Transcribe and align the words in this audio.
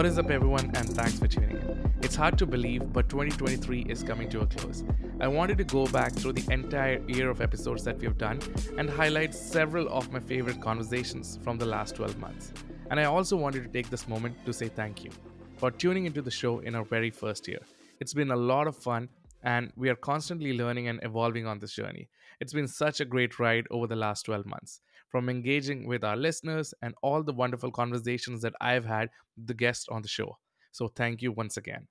What 0.00 0.06
is 0.06 0.18
up, 0.18 0.30
everyone, 0.30 0.70
and 0.76 0.88
thanks 0.88 1.18
for 1.18 1.28
tuning 1.28 1.50
in. 1.50 1.92
It's 2.00 2.16
hard 2.16 2.38
to 2.38 2.46
believe, 2.46 2.90
but 2.90 3.10
2023 3.10 3.82
is 3.82 4.02
coming 4.02 4.30
to 4.30 4.40
a 4.40 4.46
close. 4.46 4.82
I 5.20 5.28
wanted 5.28 5.58
to 5.58 5.64
go 5.64 5.84
back 5.88 6.14
through 6.14 6.32
the 6.32 6.50
entire 6.50 7.02
year 7.06 7.28
of 7.28 7.42
episodes 7.42 7.84
that 7.84 7.98
we've 7.98 8.16
done 8.16 8.40
and 8.78 8.88
highlight 8.88 9.34
several 9.34 9.90
of 9.90 10.10
my 10.10 10.18
favorite 10.18 10.58
conversations 10.62 11.38
from 11.44 11.58
the 11.58 11.66
last 11.66 11.96
12 11.96 12.16
months. 12.18 12.54
And 12.90 12.98
I 12.98 13.04
also 13.04 13.36
wanted 13.36 13.62
to 13.62 13.68
take 13.68 13.90
this 13.90 14.08
moment 14.08 14.42
to 14.46 14.54
say 14.54 14.68
thank 14.68 15.04
you 15.04 15.10
for 15.58 15.70
tuning 15.70 16.06
into 16.06 16.22
the 16.22 16.30
show 16.30 16.60
in 16.60 16.74
our 16.74 16.84
very 16.84 17.10
first 17.10 17.46
year. 17.46 17.60
It's 18.00 18.14
been 18.14 18.30
a 18.30 18.36
lot 18.36 18.68
of 18.68 18.78
fun, 18.78 19.10
and 19.42 19.70
we 19.76 19.90
are 19.90 19.96
constantly 19.96 20.54
learning 20.54 20.88
and 20.88 20.98
evolving 21.02 21.46
on 21.46 21.58
this 21.58 21.74
journey. 21.74 22.08
It's 22.40 22.54
been 22.54 22.68
such 22.68 23.00
a 23.00 23.04
great 23.04 23.38
ride 23.38 23.66
over 23.70 23.86
the 23.86 23.96
last 23.96 24.22
12 24.22 24.46
months 24.46 24.80
from 25.10 25.28
engaging 25.28 25.86
with 25.86 26.04
our 26.04 26.16
listeners 26.16 26.72
and 26.82 26.94
all 27.02 27.22
the 27.22 27.32
wonderful 27.32 27.70
conversations 27.70 28.42
that 28.42 28.54
I've 28.60 28.84
had 28.84 29.08
with 29.36 29.46
the 29.48 29.54
guests 29.54 29.86
on 29.90 30.02
the 30.02 30.08
show. 30.08 30.38
So, 30.72 30.88
thank 30.88 31.20
you 31.22 31.32
once 31.32 31.56
again. 31.56 31.88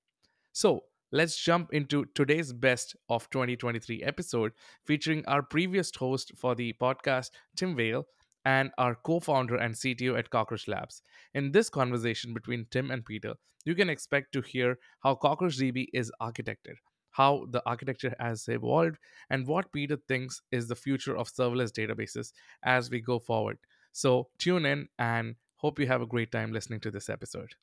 So, 0.53 0.83
let's 1.11 1.37
jump 1.37 1.73
into 1.73 2.05
today's 2.15 2.53
best 2.53 2.95
of 3.09 3.29
2023 3.29 4.03
episode 4.03 4.51
featuring 4.85 5.25
our 5.25 5.43
previous 5.43 5.91
host 5.95 6.31
for 6.37 6.55
the 6.55 6.73
podcast, 6.81 7.29
Tim 7.55 7.75
Veil, 7.75 8.05
and 8.45 8.71
our 8.77 8.95
co 8.95 9.19
founder 9.19 9.55
and 9.55 9.75
CTO 9.75 10.17
at 10.17 10.29
Cockroach 10.29 10.67
Labs. 10.67 11.01
In 11.33 11.51
this 11.51 11.69
conversation 11.69 12.33
between 12.33 12.67
Tim 12.71 12.91
and 12.91 13.05
Peter, 13.05 13.33
you 13.65 13.75
can 13.75 13.89
expect 13.89 14.31
to 14.33 14.41
hear 14.41 14.77
how 15.01 15.15
CockroachDB 15.15 15.87
is 15.93 16.11
architected, 16.21 16.75
how 17.11 17.45
the 17.49 17.61
architecture 17.65 18.15
has 18.19 18.47
evolved, 18.47 18.97
and 19.29 19.47
what 19.47 19.71
Peter 19.71 19.97
thinks 20.07 20.41
is 20.51 20.67
the 20.67 20.75
future 20.75 21.17
of 21.17 21.29
serverless 21.29 21.71
databases 21.71 22.31
as 22.63 22.89
we 22.89 23.01
go 23.01 23.19
forward. 23.19 23.57
So 23.91 24.29
tune 24.37 24.65
in 24.65 24.87
and 24.97 25.35
hope 25.57 25.79
you 25.79 25.87
have 25.87 26.01
a 26.01 26.05
great 26.05 26.31
time 26.31 26.51
listening 26.51 26.79
to 26.81 26.91
this 26.91 27.09
episode. 27.09 27.55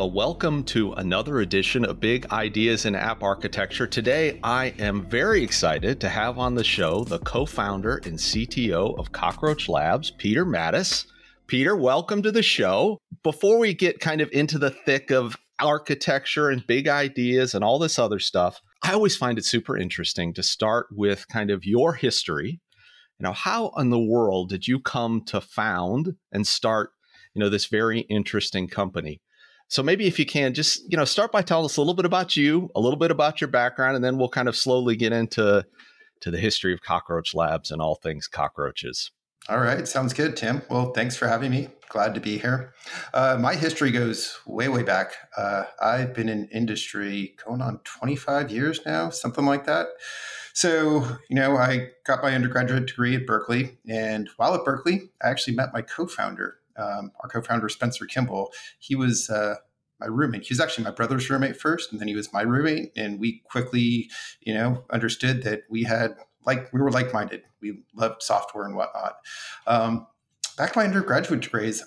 Well, 0.00 0.12
welcome 0.12 0.64
to 0.64 0.92
another 0.94 1.40
edition 1.40 1.84
of 1.84 2.00
Big 2.00 2.24
Ideas 2.32 2.86
in 2.86 2.94
App 2.94 3.22
Architecture. 3.22 3.86
Today, 3.86 4.40
I 4.42 4.72
am 4.78 5.02
very 5.02 5.42
excited 5.42 6.00
to 6.00 6.08
have 6.08 6.38
on 6.38 6.54
the 6.54 6.64
show 6.64 7.04
the 7.04 7.18
co 7.18 7.44
founder 7.44 8.00
and 8.04 8.16
CTO 8.16 8.98
of 8.98 9.12
Cockroach 9.12 9.68
Labs, 9.68 10.10
Peter 10.10 10.46
Mattis. 10.46 11.04
Peter, 11.50 11.74
welcome 11.74 12.22
to 12.22 12.30
the 12.30 12.44
show. 12.44 13.00
Before 13.24 13.58
we 13.58 13.74
get 13.74 13.98
kind 13.98 14.20
of 14.20 14.30
into 14.30 14.56
the 14.56 14.70
thick 14.70 15.10
of 15.10 15.36
architecture 15.58 16.48
and 16.48 16.64
big 16.64 16.86
ideas 16.86 17.56
and 17.56 17.64
all 17.64 17.80
this 17.80 17.98
other 17.98 18.20
stuff, 18.20 18.60
I 18.84 18.92
always 18.92 19.16
find 19.16 19.36
it 19.36 19.44
super 19.44 19.76
interesting 19.76 20.32
to 20.34 20.44
start 20.44 20.86
with 20.92 21.26
kind 21.26 21.50
of 21.50 21.64
your 21.64 21.94
history. 21.94 22.60
You 23.18 23.24
know, 23.24 23.32
how 23.32 23.72
in 23.76 23.90
the 23.90 23.98
world 23.98 24.50
did 24.50 24.68
you 24.68 24.78
come 24.78 25.24
to 25.24 25.40
found 25.40 26.14
and 26.30 26.46
start, 26.46 26.90
you 27.34 27.40
know, 27.40 27.48
this 27.48 27.66
very 27.66 28.02
interesting 28.02 28.68
company? 28.68 29.20
So 29.66 29.82
maybe 29.82 30.06
if 30.06 30.20
you 30.20 30.26
can 30.26 30.54
just, 30.54 30.80
you 30.88 30.96
know, 30.96 31.04
start 31.04 31.32
by 31.32 31.42
telling 31.42 31.64
us 31.64 31.76
a 31.76 31.80
little 31.80 31.94
bit 31.94 32.06
about 32.06 32.36
you, 32.36 32.70
a 32.76 32.80
little 32.80 32.96
bit 32.96 33.10
about 33.10 33.40
your 33.40 33.50
background, 33.50 33.96
and 33.96 34.04
then 34.04 34.18
we'll 34.18 34.28
kind 34.28 34.48
of 34.48 34.54
slowly 34.54 34.94
get 34.94 35.12
into 35.12 35.66
to 36.20 36.30
the 36.30 36.38
history 36.38 36.72
of 36.72 36.80
Cockroach 36.80 37.34
Labs 37.34 37.72
and 37.72 37.82
all 37.82 37.96
things 37.96 38.28
cockroaches. 38.28 39.10
All 39.48 39.58
right, 39.58 39.88
sounds 39.88 40.12
good, 40.12 40.36
Tim. 40.36 40.62
Well, 40.68 40.92
thanks 40.92 41.16
for 41.16 41.26
having 41.26 41.50
me. 41.50 41.68
Glad 41.88 42.14
to 42.14 42.20
be 42.20 42.38
here. 42.38 42.72
Uh, 43.12 43.36
my 43.40 43.54
history 43.54 43.90
goes 43.90 44.38
way, 44.46 44.68
way 44.68 44.82
back. 44.82 45.12
Uh, 45.36 45.64
I've 45.82 46.14
been 46.14 46.28
in 46.28 46.46
industry 46.52 47.34
going 47.44 47.60
on 47.62 47.80
25 47.84 48.50
years 48.50 48.80
now, 48.86 49.10
something 49.10 49.44
like 49.46 49.64
that. 49.66 49.88
So, 50.52 51.04
you 51.28 51.36
know, 51.36 51.56
I 51.56 51.88
got 52.06 52.22
my 52.22 52.34
undergraduate 52.34 52.86
degree 52.86 53.16
at 53.16 53.26
Berkeley. 53.26 53.78
And 53.88 54.28
while 54.36 54.54
at 54.54 54.64
Berkeley, 54.64 55.10
I 55.22 55.30
actually 55.30 55.56
met 55.56 55.72
my 55.72 55.82
co 55.82 56.06
founder, 56.06 56.58
um, 56.76 57.10
our 57.20 57.28
co 57.28 57.40
founder, 57.40 57.68
Spencer 57.68 58.04
Kimball. 58.04 58.52
He 58.78 58.94
was 58.94 59.30
uh, 59.30 59.56
my 59.98 60.06
roommate. 60.06 60.42
He 60.42 60.52
was 60.52 60.60
actually 60.60 60.84
my 60.84 60.90
brother's 60.90 61.28
roommate 61.30 61.56
first, 61.56 61.90
and 61.90 62.00
then 62.00 62.08
he 62.08 62.14
was 62.14 62.32
my 62.32 62.42
roommate. 62.42 62.92
And 62.96 63.18
we 63.18 63.42
quickly, 63.50 64.10
you 64.40 64.54
know, 64.54 64.84
understood 64.90 65.42
that 65.42 65.62
we 65.70 65.84
had 65.84 66.14
like 66.46 66.72
we 66.72 66.80
were 66.80 66.90
like 66.90 67.12
minded. 67.12 67.42
We 67.60 67.82
loved 67.94 68.22
software 68.22 68.64
and 68.64 68.76
whatnot. 68.76 69.16
Um, 69.66 70.06
back 70.56 70.76
my 70.76 70.84
undergraduate 70.84 71.40
degrees, 71.40 71.84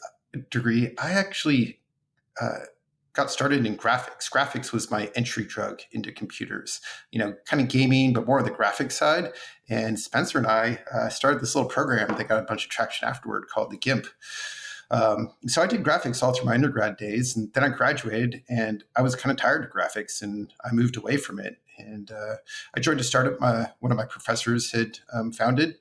degree, 0.50 0.94
I 0.98 1.12
actually 1.12 1.80
uh, 2.42 2.60
got 3.14 3.30
started 3.32 3.66
in 3.66 3.78
graphics. 3.78 4.30
Graphics 4.30 4.72
was 4.72 4.90
my 4.92 5.12
entry 5.16 5.46
drug 5.46 5.82
into 5.92 6.12
computers. 6.12 6.82
You 7.12 7.20
know, 7.20 7.36
kind 7.46 7.62
of 7.62 7.70
gaming, 7.70 8.14
but 8.14 8.26
more 8.26 8.40
on 8.40 8.46
the 8.46 8.52
graphics 8.52 8.94
side. 8.94 9.32
And 9.70 10.00
Spencer 10.00 10.38
and 10.38 10.48
I 10.48 10.80
uh, 10.94 11.10
started 11.10 11.42
this 11.42 11.56
little 11.56 11.70
program 11.70 12.16
that 12.18 12.28
got 12.28 12.40
a 12.40 12.46
bunch 12.46 12.66
of 12.66 12.72
traction 12.72 13.08
afterward 13.08 13.48
called 13.48 13.72
the 13.72 13.78
GIMP. 13.78 14.08
Um, 14.92 15.34
so 15.48 15.62
I 15.62 15.68
did 15.68 15.84
graphics 15.84 16.22
all 16.22 16.34
through 16.34 16.46
my 16.46 16.54
undergrad 16.54 16.98
days, 16.98 17.36
and 17.36 17.52
then 17.54 17.64
I 17.64 17.70
graduated, 17.70 18.44
and 18.48 18.84
I 18.96 19.02
was 19.02 19.16
kind 19.16 19.32
of 19.32 19.38
tired 19.38 19.64
of 19.64 19.72
graphics, 19.72 20.22
and 20.22 20.54
I 20.64 20.72
moved 20.72 20.98
away 20.98 21.18
from 21.18 21.40
it. 21.40 21.58
And 21.78 22.12
uh, 22.12 22.36
I 22.76 22.80
joined 22.80 23.00
a 23.00 23.04
startup 23.04 23.40
my, 23.40 23.70
one 23.80 23.92
of 23.92 23.98
my 23.98 24.06
professors 24.06 24.72
had 24.72 25.00
um, 25.14 25.32
founded 25.32 25.76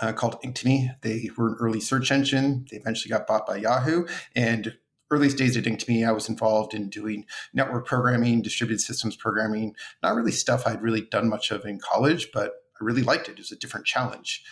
uh, 0.00 0.12
called 0.12 0.40
Inktomi. 0.42 0.94
They 1.02 1.30
were 1.36 1.48
an 1.48 1.56
early 1.60 1.80
search 1.80 2.10
engine. 2.10 2.66
They 2.70 2.76
eventually 2.76 3.10
got 3.10 3.26
bought 3.26 3.46
by 3.46 3.56
Yahoo. 3.56 4.06
And 4.34 4.76
earliest 5.10 5.36
days 5.36 5.56
at 5.56 5.64
Inktomi, 5.64 6.06
I 6.06 6.12
was 6.12 6.28
involved 6.28 6.74
in 6.74 6.88
doing 6.88 7.26
network 7.52 7.86
programming, 7.86 8.42
distributed 8.42 8.80
systems 8.80 9.16
programming, 9.16 9.74
not 10.02 10.14
really 10.14 10.32
stuff 10.32 10.66
I'd 10.66 10.82
really 10.82 11.02
done 11.02 11.28
much 11.28 11.50
of 11.50 11.64
in 11.64 11.80
college, 11.80 12.30
but 12.32 12.52
I 12.80 12.84
really 12.84 13.02
liked 13.02 13.28
it. 13.28 13.32
It 13.32 13.38
was 13.38 13.52
a 13.52 13.56
different 13.56 13.86
challenge. 13.86 14.44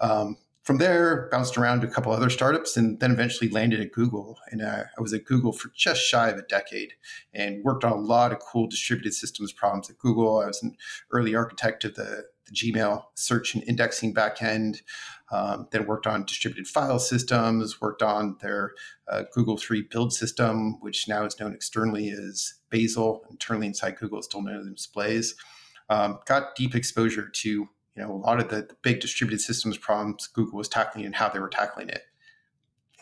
Um, 0.00 0.36
from 0.62 0.78
there, 0.78 1.28
bounced 1.32 1.58
around 1.58 1.80
to 1.80 1.88
a 1.88 1.90
couple 1.90 2.12
other 2.12 2.30
startups 2.30 2.76
and 2.76 3.00
then 3.00 3.10
eventually 3.10 3.50
landed 3.50 3.80
at 3.80 3.90
Google. 3.90 4.38
And 4.50 4.62
uh, 4.62 4.84
I 4.96 5.00
was 5.00 5.12
at 5.12 5.24
Google 5.24 5.52
for 5.52 5.70
just 5.76 6.02
shy 6.02 6.28
of 6.28 6.38
a 6.38 6.42
decade 6.42 6.92
and 7.34 7.64
worked 7.64 7.84
on 7.84 7.92
a 7.92 7.96
lot 7.96 8.32
of 8.32 8.38
cool 8.38 8.68
distributed 8.68 9.12
systems 9.12 9.52
problems 9.52 9.90
at 9.90 9.98
Google. 9.98 10.38
I 10.38 10.46
was 10.46 10.62
an 10.62 10.76
early 11.10 11.34
architect 11.34 11.82
of 11.84 11.96
the, 11.96 12.26
the 12.46 12.52
Gmail 12.52 13.02
search 13.14 13.54
and 13.54 13.64
indexing 13.64 14.14
backend. 14.14 14.82
Um, 15.32 15.66
then 15.72 15.86
worked 15.86 16.06
on 16.06 16.26
distributed 16.26 16.68
file 16.68 16.98
systems, 17.00 17.80
worked 17.80 18.02
on 18.02 18.36
their 18.40 18.72
uh, 19.10 19.24
Google 19.32 19.56
3 19.56 19.88
build 19.90 20.12
system, 20.12 20.78
which 20.80 21.08
now 21.08 21.24
is 21.24 21.40
known 21.40 21.54
externally 21.54 22.10
as 22.10 22.54
Bazel. 22.70 23.24
Internally 23.30 23.66
inside 23.66 23.96
Google, 23.98 24.18
it's 24.18 24.28
still 24.28 24.42
known 24.42 24.74
as 24.76 24.86
Blaze. 24.86 25.34
Um, 25.88 26.20
got 26.26 26.54
deep 26.54 26.74
exposure 26.74 27.28
to 27.28 27.68
you 27.96 28.02
know, 28.02 28.12
a 28.12 28.16
lot 28.16 28.40
of 28.40 28.48
the, 28.48 28.62
the 28.62 28.76
big 28.82 29.00
distributed 29.00 29.40
systems 29.40 29.76
problems 29.76 30.26
Google 30.26 30.58
was 30.58 30.68
tackling 30.68 31.04
and 31.04 31.14
how 31.14 31.28
they 31.28 31.38
were 31.38 31.48
tackling 31.48 31.88
it. 31.88 32.02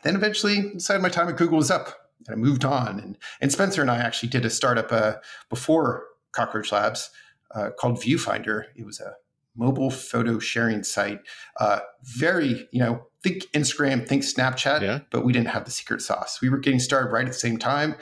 Then 0.03 0.17
eventually 0.17 0.73
decided 0.73 1.03
my 1.03 1.09
time 1.09 1.29
at 1.29 1.37
Google 1.37 1.59
was 1.59 1.71
up 1.71 2.11
and 2.27 2.35
I 2.35 2.37
moved 2.37 2.65
on. 2.65 2.99
And, 2.99 3.19
and 3.41 3.53
Spencer 3.53 3.83
and 3.83 3.91
I 3.91 3.99
actually 3.99 4.31
did 4.31 4.45
a 4.45 4.51
startup 4.51 4.93
uh, 4.93 5.15
before 5.49 6.07
Cockroach 6.33 6.73
Labs 6.73 7.11
uh, 7.55 7.71
called 7.79 8.01
Viewfinder. 8.01 8.65
It 8.77 8.85
was 8.85 9.01
a 9.01 9.15
mobile 9.57 9.91
photo 9.91 10.39
sharing 10.39 10.83
site. 10.83 11.21
Uh, 11.59 11.81
very, 12.03 12.69
you 12.73 12.81
know, 12.81 13.07
think 13.23 13.45
Instagram, 13.53 14.07
think 14.07 14.23
Snapchat, 14.23 14.81
yeah. 14.81 15.01
but 15.11 15.25
we 15.25 15.33
didn't 15.33 15.49
have 15.49 15.65
the 15.65 15.71
secret 15.71 16.01
sauce. 16.01 16.41
We 16.41 16.49
were 16.49 16.59
getting 16.59 16.81
started 16.81 17.11
right 17.11 17.27
at 17.27 17.33
the 17.33 17.39
same 17.39 17.59
time. 17.59 17.95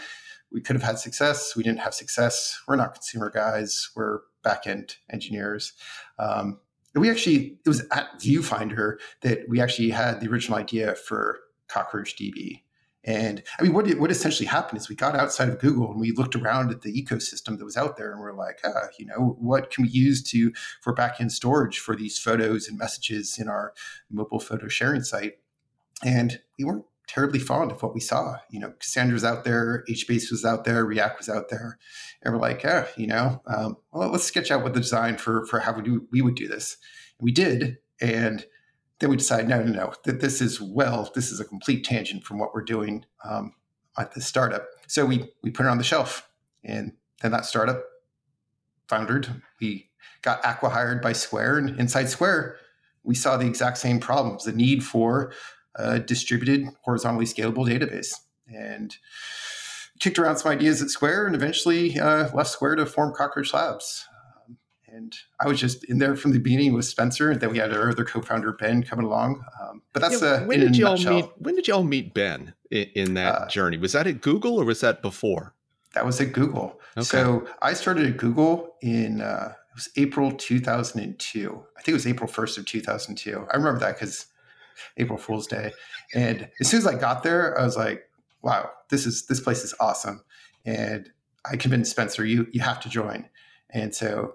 We 0.53 0.60
could 0.60 0.77
have 0.77 0.82
had 0.82 0.98
success. 0.98 1.54
We 1.56 1.62
didn't 1.62 1.81
have 1.81 1.94
success. 1.94 2.60
We're 2.66 2.77
not 2.77 2.94
consumer 2.94 3.31
guys. 3.31 3.91
We're 3.94 4.21
back 4.43 4.66
end 4.66 4.97
engineers. 5.10 5.72
Um, 6.19 6.60
we 6.94 7.10
actually 7.10 7.59
it 7.65 7.69
was 7.69 7.82
at 7.93 8.09
viewfinder 8.19 8.97
that 9.22 9.49
we 9.49 9.60
actually 9.60 9.91
had 9.91 10.21
the 10.21 10.28
original 10.28 10.59
idea 10.59 10.94
for 10.94 11.38
cockroach 11.69 12.16
db 12.16 12.62
and 13.04 13.43
i 13.59 13.62
mean 13.62 13.72
what 13.72 13.88
what 13.99 14.10
essentially 14.10 14.47
happened 14.47 14.81
is 14.81 14.88
we 14.88 14.97
got 14.97 15.15
outside 15.15 15.48
of 15.48 15.59
google 15.59 15.91
and 15.91 16.01
we 16.01 16.12
looked 16.12 16.34
around 16.34 16.71
at 16.71 16.83
the 16.83 17.03
ecosystem 17.03 17.59
that 17.59 17.65
was 17.65 17.77
out 17.77 17.97
there 17.97 18.10
and 18.10 18.21
we're 18.21 18.33
like 18.33 18.59
ah, 18.65 18.89
you 18.98 19.07
know 19.07 19.36
what 19.39 19.71
can 19.71 19.84
we 19.84 19.91
use 19.91 20.22
to 20.22 20.53
for 20.80 20.95
backend 20.95 21.30
storage 21.30 21.78
for 21.78 21.95
these 21.95 22.18
photos 22.18 22.68
and 22.68 22.78
messages 22.78 23.39
in 23.39 23.48
our 23.48 23.72
mobile 24.10 24.41
photo 24.41 24.68
sharing 24.68 25.03
site? 25.03 25.39
And 26.04 26.41
we 26.59 26.65
weren't 26.65 26.84
terribly 27.09 27.41
fond 27.41 27.72
of 27.72 27.83
what 27.83 27.95
we 27.95 28.01
saw. 28.01 28.37
You 28.51 28.60
know, 28.60 28.72
Cassandra's 28.78 29.25
out 29.25 29.45
there, 29.45 29.83
HBase 29.89 30.31
was 30.31 30.45
out 30.45 30.65
there, 30.65 30.87
Riak 30.87 31.19
was 31.19 31.28
out 31.28 31.49
there, 31.49 31.78
and 32.22 32.34
we're 32.34 32.41
like, 32.41 32.63
yeah, 32.63 32.87
you 32.97 33.07
know, 33.07 33.43
um, 33.47 33.77
well, 33.93 34.10
let's 34.10 34.25
sketch 34.25 34.51
out 34.51 34.63
what 34.63 34.75
the 34.75 34.81
design 34.81 35.16
for 35.16 35.45
for 35.47 35.60
how 35.60 35.72
we 35.72 35.83
do 35.83 36.07
we 36.13 36.22
would 36.22 36.37
do 36.37 36.47
this. 36.47 36.77
And 37.19 37.25
we 37.25 37.33
did, 37.33 37.78
and 38.01 38.47
then 39.01 39.10
we 39.10 39.16
decided, 39.16 39.49
no, 39.49 39.63
no, 39.63 39.72
no, 39.72 39.93
that 40.05 40.21
this 40.21 40.41
is 40.41 40.60
well, 40.60 41.10
this 41.15 41.33
is 41.33 41.41
a 41.41 41.45
complete 41.45 41.84
tangent 41.84 42.25
from 42.25 42.39
what 42.39 42.55
we're 42.55 42.63
doing 42.63 43.05
um, 43.25 43.55
at 43.99 44.13
the 44.13 44.21
startup. 44.21 44.66
So 44.87 45.07
we 45.07 45.31
we 45.43 45.51
put 45.51 45.66
it 45.66 45.71
on 45.71 45.78
the 45.78 45.84
shelf, 45.84 46.28
and 46.63 46.93
then 47.22 47.33
that 47.33 47.47
startup 47.47 47.83
foundered. 48.87 49.43
We 49.60 49.91
got 50.22 50.43
acqui-hired 50.43 51.01
by 51.01 51.15
Square, 51.15 51.59
and 51.59 51.81
inside 51.81 52.10
Square, 52.10 52.57
we 53.03 53.15
saw 53.15 53.39
the 53.39 53.47
exact 53.47 53.78
same 53.78 53.99
problems: 53.99 54.45
the 54.45 54.53
need 54.53 54.84
for 54.84 55.33
a 55.78 55.98
distributed, 55.98 56.69
horizontally 56.83 57.27
scalable 57.27 57.66
database. 57.66 58.13
And 58.48 58.97
kicked 60.01 60.19
around 60.19 60.36
some 60.36 60.53
ideas 60.53 60.80
at 60.80 60.91
Square 60.91 61.27
and 61.27 61.34
eventually 61.34 61.98
uh, 61.98 62.28
left 62.34 62.51
Square 62.51 62.77
to 62.77 62.86
form 62.86 63.13
Cockroach 63.15 63.53
Labs. 63.53 64.07
Um, 64.47 64.57
and 64.86 65.15
I 65.41 65.48
was 65.48 65.60
just 65.60 65.84
in 65.84 65.98
there 65.98 66.16
from 66.16 66.33
the 66.33 66.39
beginning 66.39 66.72
with 66.72 66.84
Spencer, 66.84 67.30
and 67.30 67.41
then 67.41 67.51
we 67.51 67.59
had 67.59 67.72
our 67.72 67.91
other 67.91 68.04
co-founder 68.04 68.53
Ben 68.53 68.83
coming 68.83 69.07
along. 69.07 69.45
Um, 69.60 69.83
but 69.92 70.01
that's 70.01 70.22
yeah, 70.22 70.28
uh, 70.28 70.45
when 70.45 70.60
did 70.60 70.77
y'all 70.77 70.97
meet? 70.97 71.27
When 71.39 71.54
did 71.54 71.69
y'all 71.69 71.84
meet 71.84 72.15
Ben 72.15 72.54
in, 72.71 72.91
in 72.95 73.15
that 73.15 73.34
uh, 73.34 73.48
journey? 73.48 73.77
Was 73.77 73.92
that 73.92 74.07
at 74.07 74.21
Google 74.21 74.59
or 74.60 74.65
was 74.65 74.81
that 74.81 75.03
before? 75.03 75.54
That 75.95 76.07
was 76.07 76.21
at 76.21 76.33
Google. 76.33 76.81
Okay. 76.97 77.04
So 77.04 77.47
I 77.63 77.72
started 77.72 78.07
at 78.07 78.16
Google 78.16 78.77
in 78.83 79.21
uh, 79.21 79.54
it 79.71 79.74
was 79.74 79.89
April 79.97 80.33
2002. 80.33 81.65
I 81.77 81.83
think 81.83 81.89
it 81.89 81.92
was 81.92 82.07
April 82.07 82.28
1st 82.28 82.59
of 82.59 82.66
2002. 82.66 83.47
I 83.53 83.57
remember 83.57 83.81
that 83.81 83.95
because 83.95 84.27
April 84.97 85.19
Fool's 85.19 85.47
Day. 85.47 85.72
And 86.15 86.48
as 86.60 86.69
soon 86.69 86.78
as 86.78 86.86
I 86.86 86.95
got 86.95 87.22
there, 87.22 87.59
I 87.59 87.65
was 87.65 87.77
like, 87.77 88.09
"Wow, 88.42 88.71
this 88.91 89.07
is 89.07 89.27
this 89.27 89.41
place 89.41 89.65
is 89.65 89.75
awesome." 89.80 90.22
And 90.65 91.10
I 91.51 91.57
convinced 91.57 91.91
Spencer, 91.91 92.25
"You 92.25 92.47
you 92.53 92.60
have 92.60 92.80
to 92.80 92.89
join." 92.89 93.28
And 93.71 93.95
so 93.95 94.34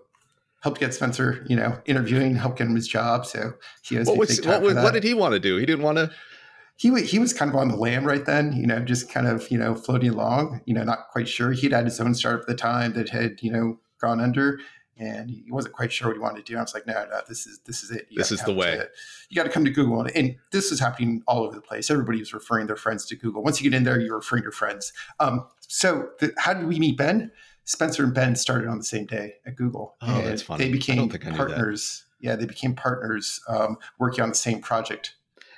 helped 0.63 0.80
get 0.80 0.94
Spencer, 0.94 1.45
you 1.50 1.57
know, 1.57 1.78
interviewing, 1.86 2.36
helped 2.36 2.57
get 2.57 2.68
him 2.68 2.75
his 2.75 2.88
job. 2.88 3.25
So 3.25 3.54
he 3.81 3.95
has 3.95 4.07
what, 4.07 4.18
was, 4.18 4.42
what, 4.45 4.62
was, 4.62 4.75
what 4.75 4.94
did 4.94 5.04
he 5.04 5.13
want 5.13 5.34
to 5.34 5.40
do? 5.40 5.57
He 5.57 5.66
didn't 5.66 5.84
want 5.84 5.98
to. 5.98 6.10
He 6.78 7.04
he 7.04 7.19
was 7.19 7.34
kind 7.34 7.50
of 7.51 7.56
on 7.56 7.68
the 7.68 7.75
lam 7.75 8.06
right 8.06 8.25
then, 8.25 8.54
you 8.54 8.66
know, 8.66 8.80
just 8.80 9.12
kind 9.12 9.28
of 9.28 9.50
you 9.51 9.57
know 9.57 9.75
floating 9.75 10.10
along, 10.10 10.62
you 10.66 10.74
know, 10.74 10.84
not 10.84 11.10
quite 11.12 11.28
sure. 11.28 11.51
He'd 11.51 11.74
had 11.74 11.86
his 11.86 12.00
own 12.00 12.16
startup 12.16 12.42
at 12.42 12.48
the 12.48 12.56
time 12.56 12.94
that 12.94 13.10
had 13.10 13.42
you 13.42 13.51
know 13.51 13.80
gone 14.01 14.19
under, 14.19 14.60
and 14.98 15.30
he 15.30 15.51
wasn't 15.51 15.74
quite 15.74 15.92
sure 15.92 16.10
what 16.10 16.16
he 16.16 16.19
wanted 16.19 16.45
to 16.45 16.51
do. 16.51 16.57
I 16.57 16.62
was 16.62 16.74
like, 16.74 16.86
no, 16.86 16.94
no, 16.94 17.22
this 17.28 17.48
is 17.48 17.60
this 17.66 17.84
is 17.84 17.92
it. 17.92 18.07
You 18.10 18.18
this 18.18 18.31
is 18.31 18.42
the 18.44 18.54
way. 18.54 18.78
To, 18.78 18.88
you 19.30 19.36
got 19.36 19.44
to 19.44 19.50
come 19.50 19.66
to 19.66 19.72
Google, 19.72 20.01
and, 20.01 20.16
and, 20.16 20.36
this 20.51 20.72
is 20.72 20.80
happening 20.80 21.24
all 21.28 21.44
over 21.44 21.56
the 21.56 21.62
place. 21.62 21.90
Everybody 21.90 22.19
was 22.19 22.34
referring 22.34 22.68
their 22.68 22.75
friends 22.75 23.06
to 23.07 23.16
Google. 23.16 23.44
Once 23.44 23.62
you 23.62 23.69
get 23.69 23.75
in 23.75 23.84
there, 23.84 24.00
you're 24.00 24.16
referring 24.16 24.44
your 24.44 24.51
friends. 24.51 24.94
Um, 25.19 25.48
so 25.62 26.10
the, 26.19 26.34
how 26.38 26.54
did 26.54 26.68
we 26.68 26.80
meet 26.80 26.98
Ben? 26.98 27.31
Spencer 27.66 28.04
and 28.04 28.13
Ben 28.13 28.36
started 28.36 28.68
on 28.68 28.78
the 28.78 28.84
same 28.84 29.06
day 29.06 29.36
at 29.45 29.56
Google. 29.56 29.95
Oh, 30.01 30.16
and 30.16 30.28
that's 30.28 30.42
funny. 30.42 30.66
They 30.66 30.72
became 30.72 31.10
partners. 31.10 32.06
Yeah, 32.19 32.36
they 32.36 32.46
became 32.46 32.75
partners 32.75 33.42
um, 33.48 33.78
working 34.00 34.22
on 34.22 34.30
the 34.30 34.36
same 34.36 34.62
project. 34.62 35.16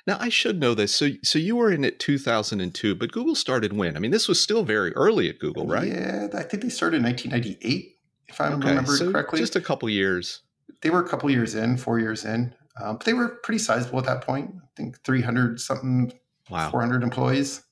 Now 0.08 0.18
I 0.20 0.30
should 0.30 0.60
know 0.60 0.76
this. 0.76 0.94
So, 0.94 1.10
so 1.24 1.40
you 1.40 1.56
were 1.56 1.72
in 1.72 1.84
it 1.84 2.00
2002, 2.00 2.96
but 2.96 3.12
Google 3.12 3.36
started 3.36 3.74
when? 3.74 3.96
I 3.96 4.00
mean, 4.00 4.12
this 4.12 4.28
was 4.28 4.40
still 4.40 4.64
very 4.64 4.94
early 4.94 5.30
at 5.30 5.40
Google, 5.40 5.66
right? 5.66 5.88
Yeah, 5.88 6.28
I 6.34 6.44
think 6.44 6.62
they 6.62 6.70
started 6.70 6.98
in 6.98 7.04
1998, 7.04 7.95
if 8.28 8.42
I 8.42 8.48
okay, 8.48 8.70
remember 8.70 8.96
so 8.96 9.12
correctly. 9.12 9.40
Just 9.40 9.56
a 9.56 9.62
couple 9.62 9.90
years. 9.90 10.42
They 10.82 10.90
were 10.90 11.04
a 11.04 11.08
couple 11.08 11.30
years 11.30 11.56
in, 11.56 11.78
four 11.78 12.00
years 12.00 12.26
in, 12.26 12.54
um, 12.82 12.98
but 12.98 13.06
they 13.06 13.14
were 13.14 13.40
pretty 13.44 13.60
sizable 13.60 14.00
at 14.00 14.06
that 14.06 14.22
point. 14.22 14.54
I 14.56 14.68
think 14.76 15.02
300 15.04 15.60
something, 15.60 16.14
wow, 16.50 16.70
400 16.70 17.04
employees. 17.04 17.64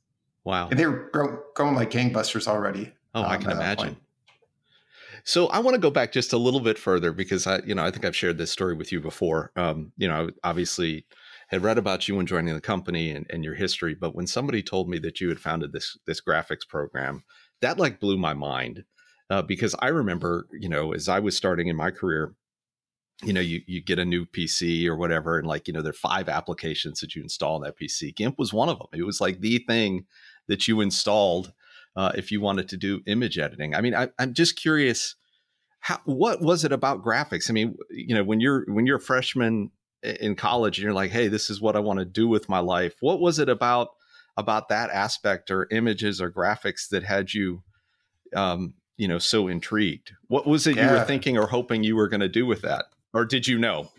Wow, 0.43 0.69
and 0.69 0.79
they 0.79 0.85
were 0.85 1.09
going 1.55 1.75
like 1.75 1.91
gangbusters 1.91 2.47
already. 2.47 2.93
Oh, 3.15 3.23
um, 3.23 3.29
I 3.29 3.37
can 3.37 3.51
imagine. 3.51 3.97
So 5.25 5.47
I 5.47 5.59
want 5.59 5.75
to 5.75 5.81
go 5.81 5.89
back 5.89 6.11
just 6.11 6.33
a 6.33 6.37
little 6.37 6.59
bit 6.59 6.77
further 6.77 7.13
because 7.13 7.47
I, 7.47 7.59
you 7.65 7.73
know, 7.73 7.85
I 7.85 7.91
think 7.91 8.03
I've 8.03 8.15
shared 8.15 8.37
this 8.37 8.51
story 8.51 8.73
with 8.73 8.91
you 8.91 8.99
before. 8.99 9.51
Um, 9.55 9.93
you 9.95 10.07
know, 10.07 10.27
I 10.43 10.49
obviously 10.49 11.05
had 11.47 11.63
read 11.63 11.77
about 11.77 12.07
you 12.07 12.19
and 12.19 12.27
joining 12.27 12.53
the 12.53 12.61
company 12.61 13.11
and, 13.11 13.25
and 13.29 13.43
your 13.43 13.53
history, 13.53 13.93
but 13.93 14.15
when 14.15 14.27
somebody 14.27 14.61
told 14.61 14.89
me 14.89 14.99
that 14.99 15.21
you 15.21 15.29
had 15.29 15.39
founded 15.39 15.71
this 15.71 15.97
this 16.05 16.19
graphics 16.19 16.67
program, 16.67 17.23
that 17.61 17.79
like 17.79 18.01
blew 18.01 18.17
my 18.17 18.33
mind 18.33 18.83
uh, 19.29 19.41
because 19.41 19.75
I 19.79 19.87
remember, 19.89 20.47
you 20.51 20.69
know, 20.69 20.93
as 20.93 21.09
I 21.09 21.19
was 21.19 21.35
starting 21.35 21.67
in 21.67 21.75
my 21.75 21.91
career, 21.91 22.33
you 23.23 23.33
know, 23.33 23.41
you 23.41 23.61
you 23.67 23.81
get 23.81 23.99
a 23.99 24.05
new 24.05 24.25
PC 24.25 24.85
or 24.87 24.95
whatever, 24.95 25.37
and 25.37 25.47
like 25.47 25.67
you 25.67 25.73
know, 25.73 25.81
there 25.81 25.91
are 25.91 25.93
five 25.93 26.27
applications 26.27 26.99
that 26.99 27.15
you 27.15 27.21
install 27.21 27.55
on 27.55 27.61
that 27.61 27.77
PC. 27.77 28.15
GIMP 28.15 28.37
was 28.37 28.53
one 28.53 28.69
of 28.69 28.77
them. 28.77 28.87
It 28.93 29.05
was 29.05 29.21
like 29.21 29.39
the 29.39 29.59
thing 29.59 30.05
that 30.47 30.67
you 30.67 30.81
installed 30.81 31.53
uh, 31.95 32.11
if 32.15 32.31
you 32.31 32.41
wanted 32.41 32.67
to 32.69 32.77
do 32.77 33.01
image 33.05 33.37
editing. 33.37 33.75
I 33.75 33.81
mean, 33.81 33.95
I, 33.95 34.09
am 34.19 34.33
just 34.33 34.55
curious, 34.55 35.15
how 35.79 35.99
what 36.05 36.41
was 36.41 36.65
it 36.65 36.71
about 36.71 37.03
graphics? 37.03 37.49
I 37.49 37.53
mean, 37.53 37.75
you 37.89 38.15
know, 38.15 38.23
when 38.23 38.39
you're 38.39 38.65
when 38.67 38.85
you're 38.85 38.97
a 38.97 39.01
freshman 39.01 39.71
in 40.01 40.35
college 40.35 40.77
and 40.77 40.83
you're 40.83 40.93
like, 40.93 41.11
hey, 41.11 41.27
this 41.27 41.49
is 41.49 41.61
what 41.61 41.75
I 41.75 41.79
want 41.79 41.99
to 41.99 42.05
do 42.05 42.27
with 42.27 42.49
my 42.49 42.59
life. 42.59 42.95
What 42.99 43.19
was 43.19 43.39
it 43.39 43.49
about 43.49 43.89
about 44.35 44.69
that 44.69 44.89
aspect 44.89 45.51
or 45.51 45.67
images 45.71 46.19
or 46.19 46.31
graphics 46.31 46.89
that 46.89 47.03
had 47.03 47.33
you, 47.33 47.61
um, 48.35 48.73
you 48.97 49.07
know, 49.07 49.19
so 49.19 49.47
intrigued? 49.47 50.13
What 50.27 50.45
was 50.47 50.67
it 50.67 50.75
yeah. 50.75 50.91
you 50.91 50.97
were 50.97 51.05
thinking 51.05 51.37
or 51.37 51.47
hoping 51.47 51.83
you 51.83 51.95
were 51.95 52.07
going 52.07 52.21
to 52.21 52.29
do 52.29 52.45
with 52.45 52.61
that, 52.61 52.85
or 53.13 53.25
did 53.25 53.47
you 53.47 53.57
know? 53.57 53.89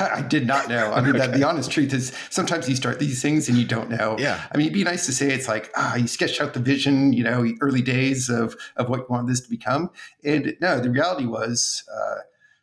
I 0.00 0.22
did 0.22 0.46
not 0.46 0.68
know. 0.68 0.92
I 0.92 1.00
mean, 1.00 1.16
okay. 1.16 1.26
the, 1.26 1.38
the, 1.38 1.44
honest 1.44 1.70
truth 1.70 1.92
is 1.92 2.16
sometimes 2.30 2.68
you 2.68 2.76
start 2.76 2.98
these 2.98 3.20
things 3.20 3.48
and 3.48 3.58
you 3.58 3.66
don't 3.66 3.90
know. 3.90 4.16
Yeah. 4.18 4.42
I 4.50 4.56
mean, 4.56 4.66
it'd 4.66 4.74
be 4.74 4.84
nice 4.84 5.04
to 5.06 5.12
say 5.12 5.32
it's 5.32 5.48
like, 5.48 5.70
ah, 5.76 5.96
you 5.96 6.06
sketched 6.06 6.40
out 6.40 6.54
the 6.54 6.60
vision, 6.60 7.12
you 7.12 7.22
know, 7.22 7.46
early 7.60 7.82
days 7.82 8.30
of, 8.30 8.56
of 8.76 8.88
what 8.88 9.00
you 9.00 9.06
want 9.10 9.28
this 9.28 9.40
to 9.42 9.50
become. 9.50 9.90
And 10.24 10.56
no, 10.60 10.80
the 10.80 10.90
reality 10.90 11.26
was 11.26 11.84
uh, 11.94 12.20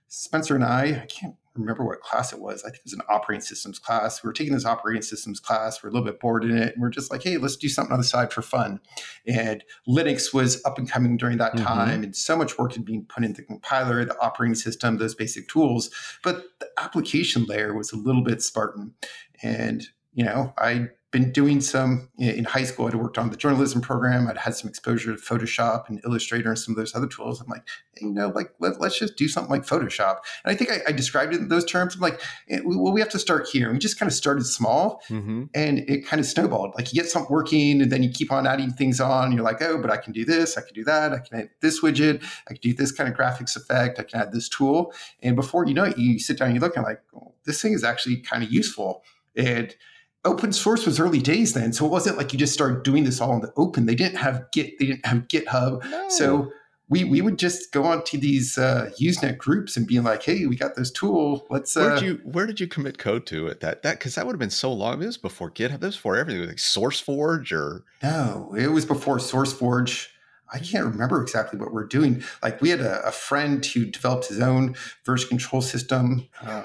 Spencer 0.08 0.56
and 0.56 0.64
I, 0.64 1.02
I 1.04 1.06
can't 1.06 1.36
remember 1.56 1.86
what 1.86 2.01
class 2.01 2.31
it 2.31 2.40
was. 2.40 2.63
I 2.63 2.69
think 2.69 2.78
it 2.78 2.86
was 2.86 2.94
an 2.94 3.01
operating 3.10 3.42
systems 3.42 3.80
class. 3.80 4.24
We 4.24 4.28
were 4.28 4.34
taking 4.34 4.54
this 4.54 4.66
operating 4.66 5.01
systems 5.01 5.40
class. 5.40 5.84
We're 5.84 5.90
a 5.90 5.94
little 5.94 6.06
bit 6.06 6.19
bored 6.19 6.44
in 6.44 6.57
it. 6.57 6.74
And 6.74 6.81
we're 6.81 6.90
just 6.90 7.12
like, 7.12 7.24
hey, 7.24 7.38
let's 7.38 7.57
do 7.57 7.68
something 7.69 7.92
on 7.92 8.00
the 8.00 8.06
side 8.06 8.31
for 8.31 8.42
fun. 8.42 8.80
And 9.28 9.63
Linux 9.88 10.34
was 10.34 10.63
up 10.66 10.78
and 10.78 10.90
coming 10.90 11.18
during 11.18 11.38
that 11.38 11.54
mm-hmm. 11.54 11.66
time. 11.66 12.04
And 12.04 12.16
so 12.16 12.38
much 12.38 12.57
work 12.57 12.74
had 12.74 12.86
been 12.86 13.06
put 13.06 13.24
into 13.24 13.42
the 13.42 13.48
compiler, 13.48 14.06
the 14.06 14.19
operating 14.19 14.56
system, 14.56 14.98
those 14.98 15.16
basic 15.16 15.48
tools. 15.48 15.90
But 16.24 16.44
the 16.60 16.68
application 16.78 17.46
layer 17.46 17.74
was 17.74 17.92
a 17.92 17.98
little 17.98 18.24
bit 18.24 18.42
Spartan. 18.42 18.94
And, 19.42 19.86
you 20.13 20.24
know, 20.24 20.54
I 20.57 20.90
been 21.12 21.32
doing 21.32 21.60
some 21.60 22.08
in 22.20 22.44
high 22.44 22.64
school. 22.64 22.86
I'd 22.86 22.94
worked 22.94 23.18
on 23.18 23.32
the 23.32 23.36
journalism 23.36 23.82
program. 23.82 24.28
I'd 24.28 24.38
had 24.38 24.56
some 24.56 24.70
exposure 24.70 25.16
to 25.16 25.20
Photoshop 25.20 25.90
and 25.90 26.00
Illustrator 26.06 26.50
and 26.50 26.60
some 26.60 26.74
of 26.74 26.78
those 26.78 26.96
other 26.96 27.08
tools. 27.08 27.42
I'm 27.42 27.48
like, 27.48 27.68
hey, 27.96 28.06
you 28.06 28.14
know, 28.14 28.28
like 28.30 28.54
let, 28.60 28.80
us 28.80 29.00
just 29.00 29.16
do 29.16 29.28
something 29.28 29.50
like 29.50 29.64
Photoshop. 29.64 30.18
And 30.44 30.54
I 30.54 30.56
think 30.56 30.70
I, 30.70 30.90
I, 30.90 30.92
described 30.92 31.34
it 31.34 31.40
in 31.40 31.48
those 31.48 31.66
terms. 31.66 31.96
I'm 31.96 32.02
like, 32.02 32.22
eh, 32.50 32.60
well, 32.64 32.94
we 32.94 33.00
have 33.00 33.10
to 33.10 33.20
start 33.20 33.48
here. 33.48 33.66
And 33.66 33.74
we 33.74 33.80
just 33.80 33.98
kind 33.98 34.08
of 34.08 34.14
started 34.14 34.46
small, 34.46 35.02
mm-hmm. 35.10 35.46
and 35.56 35.80
it 35.80 36.06
kind 36.06 36.20
of 36.20 36.28
snowballed. 36.28 36.76
Like 36.76 36.94
you 36.94 37.02
get 37.02 37.10
something 37.10 37.34
working, 37.34 37.82
and 37.82 37.92
then 37.92 38.04
you 38.04 38.12
keep 38.12 38.32
on 38.32 38.46
adding 38.46 38.72
things 38.72 39.02
on. 39.02 39.32
you're 39.32 39.44
like, 39.44 39.62
oh, 39.64 39.82
but 39.82 39.90
I 39.90 39.98
can 39.98 40.14
do 40.14 40.26
this. 40.26 40.58
I 40.58 40.62
can 40.62 40.76
do 40.76 40.84
that. 40.84 41.12
I 41.12 41.20
can 41.20 41.40
add 41.40 41.50
this 41.62 41.82
widget. 41.82 42.24
I 42.48 42.54
can 42.54 42.62
do 42.62 42.74
this 42.74 42.92
kind 42.92 43.10
of 43.10 43.18
graphics 43.18 43.56
effect. 43.56 44.00
I 44.00 44.04
can 44.04 44.22
add 44.22 44.32
this 44.32 44.48
tool. 44.48 44.94
And 45.24 45.36
before 45.36 45.66
you 45.66 45.74
know 45.74 45.86
it, 45.86 45.98
you 45.98 46.20
sit 46.20 46.38
down, 46.38 46.50
and 46.50 46.56
you 46.56 46.62
look, 46.62 46.76
and 46.76 46.86
like, 46.86 47.02
oh, 47.16 47.34
this 47.46 47.62
thing 47.62 47.74
is 47.74 47.84
actually 47.84 48.18
kind 48.18 48.44
of 48.44 48.52
useful. 48.52 49.04
And 49.36 49.76
open 50.25 50.51
source 50.51 50.86
was 50.86 51.00
early 51.00 51.19
days 51.19 51.54
then 51.54 51.71
so 51.71 51.86
it 51.86 51.89
wasn't 51.89 52.18
like 52.18 52.33
you 52.33 52.39
just 52.39 52.54
started 52.54 52.83
doing 52.83 53.04
this 53.04 53.21
all 53.21 53.33
in 53.33 53.42
the 53.42 53.51
open 53.56 53.86
they 53.86 53.95
didn't 53.95 54.18
have 54.18 54.44
git 54.51 54.77
they 54.80 54.86
didn't 54.86 55.06
have 55.06 55.27
github 55.27 55.83
no. 55.89 56.10
so 56.10 56.52
we 56.90 57.04
we 57.04 57.21
would 57.21 57.40
just 57.40 57.71
go 57.71 57.85
on 57.85 58.04
to 58.04 58.18
these 58.18 58.57
uh, 58.57 58.90
usenet 58.99 59.38
groups 59.38 59.78
and 59.78 59.88
being 59.88 60.04
like 60.04 60.23
hey 60.23 60.45
we 60.45 60.56
got 60.56 60.76
this 60.76 60.92
tool 60.92 61.45
let's 61.49 61.78
uh, 61.78 61.81
where 61.81 61.95
did 61.95 62.04
you 62.04 62.19
where 62.23 62.45
did 62.45 62.59
you 62.59 62.68
commit 62.68 62.97
code 62.97 63.26
to 63.26 63.47
at 63.47 63.61
that 63.61 63.81
that 63.83 63.97
because 63.97 64.16
that 64.16 64.26
would 64.26 64.33
have 64.33 64.40
been 64.40 64.49
so 64.49 64.73
long 64.73 65.02
it 65.02 65.06
was 65.06 65.18
before 65.18 65.49
github 65.49 65.80
this 65.80 65.88
was 65.88 65.95
before 65.95 66.18
everything 66.18 66.45
like 66.45 66.57
sourceforge 66.57 67.52
or 67.52 67.85
no 68.04 68.54
it 68.57 68.68
was 68.68 68.85
before 68.85 69.18
sourceforge 69.18 70.07
I 70.52 70.59
can't 70.59 70.85
remember 70.85 71.21
exactly 71.21 71.59
what 71.59 71.73
we're 71.73 71.85
doing. 71.85 72.23
Like 72.42 72.61
we 72.61 72.69
had 72.69 72.81
a, 72.81 73.06
a 73.06 73.11
friend 73.11 73.64
who 73.64 73.85
developed 73.85 74.28
his 74.28 74.40
own 74.40 74.76
version 75.06 75.30
control 75.30 75.61
system. 75.61 76.28
Uh, 76.42 76.64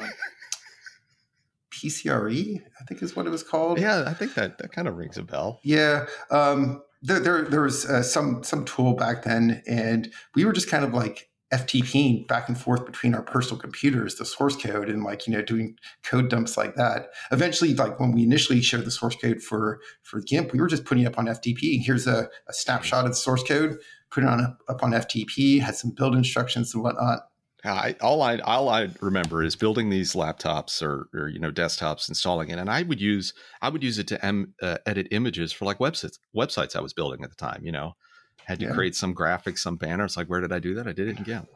PRCS, 1.85 2.62
I 2.81 2.85
think 2.85 3.03
is 3.03 3.17
what 3.17 3.26
it 3.26 3.31
was 3.31 3.43
called. 3.43 3.79
Yeah, 3.79 4.05
I 4.07 4.14
think 4.14 4.35
that 4.35 4.59
that 4.59 4.73
kind 4.73 4.88
of 4.88 4.97
rings 4.97 5.19
a 5.19 5.23
bell. 5.23 5.61
Yeah. 5.62 6.07
Um, 6.31 6.83
there, 7.03 7.21
there, 7.21 7.43
there 7.43 7.61
was 7.61 7.85
uh, 7.85 8.03
some 8.03 8.43
some 8.43 8.64
tool 8.64 8.95
back 8.95 9.25
then, 9.25 9.62
and 9.67 10.11
we 10.35 10.45
were 10.45 10.53
just 10.53 10.69
kind 10.69 10.85
of 10.85 10.95
like 10.95 11.29
FTPing 11.53 12.26
back 12.26 12.49
and 12.49 12.59
forth 12.59 12.85
between 12.87 13.14
our 13.14 13.23
personal 13.23 13.61
computers, 13.61 14.17
the 14.17 14.25
source 14.25 14.57
code, 14.57 14.88
and 14.88 15.05
like 15.05 15.26
you 15.26 15.33
know 15.33 15.43
doing 15.43 15.76
code 16.03 16.31
dumps 16.31 16.57
like 16.57 16.75
that. 16.76 17.11
Eventually, 17.31 17.75
like 17.75 18.00
when 18.00 18.12
we 18.12 18.23
initially 18.23 18.61
showed 18.61 18.85
the 18.85 18.91
source 18.91 19.17
code 19.17 19.43
for 19.43 19.81
for 20.03 20.21
GIMP, 20.21 20.53
we 20.53 20.61
were 20.61 20.67
just 20.67 20.85
putting 20.85 21.05
it 21.05 21.09
up 21.09 21.19
on 21.19 21.26
FTP. 21.26 21.83
Here's 21.85 22.07
a, 22.07 22.29
a 22.49 22.53
snapshot 22.53 23.05
of 23.05 23.12
the 23.12 23.17
source 23.17 23.43
code, 23.43 23.76
put 24.11 24.25
it 24.25 24.29
on 24.29 24.57
up 24.69 24.83
on 24.83 24.93
FTP, 24.93 25.61
had 25.61 25.76
some 25.76 25.91
build 25.91 26.17
instructions 26.17 26.75
and 26.75 26.83
whatnot. 26.83 27.21
I, 27.64 27.97
all 28.02 28.21
I 28.21 28.38
all 28.38 28.68
I 28.68 28.90
remember 29.00 29.42
is 29.42 29.56
building 29.56 29.88
these 29.88 30.12
laptops 30.12 30.83
or, 30.83 31.09
or 31.14 31.28
you 31.28 31.38
know 31.38 31.50
desktops, 31.50 32.09
installing 32.09 32.50
it, 32.50 32.59
and 32.59 32.68
I 32.68 32.83
would 32.83 33.00
use 33.00 33.33
I 33.62 33.71
would 33.71 33.83
use 33.83 33.99
it 33.99 34.06
to 34.09 34.25
em, 34.25 34.54
uh, 34.61 34.78
edit 34.85 35.09
images 35.12 35.52
for 35.52 35.64
like 35.64 35.78
websites 35.78 36.18
websites 36.37 36.76
I 36.76 36.80
was 36.80 36.92
building 36.92 37.25
at 37.25 37.30
the 37.30 37.37
time. 37.37 37.64
You 37.64 37.73
know, 37.73 37.97
had 38.44 38.61
to 38.61 38.66
yeah. 38.66 38.75
create 38.75 38.94
some 38.94 39.14
graphics, 39.14 39.59
some 39.59 39.76
banners. 39.76 40.16
Like, 40.16 40.26
where 40.26 40.40
did 40.40 40.52
I 40.52 40.59
do 40.59 40.75
that? 40.75 40.87
I 40.87 40.92
did 40.92 41.09
it 41.09 41.18
again. 41.18 41.47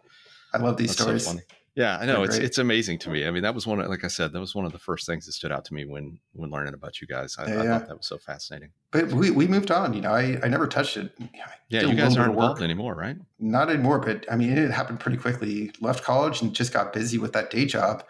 I 0.55 0.59
love 0.59 0.79
these 0.79 0.97
That's 0.97 1.03
stories. 1.03 1.27
So 1.27 1.39
yeah, 1.75 1.99
I 1.99 2.07
know 2.07 2.23
it's 2.23 2.37
great. 2.37 2.47
it's 2.47 2.59
amazing 2.59 2.99
to 3.01 3.11
me. 3.11 3.27
I 3.27 3.31
mean, 3.31 3.43
that 3.43 3.55
was 3.55 3.67
one 3.67 3.81
of, 3.81 3.89
like 3.89 4.05
I 4.05 4.09
said, 4.09 4.33
that 4.33 4.41
was 4.41 4.55
one 4.55 4.65
of 4.65 4.73
the 4.73 4.79
first 4.79 5.07
things 5.07 5.27
that 5.27 5.33
stood 5.33 5.53
out 5.53 5.65
to 5.67 5.75
me 5.75 5.85
when 5.85 6.19
when 6.33 6.51
learning 6.51 6.75
about 6.75 7.01
you 7.01 7.07
guys. 7.07 7.37
I, 7.39 7.47
yeah, 7.47 7.61
I 7.61 7.67
thought 7.67 7.89
that 7.89 7.97
was 7.97 8.07
so 8.07 8.19
fascinating. 8.19 8.71
But 8.91 9.13
we, 9.13 9.31
we 9.31 9.47
moved 9.47 9.71
on. 9.71 9.95
You 9.95 10.01
know, 10.01 10.13
I, 10.13 10.39
I 10.43 10.49
never 10.49 10.67
touched 10.67 10.97
it. 10.97 11.13
yeah, 11.69 11.83
you 11.83 11.95
guys 11.95 12.17
aren't 12.17 12.33
involved 12.33 12.63
anymore, 12.63 12.95
right? 12.95 13.17
Not 13.39 13.71
anymore. 13.71 13.99
But 13.99 14.27
I 14.31 14.37
mean, 14.37 14.57
it 14.57 14.71
happened 14.71 15.01
pretty 15.01 15.19
quickly. 15.19 15.71
Left 15.81 16.03
college 16.03 16.43
and 16.43 16.55
just 16.55 16.73
got 16.73 16.93
busy 16.93 17.19
with 17.19 17.33
that 17.35 17.51
day 17.51 17.67
job. 17.67 18.05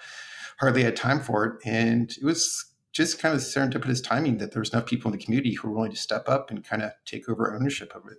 Hardly 0.61 0.83
had 0.83 0.97
time 0.97 1.21
for 1.21 1.45
it, 1.45 1.61
and 1.65 2.11
it 2.11 2.25
was 2.25 2.73
just 2.93 3.21
kind 3.21 3.35
of 3.35 3.41
serendipitous 3.41 4.03
timing 4.03 4.39
that 4.39 4.53
there 4.53 4.61
was 4.61 4.73
enough 4.73 4.87
people 4.87 5.13
in 5.13 5.17
the 5.17 5.25
community 5.25 5.55
who 5.55 5.69
were 5.69 5.75
willing 5.75 5.93
to 5.93 5.97
step 5.97 6.29
up 6.29 6.51
and 6.51 6.65
kind 6.65 6.83
of 6.83 6.91
take 7.05 7.29
over 7.29 7.55
ownership 7.55 7.95
of 7.95 8.03
it. 8.11 8.19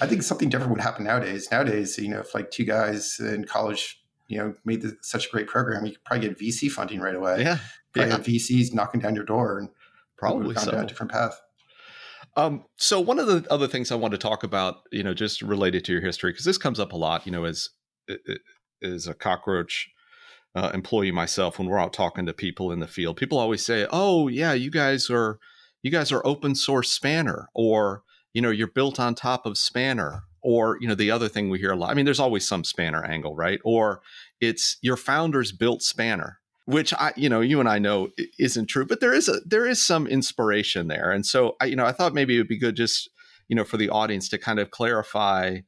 I 0.00 0.06
think 0.06 0.22
something 0.22 0.48
different 0.48 0.72
would 0.72 0.80
happen 0.80 1.04
nowadays. 1.04 1.48
Nowadays, 1.50 1.98
you 1.98 2.08
know, 2.08 2.20
if 2.20 2.34
like 2.34 2.50
two 2.50 2.64
guys 2.64 3.18
in 3.18 3.44
college 3.44 3.99
you 4.30 4.38
know 4.38 4.54
made 4.64 4.82
the, 4.82 4.96
such 5.02 5.26
a 5.26 5.30
great 5.30 5.48
program, 5.48 5.84
you 5.84 5.92
could 5.92 6.04
probably 6.04 6.28
get 6.28 6.38
VC 6.38 6.70
funding 6.70 7.00
right 7.00 7.14
away. 7.14 7.42
Yeah, 7.42 7.58
probably 7.92 8.10
yeah. 8.10 8.38
VCs 8.38 8.72
knocking 8.72 9.00
down 9.00 9.14
your 9.14 9.24
door 9.24 9.58
and 9.58 9.68
probably 10.16 10.54
gone 10.54 10.64
so. 10.64 10.70
down 10.70 10.84
a 10.84 10.86
different 10.86 11.12
path. 11.12 11.40
Um, 12.36 12.64
so 12.76 13.00
one 13.00 13.18
of 13.18 13.26
the 13.26 13.44
other 13.50 13.66
things 13.66 13.90
I 13.90 13.96
want 13.96 14.12
to 14.12 14.18
talk 14.18 14.44
about, 14.44 14.82
you 14.92 15.02
know, 15.02 15.14
just 15.14 15.42
related 15.42 15.84
to 15.86 15.92
your 15.92 16.00
history, 16.00 16.30
because 16.30 16.44
this 16.44 16.58
comes 16.58 16.78
up 16.78 16.92
a 16.92 16.96
lot, 16.96 17.26
you 17.26 17.32
know, 17.32 17.44
as 17.44 17.70
as 18.82 19.06
a 19.06 19.14
cockroach 19.14 19.88
uh, 20.54 20.70
employee 20.72 21.10
myself, 21.10 21.58
when 21.58 21.68
we're 21.68 21.78
out 21.78 21.92
talking 21.92 22.26
to 22.26 22.32
people 22.32 22.70
in 22.72 22.80
the 22.80 22.86
field, 22.86 23.16
people 23.16 23.38
always 23.38 23.64
say, 23.64 23.86
"Oh, 23.90 24.28
yeah, 24.28 24.52
you 24.52 24.70
guys 24.70 25.10
are 25.10 25.38
you 25.82 25.90
guys 25.90 26.12
are 26.12 26.24
open 26.24 26.54
source 26.54 26.90
Spanner," 26.92 27.48
or 27.54 28.02
you 28.32 28.40
know, 28.40 28.50
you're 28.50 28.68
built 28.68 29.00
on 29.00 29.14
top 29.14 29.44
of 29.44 29.58
Spanner, 29.58 30.22
or 30.42 30.78
you 30.80 30.88
know, 30.88 30.94
the 30.94 31.10
other 31.10 31.28
thing 31.28 31.50
we 31.50 31.58
hear 31.58 31.72
a 31.72 31.76
lot. 31.76 31.90
I 31.90 31.94
mean, 31.94 32.04
there's 32.04 32.20
always 32.20 32.46
some 32.46 32.64
Spanner 32.64 33.04
angle, 33.04 33.34
right? 33.34 33.60
Or 33.64 34.00
it's 34.40 34.76
your 34.80 34.96
founders 34.96 35.52
built 35.52 35.82
Spanner 35.82 36.40
which 36.70 36.94
I, 36.94 37.12
you 37.16 37.28
know, 37.28 37.40
you 37.40 37.58
and 37.58 37.68
I 37.68 37.80
know 37.80 38.10
isn't 38.38 38.66
true, 38.66 38.86
but 38.86 39.00
there 39.00 39.12
is 39.12 39.28
a 39.28 39.40
there 39.44 39.66
is 39.66 39.82
some 39.82 40.06
inspiration 40.06 40.86
there, 40.86 41.10
and 41.10 41.26
so 41.26 41.56
I, 41.60 41.66
you 41.66 41.76
know, 41.76 41.84
I 41.84 41.92
thought 41.92 42.14
maybe 42.14 42.36
it 42.36 42.38
would 42.38 42.48
be 42.48 42.58
good 42.58 42.76
just 42.76 43.10
you 43.48 43.56
know 43.56 43.64
for 43.64 43.76
the 43.76 43.88
audience 43.88 44.28
to 44.28 44.38
kind 44.38 44.60
of 44.60 44.70
clarify, 44.70 45.58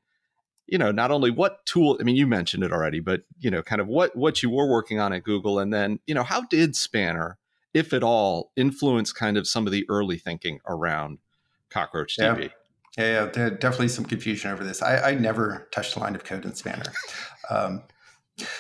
you 0.66 0.78
know, 0.78 0.92
not 0.92 1.10
only 1.10 1.30
what 1.30 1.66
tool. 1.66 1.98
I 2.00 2.04
mean, 2.04 2.14
you 2.14 2.28
mentioned 2.28 2.62
it 2.62 2.72
already, 2.72 3.00
but 3.00 3.22
you 3.40 3.50
know, 3.50 3.62
kind 3.62 3.80
of 3.80 3.88
what 3.88 4.14
what 4.14 4.42
you 4.42 4.50
were 4.50 4.70
working 4.70 5.00
on 5.00 5.12
at 5.12 5.24
Google, 5.24 5.58
and 5.58 5.74
then 5.74 5.98
you 6.06 6.14
know, 6.14 6.22
how 6.22 6.42
did 6.42 6.76
Spanner, 6.76 7.38
if 7.74 7.92
at 7.92 8.04
all, 8.04 8.52
influence 8.56 9.12
kind 9.12 9.36
of 9.36 9.48
some 9.48 9.66
of 9.66 9.72
the 9.72 9.84
early 9.88 10.18
thinking 10.18 10.60
around 10.68 11.18
Cockroach 11.68 12.16
DB? 12.16 12.42
Yeah. 12.42 12.48
Yeah, 12.98 13.30
yeah, 13.34 13.50
definitely 13.50 13.88
some 13.88 14.04
confusion 14.04 14.50
over 14.50 14.64
this. 14.64 14.82
I, 14.82 15.10
I 15.10 15.14
never 15.14 15.68
touched 15.72 15.96
a 15.96 15.98
line 15.98 16.14
of 16.14 16.24
code 16.24 16.44
in 16.44 16.54
Spanner. 16.54 16.92
Um, 17.48 17.84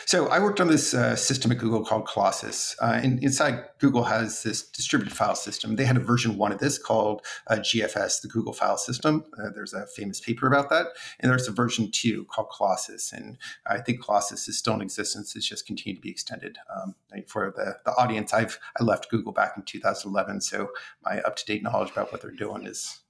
so 0.06 0.28
I 0.28 0.38
worked 0.38 0.60
on 0.60 0.68
this 0.68 0.94
uh, 0.94 1.16
system 1.16 1.50
at 1.50 1.58
Google 1.58 1.84
called 1.84 2.06
Colossus. 2.06 2.76
Uh, 2.80 3.00
and 3.02 3.22
inside 3.22 3.64
Google 3.78 4.04
has 4.04 4.42
this 4.42 4.62
distributed 4.62 5.14
file 5.14 5.34
system. 5.34 5.76
They 5.76 5.84
had 5.84 5.96
a 5.96 6.00
version 6.00 6.36
one 6.36 6.52
of 6.52 6.58
this 6.58 6.78
called 6.78 7.24
uh, 7.48 7.56
GFS, 7.56 8.20
the 8.20 8.28
Google 8.28 8.52
File 8.52 8.76
System. 8.76 9.24
Uh, 9.38 9.48
there's 9.54 9.72
a 9.72 9.86
famous 9.86 10.20
paper 10.20 10.46
about 10.46 10.70
that. 10.70 10.88
And 11.20 11.30
there's 11.30 11.48
a 11.48 11.52
version 11.52 11.90
two 11.90 12.26
called 12.26 12.48
Colossus. 12.56 13.12
And 13.12 13.38
I 13.66 13.78
think 13.78 14.04
Colossus 14.04 14.48
is 14.48 14.58
still 14.58 14.74
in 14.74 14.82
existence. 14.82 15.34
It's 15.34 15.48
just 15.48 15.66
continued 15.66 15.96
to 15.96 16.02
be 16.02 16.10
extended. 16.10 16.58
Um, 16.74 16.94
for 17.26 17.52
the, 17.56 17.76
the 17.84 17.92
audience, 17.92 18.32
I've 18.32 18.58
I 18.78 18.84
left 18.84 19.10
Google 19.10 19.32
back 19.32 19.52
in 19.56 19.62
2011, 19.62 20.40
so 20.40 20.68
my 21.04 21.20
up 21.20 21.36
to 21.36 21.44
date 21.44 21.62
knowledge 21.62 21.90
about 21.90 22.10
what 22.10 22.22
they're 22.22 22.30
doing 22.30 22.66
is 22.66 23.01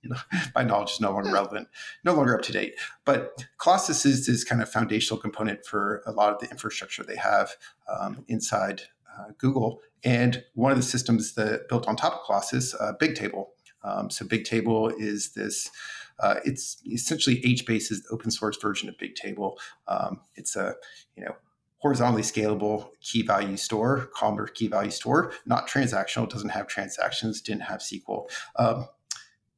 my 0.55 0.63
knowledge 0.65 0.93
is 0.93 1.01
no 1.01 1.13
longer 1.13 1.33
relevant, 1.33 1.69
no 2.05 2.15
longer 2.15 2.37
up 2.37 2.43
to 2.43 2.53
date. 2.53 2.75
But 3.05 3.47
Colossus 3.59 4.05
is 4.07 4.27
this 4.27 4.45
kind 4.45 4.63
of 4.63 4.71
foundational 4.71 5.21
component 5.21 5.65
for 5.65 6.03
a 6.07 6.13
lot 6.13 6.33
of 6.33 6.41
the 6.41 6.51
infrastructure 6.51 7.03
they 7.03 7.17
have 7.17 7.53
um, 7.89 8.25
inside 8.29 8.83
uh, 9.19 9.33
Google. 9.39 9.81
And 10.05 10.45
one 10.55 10.73
of 10.73 10.79
the 10.79 10.83
systems 10.83 11.35
that 11.35 11.69
built 11.69 11.87
on 11.87 11.97
top 11.97 12.15
of 12.15 12.21
Colossus, 12.27 12.75
uh, 12.75 12.93
Bigtable. 13.01 13.47
Um, 13.85 14.11
so 14.11 14.25
Bigtable 14.25 14.93
is 14.99 15.33
this. 15.33 15.71
Uh, 16.19 16.37
it's 16.45 16.81
essentially 16.87 17.41
HBase 17.43 17.91
is 17.91 18.03
the 18.03 18.09
open 18.11 18.31
source 18.31 18.57
version 18.57 18.89
of 18.89 18.97
Bigtable. 18.97 19.57
Um, 19.89 20.21
it's 20.35 20.57
a 20.57 20.75
you 21.17 21.25
know 21.25 21.35
horizontally 21.79 22.23
scalable 22.23 22.91
key 23.01 23.23
value 23.23 23.57
store, 23.57 24.09
columnar 24.15 24.47
key 24.47 24.69
value 24.69 24.91
store, 24.91 25.33
not 25.47 25.69
transactional, 25.69 26.29
doesn't 26.29 26.51
have 26.51 26.69
transactions, 26.69 27.41
didn't 27.41 27.63
have 27.63 27.81
SQL. 27.81 28.31
Um, 28.57 28.87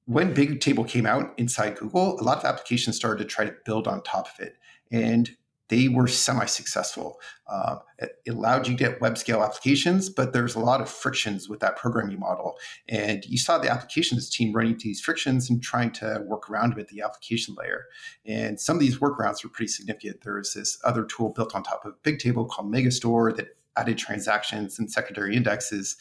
when 0.06 0.34
Bigtable 0.34 0.88
came 0.88 1.06
out 1.06 1.32
inside 1.38 1.78
Google, 1.78 2.20
a 2.20 2.22
lot 2.22 2.38
of 2.38 2.44
applications 2.44 2.96
started 2.96 3.22
to 3.22 3.28
try 3.28 3.44
to 3.44 3.54
build 3.64 3.88
on 3.88 4.02
top 4.02 4.28
of 4.28 4.44
it. 4.44 4.56
And 4.90 5.30
they 5.68 5.88
were 5.88 6.06
semi-successful. 6.06 7.18
Uh, 7.46 7.76
it 7.98 8.12
allowed 8.28 8.68
you 8.68 8.76
to 8.76 8.84
get 8.84 9.00
web 9.00 9.16
scale 9.16 9.42
applications, 9.42 10.10
but 10.10 10.34
there's 10.34 10.54
a 10.54 10.60
lot 10.60 10.82
of 10.82 10.90
frictions 10.90 11.48
with 11.48 11.60
that 11.60 11.76
programming 11.76 12.20
model. 12.20 12.58
And 12.86 13.24
you 13.24 13.38
saw 13.38 13.56
the 13.56 13.70
applications 13.70 14.28
team 14.28 14.52
running 14.52 14.72
into 14.72 14.84
these 14.84 15.00
frictions 15.00 15.48
and 15.48 15.62
trying 15.62 15.90
to 15.92 16.22
work 16.26 16.50
around 16.50 16.74
with 16.74 16.88
the 16.88 17.00
application 17.00 17.56
layer. 17.58 17.86
And 18.26 18.60
some 18.60 18.76
of 18.76 18.80
these 18.80 18.98
workarounds 18.98 19.42
were 19.42 19.50
pretty 19.50 19.72
significant. 19.72 20.20
There 20.20 20.34
was 20.34 20.52
this 20.52 20.78
other 20.84 21.04
tool 21.04 21.30
built 21.30 21.54
on 21.54 21.62
top 21.62 21.86
of 21.86 22.00
Bigtable 22.02 22.48
called 22.48 22.70
Megastore 22.70 23.34
that 23.36 23.56
added 23.76 23.96
transactions 23.96 24.78
and 24.78 24.92
secondary 24.92 25.34
indexes. 25.34 25.96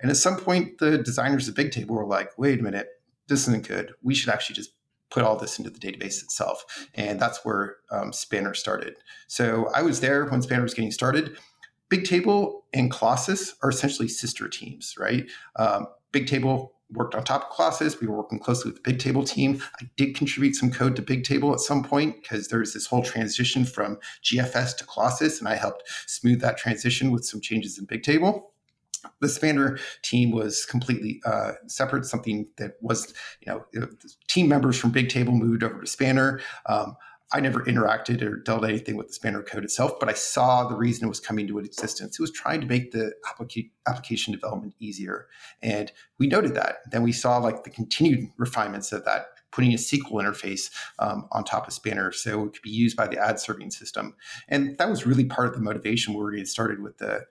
And 0.00 0.10
at 0.10 0.18
some 0.18 0.36
point, 0.36 0.78
the 0.78 0.98
designers 0.98 1.48
of 1.48 1.54
Bigtable 1.54 1.88
were 1.88 2.06
like, 2.06 2.38
wait 2.38 2.60
a 2.60 2.62
minute, 2.62 2.88
this 3.28 3.46
isn't 3.48 3.66
good. 3.66 3.92
We 4.02 4.14
should 4.14 4.30
actually 4.30 4.56
just 4.56 4.72
put 5.10 5.22
all 5.22 5.36
this 5.36 5.58
into 5.58 5.70
the 5.70 5.78
database 5.78 6.22
itself. 6.22 6.64
And 6.94 7.18
that's 7.18 7.44
where 7.44 7.76
um, 7.90 8.12
Spanner 8.12 8.54
started. 8.54 8.96
So 9.26 9.70
I 9.74 9.82
was 9.82 10.00
there 10.00 10.26
when 10.26 10.42
Spanner 10.42 10.62
was 10.62 10.74
getting 10.74 10.90
started. 10.90 11.36
Bigtable 11.90 12.62
and 12.74 12.90
Colossus 12.90 13.54
are 13.62 13.70
essentially 13.70 14.08
sister 14.08 14.48
teams, 14.48 14.94
right? 14.98 15.26
Um, 15.56 15.86
Bigtable 16.12 16.70
worked 16.90 17.14
on 17.14 17.24
top 17.24 17.44
of 17.44 17.56
Colossus. 17.56 18.00
We 18.00 18.06
were 18.06 18.16
working 18.16 18.38
closely 18.38 18.70
with 18.70 18.82
the 18.82 18.92
Bigtable 18.92 19.26
team. 19.26 19.62
I 19.80 19.88
did 19.96 20.14
contribute 20.14 20.54
some 20.54 20.70
code 20.70 20.96
to 20.96 21.02
Bigtable 21.02 21.52
at 21.52 21.60
some 21.60 21.82
point 21.82 22.22
because 22.22 22.48
there's 22.48 22.74
this 22.74 22.86
whole 22.86 23.02
transition 23.02 23.64
from 23.64 23.98
GFS 24.22 24.76
to 24.78 24.84
Colossus, 24.84 25.38
and 25.38 25.48
I 25.48 25.56
helped 25.56 25.84
smooth 26.06 26.40
that 26.40 26.58
transition 26.58 27.10
with 27.10 27.24
some 27.24 27.40
changes 27.40 27.78
in 27.78 27.86
Bigtable 27.86 28.44
the 29.20 29.28
Spanner 29.28 29.78
team 30.02 30.30
was 30.30 30.64
completely 30.64 31.20
uh, 31.24 31.52
separate. 31.66 32.04
Something 32.04 32.48
that 32.56 32.72
was, 32.80 33.12
you 33.40 33.52
know, 33.52 33.88
team 34.26 34.48
members 34.48 34.78
from 34.78 34.90
Big 34.90 35.08
Table 35.08 35.32
moved 35.32 35.62
over 35.62 35.80
to 35.80 35.86
Spanner. 35.86 36.40
Um, 36.66 36.96
I 37.30 37.40
never 37.40 37.62
interacted 37.64 38.22
or 38.22 38.36
dealt 38.36 38.64
anything 38.64 38.96
with 38.96 39.08
the 39.08 39.12
Spanner 39.12 39.42
code 39.42 39.62
itself, 39.62 40.00
but 40.00 40.08
I 40.08 40.14
saw 40.14 40.66
the 40.66 40.76
reason 40.76 41.04
it 41.04 41.10
was 41.10 41.20
coming 41.20 41.46
to 41.48 41.58
existence. 41.58 42.18
It 42.18 42.22
was 42.22 42.32
trying 42.32 42.62
to 42.62 42.66
make 42.66 42.92
the 42.92 43.12
applica- 43.26 43.70
application 43.86 44.32
development 44.32 44.74
easier, 44.80 45.26
and 45.60 45.92
we 46.18 46.26
noted 46.26 46.54
that. 46.54 46.78
Then 46.90 47.02
we 47.02 47.12
saw 47.12 47.36
like 47.36 47.64
the 47.64 47.70
continued 47.70 48.30
refinements 48.38 48.92
of 48.92 49.04
that 49.04 49.26
putting 49.50 49.72
a 49.72 49.76
SQL 49.76 50.22
interface 50.22 50.70
um, 50.98 51.26
on 51.32 51.44
top 51.44 51.66
of 51.66 51.72
Spanner 51.72 52.12
so 52.12 52.44
it 52.44 52.52
could 52.52 52.62
be 52.62 52.70
used 52.70 52.96
by 52.96 53.06
the 53.06 53.18
ad 53.18 53.40
serving 53.40 53.70
system. 53.70 54.14
And 54.48 54.76
that 54.78 54.88
was 54.88 55.06
really 55.06 55.24
part 55.24 55.48
of 55.48 55.54
the 55.54 55.60
motivation 55.60 56.14
where 56.14 56.26
we 56.26 56.44
started 56.44 56.82
with 56.82 56.98
the 56.98 57.24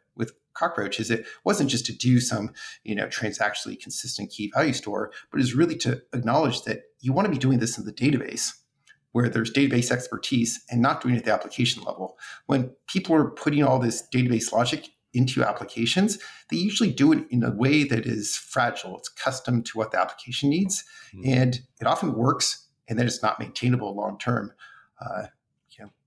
cockroach 0.57 0.99
is 0.99 1.11
it 1.11 1.25
wasn't 1.43 1.69
just 1.69 1.85
to 1.85 1.95
do 1.95 2.19
some 2.19 2.51
you 2.83 2.95
know 2.95 3.07
transactionally 3.07 3.79
consistent 3.79 4.29
key 4.29 4.51
value 4.53 4.73
store 4.73 5.11
but 5.31 5.39
is 5.39 5.53
really 5.53 5.75
to 5.75 6.01
acknowledge 6.13 6.63
that 6.63 6.83
you 6.99 7.13
want 7.13 7.25
to 7.25 7.31
be 7.31 7.37
doing 7.37 7.59
this 7.59 7.77
in 7.77 7.85
the 7.85 7.93
database 7.93 8.53
where 9.11 9.29
there's 9.29 9.51
database 9.51 9.91
expertise 9.91 10.63
and 10.69 10.81
not 10.81 11.01
doing 11.01 11.15
it 11.15 11.19
at 11.19 11.25
the 11.25 11.33
application 11.33 11.81
level. 11.83 12.19
When 12.45 12.71
people 12.87 13.15
are 13.15 13.31
putting 13.31 13.63
all 13.63 13.79
this 13.79 14.07
database 14.13 14.51
logic 14.51 14.89
into 15.13 15.43
applications 15.43 16.19
they 16.51 16.57
usually 16.57 16.91
do 16.91 17.11
it 17.13 17.25
in 17.31 17.43
a 17.43 17.49
way 17.49 17.83
that 17.83 18.05
is 18.05 18.35
fragile. 18.35 18.97
It's 18.97 19.09
custom 19.09 19.63
to 19.63 19.77
what 19.77 19.91
the 19.91 19.99
application 19.99 20.49
needs 20.49 20.83
mm-hmm. 21.15 21.29
and 21.29 21.61
it 21.81 21.87
often 21.87 22.13
works 22.13 22.67
and 22.87 22.99
then 22.99 23.07
it's 23.07 23.23
not 23.23 23.39
maintainable 23.39 23.95
long 23.95 24.17
term. 24.19 24.53
Uh, 25.01 25.27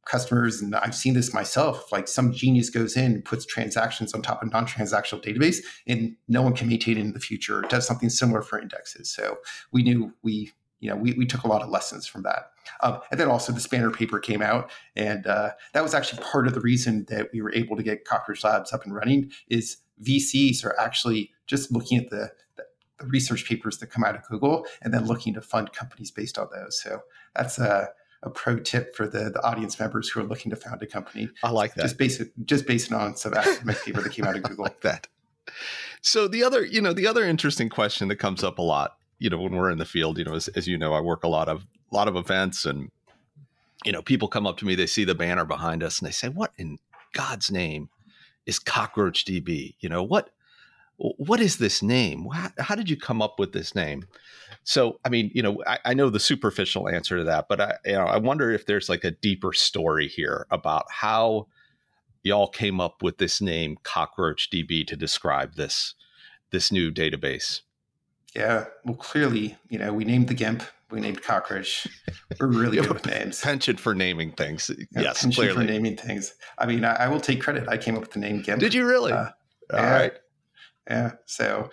customers, 0.06 0.60
and 0.60 0.74
I've 0.74 0.94
seen 0.94 1.14
this 1.14 1.32
myself, 1.34 1.92
like 1.92 2.08
some 2.08 2.32
genius 2.32 2.70
goes 2.70 2.96
in, 2.96 3.22
puts 3.22 3.44
transactions 3.44 4.14
on 4.14 4.22
top 4.22 4.42
of 4.42 4.50
non-transactional 4.50 5.22
database, 5.22 5.58
and 5.86 6.16
no 6.28 6.42
one 6.42 6.54
can 6.54 6.68
maintain 6.68 6.96
it 6.96 7.00
in 7.00 7.12
the 7.12 7.20
future. 7.20 7.62
Does 7.68 7.86
something 7.86 8.08
similar 8.08 8.42
for 8.42 8.58
indexes. 8.58 9.10
So 9.10 9.38
we 9.72 9.82
knew 9.82 10.12
we, 10.22 10.52
you 10.80 10.90
know, 10.90 10.96
we, 10.96 11.12
we 11.12 11.26
took 11.26 11.44
a 11.44 11.48
lot 11.48 11.62
of 11.62 11.68
lessons 11.68 12.06
from 12.06 12.22
that. 12.22 12.50
Um, 12.82 13.00
and 13.10 13.20
then 13.20 13.28
also 13.28 13.52
the 13.52 13.60
Spanner 13.60 13.90
paper 13.90 14.18
came 14.18 14.42
out, 14.42 14.70
and 14.96 15.26
uh, 15.26 15.50
that 15.74 15.82
was 15.82 15.94
actually 15.94 16.22
part 16.22 16.46
of 16.46 16.54
the 16.54 16.60
reason 16.60 17.04
that 17.08 17.28
we 17.32 17.42
were 17.42 17.52
able 17.54 17.76
to 17.76 17.82
get 17.82 18.04
Cockroach 18.04 18.42
Labs 18.42 18.72
up 18.72 18.84
and 18.84 18.94
running. 18.94 19.30
Is 19.48 19.78
VCs 20.02 20.64
are 20.64 20.78
actually 20.80 21.30
just 21.46 21.70
looking 21.70 21.98
at 21.98 22.08
the, 22.10 22.30
the 22.56 22.64
the 22.98 23.06
research 23.06 23.46
papers 23.46 23.78
that 23.78 23.88
come 23.88 24.04
out 24.04 24.14
of 24.14 24.22
Google 24.28 24.66
and 24.82 24.92
then 24.92 25.06
looking 25.06 25.34
to 25.34 25.40
fund 25.40 25.72
companies 25.72 26.10
based 26.10 26.38
on 26.38 26.48
those. 26.54 26.80
So 26.80 27.00
that's 27.34 27.58
a 27.58 27.70
uh, 27.70 27.86
a 28.22 28.30
pro 28.30 28.58
tip 28.58 28.94
for 28.94 29.06
the, 29.06 29.30
the 29.30 29.42
audience 29.42 29.78
members 29.78 30.08
who 30.08 30.20
are 30.20 30.24
looking 30.24 30.50
to 30.50 30.56
found 30.56 30.82
a 30.82 30.86
company. 30.86 31.30
I 31.42 31.50
like 31.50 31.74
that. 31.74 31.82
Just 31.82 31.98
based 31.98 32.22
just 32.44 32.66
based 32.66 32.92
on 32.92 33.16
some 33.16 33.34
academic 33.34 33.82
paper 33.84 34.02
that 34.02 34.12
came 34.12 34.24
out 34.24 34.36
of 34.36 34.42
Google. 34.42 34.64
like 34.64 34.80
that. 34.82 35.06
So 36.02 36.28
the 36.28 36.44
other, 36.44 36.64
you 36.64 36.80
know, 36.80 36.92
the 36.92 37.06
other 37.06 37.24
interesting 37.24 37.68
question 37.68 38.08
that 38.08 38.16
comes 38.16 38.44
up 38.44 38.58
a 38.58 38.62
lot, 38.62 38.96
you 39.18 39.28
know, 39.28 39.38
when 39.38 39.54
we're 39.54 39.70
in 39.70 39.78
the 39.78 39.84
field, 39.84 40.18
you 40.18 40.24
know, 40.24 40.34
as, 40.34 40.48
as 40.48 40.66
you 40.66 40.78
know, 40.78 40.94
I 40.94 41.00
work 41.00 41.24
a 41.24 41.28
lot 41.28 41.48
of 41.48 41.66
a 41.90 41.94
lot 41.94 42.08
of 42.08 42.16
events 42.16 42.64
and 42.64 42.90
you 43.84 43.92
know, 43.92 44.02
people 44.02 44.28
come 44.28 44.46
up 44.46 44.58
to 44.58 44.66
me, 44.66 44.74
they 44.74 44.86
see 44.86 45.04
the 45.04 45.14
banner 45.14 45.46
behind 45.46 45.82
us 45.82 45.98
and 45.98 46.06
they 46.06 46.12
say, 46.12 46.28
"What 46.28 46.52
in 46.58 46.78
God's 47.14 47.50
name 47.50 47.88
is 48.44 48.58
Cockroach 48.58 49.24
DB?" 49.24 49.76
You 49.80 49.88
know, 49.88 50.02
what 50.02 50.30
what 51.00 51.40
is 51.40 51.56
this 51.56 51.82
name? 51.82 52.28
How, 52.32 52.50
how, 52.58 52.74
did 52.74 52.90
you 52.90 52.96
come 52.96 53.22
up 53.22 53.38
with 53.38 53.52
this 53.52 53.74
name? 53.74 54.04
So, 54.64 55.00
I 55.04 55.08
mean, 55.08 55.30
you 55.34 55.42
know, 55.42 55.62
I, 55.66 55.78
I, 55.86 55.94
know 55.94 56.10
the 56.10 56.20
superficial 56.20 56.88
answer 56.88 57.16
to 57.16 57.24
that, 57.24 57.46
but 57.48 57.60
I, 57.60 57.74
you 57.86 57.92
know, 57.92 58.04
I 58.04 58.18
wonder 58.18 58.50
if 58.50 58.66
there's 58.66 58.88
like 58.88 59.04
a 59.04 59.10
deeper 59.10 59.54
story 59.54 60.08
here 60.08 60.46
about 60.50 60.84
how 60.90 61.46
y'all 62.22 62.48
came 62.48 62.80
up 62.80 63.02
with 63.02 63.16
this 63.16 63.40
name 63.40 63.78
Cockroach 63.82 64.50
DB 64.50 64.86
to 64.86 64.96
describe 64.96 65.54
this 65.54 65.94
this 66.50 66.70
new 66.70 66.90
database. 66.90 67.60
Yeah, 68.34 68.66
well, 68.84 68.96
clearly, 68.96 69.56
you 69.68 69.78
know, 69.78 69.92
we 69.92 70.04
named 70.04 70.28
the 70.28 70.34
GIMP 70.34 70.62
we 70.90 71.00
named 71.00 71.22
Cockroach. 71.22 71.86
We're 72.38 72.48
really 72.48 72.76
good 72.80 72.92
with 72.92 73.06
names. 73.06 73.40
Penchant 73.40 73.78
for 73.78 73.94
naming 73.94 74.32
things. 74.32 74.70
Yeah, 74.90 75.02
yes, 75.02 75.22
penchant 75.22 75.34
clearly. 75.34 75.66
for 75.66 75.72
naming 75.72 75.96
things. 75.96 76.34
I 76.58 76.66
mean, 76.66 76.84
I, 76.84 76.94
I, 76.94 77.08
will 77.08 77.20
take 77.20 77.40
credit. 77.40 77.68
I 77.68 77.76
came 77.76 77.94
up 77.94 78.00
with 78.00 78.12
the 78.12 78.18
name 78.18 78.42
GIMP. 78.42 78.60
Did 78.60 78.74
you 78.74 78.86
really? 78.86 79.12
Uh, 79.12 79.30
All 79.72 79.84
right. 79.84 80.12
Yeah. 80.88 81.12
So, 81.26 81.70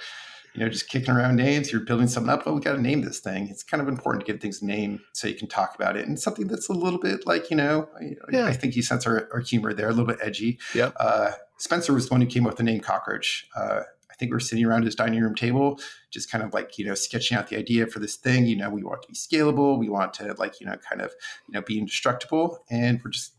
you 0.53 0.63
know, 0.63 0.69
just 0.69 0.89
kicking 0.89 1.13
around 1.13 1.35
names, 1.35 1.71
you're 1.71 1.81
building 1.81 2.07
something 2.07 2.31
up. 2.31 2.43
Oh, 2.45 2.53
we 2.53 2.61
got 2.61 2.73
to 2.73 2.81
name 2.81 3.01
this 3.01 3.19
thing. 3.19 3.47
It's 3.47 3.63
kind 3.63 3.81
of 3.81 3.87
important 3.87 4.25
to 4.25 4.31
give 4.31 4.41
things 4.41 4.61
a 4.61 4.65
name 4.65 5.01
so 5.13 5.27
you 5.27 5.35
can 5.35 5.47
talk 5.47 5.75
about 5.75 5.95
it. 5.95 6.07
And 6.07 6.19
something 6.19 6.47
that's 6.47 6.67
a 6.67 6.73
little 6.73 6.99
bit 6.99 7.27
like, 7.27 7.51
you 7.51 7.57
know, 7.57 7.87
yeah. 8.31 8.47
I, 8.47 8.53
think 8.53 8.75
you 8.75 8.81
sense 8.81 9.05
our, 9.05 9.29
our, 9.31 9.39
humor 9.39 9.73
there, 9.73 9.87
a 9.87 9.91
little 9.91 10.05
bit 10.05 10.17
edgy. 10.21 10.59
Yep. 10.73 10.95
Uh, 10.99 11.31
Spencer 11.57 11.93
was 11.93 12.09
the 12.09 12.13
one 12.13 12.21
who 12.21 12.27
came 12.27 12.45
up 12.45 12.53
with 12.53 12.57
the 12.57 12.63
name 12.63 12.79
Cockroach. 12.79 13.47
Uh, 13.55 13.81
I 14.09 14.15
think 14.15 14.31
we 14.31 14.35
were 14.35 14.39
sitting 14.39 14.65
around 14.65 14.83
his 14.83 14.95
dining 14.95 15.21
room 15.21 15.35
table, 15.35 15.79
just 16.09 16.31
kind 16.31 16.43
of 16.43 16.51
like, 16.51 16.79
you 16.79 16.85
know, 16.85 16.95
sketching 16.95 17.37
out 17.37 17.49
the 17.49 17.55
idea 17.55 17.85
for 17.85 17.99
this 17.99 18.15
thing. 18.15 18.47
You 18.47 18.55
know, 18.55 18.71
we 18.71 18.83
want 18.83 19.03
to 19.03 19.07
be 19.07 19.13
scalable. 19.13 19.77
We 19.77 19.89
want 19.89 20.15
to 20.15 20.33
like, 20.39 20.59
you 20.59 20.65
know, 20.65 20.75
kind 20.77 21.03
of, 21.03 21.13
you 21.47 21.53
know, 21.53 21.61
be 21.61 21.77
indestructible. 21.77 22.65
And 22.71 22.99
we're 23.03 23.11
just 23.11 23.33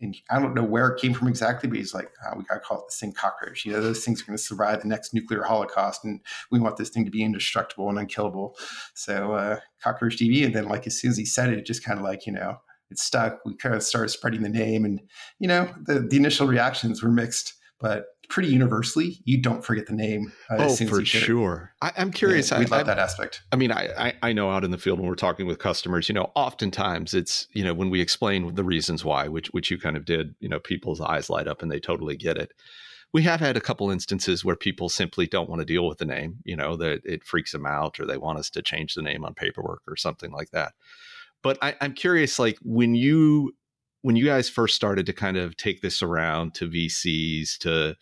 and 0.00 0.14
I 0.30 0.38
don't 0.38 0.54
know 0.54 0.64
where 0.64 0.88
it 0.88 1.00
came 1.00 1.14
from 1.14 1.28
exactly, 1.28 1.68
but 1.68 1.78
he's 1.78 1.94
like, 1.94 2.10
oh, 2.24 2.36
we 2.36 2.44
got 2.44 2.54
to 2.54 2.60
call 2.60 2.80
it 2.80 2.84
the 2.88 2.94
thing 2.94 3.12
cockroach. 3.12 3.64
You 3.64 3.72
know, 3.72 3.80
those 3.80 4.04
things 4.04 4.20
are 4.20 4.26
going 4.26 4.36
to 4.36 4.42
survive 4.42 4.82
the 4.82 4.88
next 4.88 5.14
nuclear 5.14 5.42
holocaust, 5.42 6.04
and 6.04 6.20
we 6.50 6.60
want 6.60 6.76
this 6.76 6.90
thing 6.90 7.04
to 7.06 7.10
be 7.10 7.22
indestructible 7.22 7.88
and 7.88 7.98
unkillable. 7.98 8.56
So, 8.94 9.32
uh, 9.32 9.60
cockroach 9.82 10.16
DB. 10.16 10.44
And 10.44 10.54
then, 10.54 10.68
like, 10.68 10.86
as 10.86 11.00
soon 11.00 11.10
as 11.10 11.16
he 11.16 11.24
said 11.24 11.50
it, 11.50 11.58
it 11.58 11.66
just 11.66 11.84
kind 11.84 11.98
of 11.98 12.04
like, 12.04 12.26
you 12.26 12.32
know, 12.32 12.60
it 12.90 12.98
stuck. 12.98 13.38
We 13.46 13.54
kind 13.56 13.74
of 13.74 13.82
started 13.82 14.10
spreading 14.10 14.42
the 14.42 14.48
name, 14.50 14.84
and, 14.84 15.00
you 15.38 15.48
know, 15.48 15.68
the, 15.84 16.00
the 16.00 16.16
initial 16.16 16.46
reactions 16.46 17.02
were 17.02 17.10
mixed, 17.10 17.54
but 17.80 18.06
pretty 18.28 18.48
universally, 18.48 19.20
you 19.24 19.40
don't 19.40 19.64
forget 19.64 19.86
the 19.86 19.94
name. 19.94 20.32
Uh, 20.50 20.56
oh, 20.60 20.76
for 20.76 21.04
sure. 21.04 21.72
I, 21.80 21.92
am 21.96 22.10
curious. 22.10 22.50
Yeah, 22.50 22.58
we 22.58 22.66
I, 22.66 22.68
love 22.68 22.80
I, 22.80 22.82
that 22.84 22.98
aspect. 22.98 23.42
I 23.52 23.56
mean, 23.56 23.72
I, 23.72 23.88
I, 23.96 24.14
I 24.22 24.32
know 24.32 24.50
out 24.50 24.64
in 24.64 24.70
the 24.70 24.78
field 24.78 24.98
when 24.98 25.08
we're 25.08 25.14
talking 25.14 25.46
with 25.46 25.58
customers, 25.58 26.08
you 26.08 26.14
know, 26.14 26.30
oftentimes 26.34 27.14
it's 27.14 27.48
you 27.52 27.64
know 27.64 27.74
when 27.74 27.90
we 27.90 28.00
explain 28.00 28.54
the 28.54 28.64
reasons 28.64 29.04
why, 29.04 29.28
which 29.28 29.48
which 29.48 29.70
you 29.70 29.78
kind 29.78 29.96
of 29.96 30.04
did, 30.04 30.34
you 30.40 30.48
know, 30.48 30.60
people's 30.60 31.00
eyes 31.00 31.30
light 31.30 31.48
up 31.48 31.62
and 31.62 31.70
they 31.70 31.80
totally 31.80 32.16
get 32.16 32.36
it. 32.36 32.52
We 33.12 33.22
have 33.22 33.40
had 33.40 33.56
a 33.56 33.60
couple 33.60 33.90
instances 33.90 34.44
where 34.44 34.56
people 34.56 34.88
simply 34.88 35.26
don't 35.26 35.48
want 35.48 35.60
to 35.60 35.66
deal 35.66 35.86
with 35.86 35.98
the 35.98 36.04
name, 36.04 36.38
you 36.44 36.56
know, 36.56 36.76
that 36.76 37.00
it 37.04 37.24
freaks 37.24 37.52
them 37.52 37.64
out 37.64 37.98
or 38.00 38.04
they 38.04 38.18
want 38.18 38.38
us 38.38 38.50
to 38.50 38.62
change 38.62 38.94
the 38.94 39.02
name 39.02 39.24
on 39.24 39.32
paperwork 39.32 39.82
or 39.86 39.96
something 39.96 40.32
like 40.32 40.50
that. 40.50 40.74
But 41.42 41.58
I, 41.62 41.76
I'm 41.80 41.92
curious, 41.92 42.38
like 42.38 42.58
when 42.62 42.94
you 42.94 43.54
when 44.06 44.14
you 44.14 44.24
guys 44.24 44.48
first 44.48 44.76
started 44.76 45.04
to 45.06 45.12
kind 45.12 45.36
of 45.36 45.56
take 45.56 45.82
this 45.82 46.00
around 46.00 46.54
to 46.54 46.68
VCs 46.68 47.58
to 47.58 47.96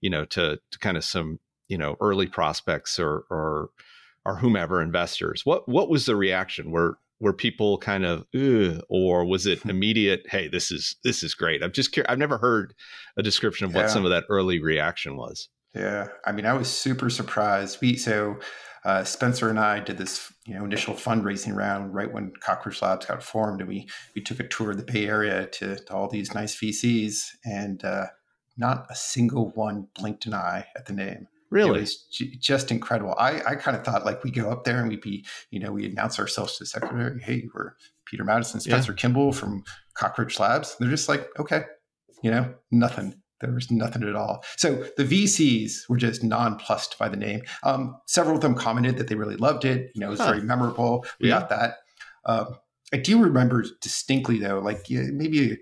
you 0.00 0.10
know, 0.10 0.24
to, 0.26 0.58
to 0.70 0.78
kind 0.78 0.96
of 0.96 1.04
some, 1.04 1.38
you 1.68 1.78
know, 1.78 1.96
early 2.00 2.26
prospects 2.26 2.98
or, 2.98 3.24
or, 3.30 3.70
or 4.24 4.36
whomever 4.36 4.80
investors. 4.80 5.44
What, 5.44 5.68
what 5.68 5.88
was 5.88 6.06
the 6.06 6.16
reaction? 6.16 6.70
Were, 6.70 6.98
were 7.20 7.32
people 7.32 7.78
kind 7.78 8.04
of, 8.04 8.26
or 8.88 9.24
was 9.24 9.46
it 9.46 9.64
immediate? 9.68 10.26
Hey, 10.28 10.48
this 10.48 10.70
is, 10.70 10.96
this 11.04 11.22
is 11.22 11.34
great. 11.34 11.62
I'm 11.62 11.72
just 11.72 11.92
curious. 11.92 12.10
I've 12.10 12.18
never 12.18 12.38
heard 12.38 12.74
a 13.16 13.22
description 13.22 13.66
of 13.66 13.74
what 13.74 13.82
yeah. 13.82 13.88
some 13.88 14.04
of 14.04 14.10
that 14.10 14.24
early 14.28 14.60
reaction 14.60 15.16
was. 15.16 15.48
Yeah. 15.74 16.08
I 16.24 16.32
mean, 16.32 16.46
I 16.46 16.54
was 16.54 16.68
super 16.68 17.10
surprised. 17.10 17.78
We, 17.80 17.96
so, 17.96 18.38
uh, 18.84 19.04
Spencer 19.04 19.48
and 19.48 19.58
I 19.58 19.80
did 19.80 19.98
this, 19.98 20.32
you 20.46 20.54
know, 20.54 20.64
initial 20.64 20.94
fundraising 20.94 21.54
round 21.54 21.94
right 21.94 22.12
when 22.12 22.32
Cockroach 22.40 22.80
Labs 22.82 23.06
got 23.06 23.22
formed, 23.22 23.60
and 23.60 23.68
we 23.68 23.88
we 24.14 24.22
took 24.22 24.40
a 24.40 24.48
tour 24.48 24.70
of 24.70 24.76
the 24.76 24.84
Bay 24.84 25.06
Area 25.06 25.46
to, 25.46 25.76
to 25.76 25.94
all 25.94 26.08
these 26.08 26.34
nice 26.34 26.54
VCs, 26.56 27.22
and 27.44 27.84
uh, 27.84 28.06
not 28.56 28.86
a 28.90 28.94
single 28.94 29.50
one 29.54 29.88
blinked 29.94 30.26
an 30.26 30.34
eye 30.34 30.66
at 30.76 30.86
the 30.86 30.92
name. 30.92 31.28
Really? 31.50 31.78
It 31.78 31.80
was 31.80 31.96
j- 32.10 32.36
just 32.36 32.70
incredible. 32.70 33.14
I, 33.18 33.40
I 33.42 33.54
kind 33.54 33.76
of 33.76 33.84
thought 33.84 34.04
like 34.04 34.22
we 34.22 34.30
go 34.30 34.50
up 34.50 34.64
there 34.64 34.80
and 34.80 34.88
we'd 34.88 35.00
be, 35.00 35.24
you 35.50 35.60
know, 35.60 35.72
we 35.72 35.86
announce 35.86 36.18
ourselves 36.18 36.58
to 36.58 36.64
the 36.64 36.66
secretary. 36.66 37.22
Hey, 37.22 37.48
we're 37.54 37.72
Peter 38.04 38.24
Mattis, 38.24 38.60
Spencer 38.60 38.92
yeah. 38.92 38.96
Kimball 38.96 39.32
from 39.32 39.64
Cockroach 39.94 40.38
Labs. 40.38 40.76
They're 40.78 40.90
just 40.90 41.08
like, 41.08 41.26
okay, 41.38 41.62
you 42.22 42.30
know, 42.30 42.54
nothing. 42.70 43.14
There 43.40 43.52
was 43.52 43.70
nothing 43.70 44.02
at 44.02 44.16
all. 44.16 44.44
So 44.56 44.84
the 44.96 45.04
VCs 45.04 45.88
were 45.88 45.96
just 45.96 46.24
nonplussed 46.24 46.98
by 46.98 47.08
the 47.08 47.16
name. 47.16 47.42
Um, 47.62 47.96
several 48.06 48.36
of 48.36 48.42
them 48.42 48.54
commented 48.54 48.96
that 48.98 49.08
they 49.08 49.14
really 49.14 49.36
loved 49.36 49.64
it. 49.64 49.92
You 49.94 50.00
know, 50.00 50.08
it 50.08 50.10
was 50.10 50.20
huh. 50.20 50.30
very 50.32 50.42
memorable. 50.42 51.04
We 51.20 51.28
yeah. 51.28 51.40
got 51.40 51.48
that. 51.50 51.76
Um, 52.26 52.56
I 52.92 52.96
do 52.96 53.22
remember 53.22 53.64
distinctly 53.80 54.38
though, 54.38 54.58
like 54.60 54.88
yeah, 54.88 55.04
maybe 55.12 55.52
a 55.52 55.56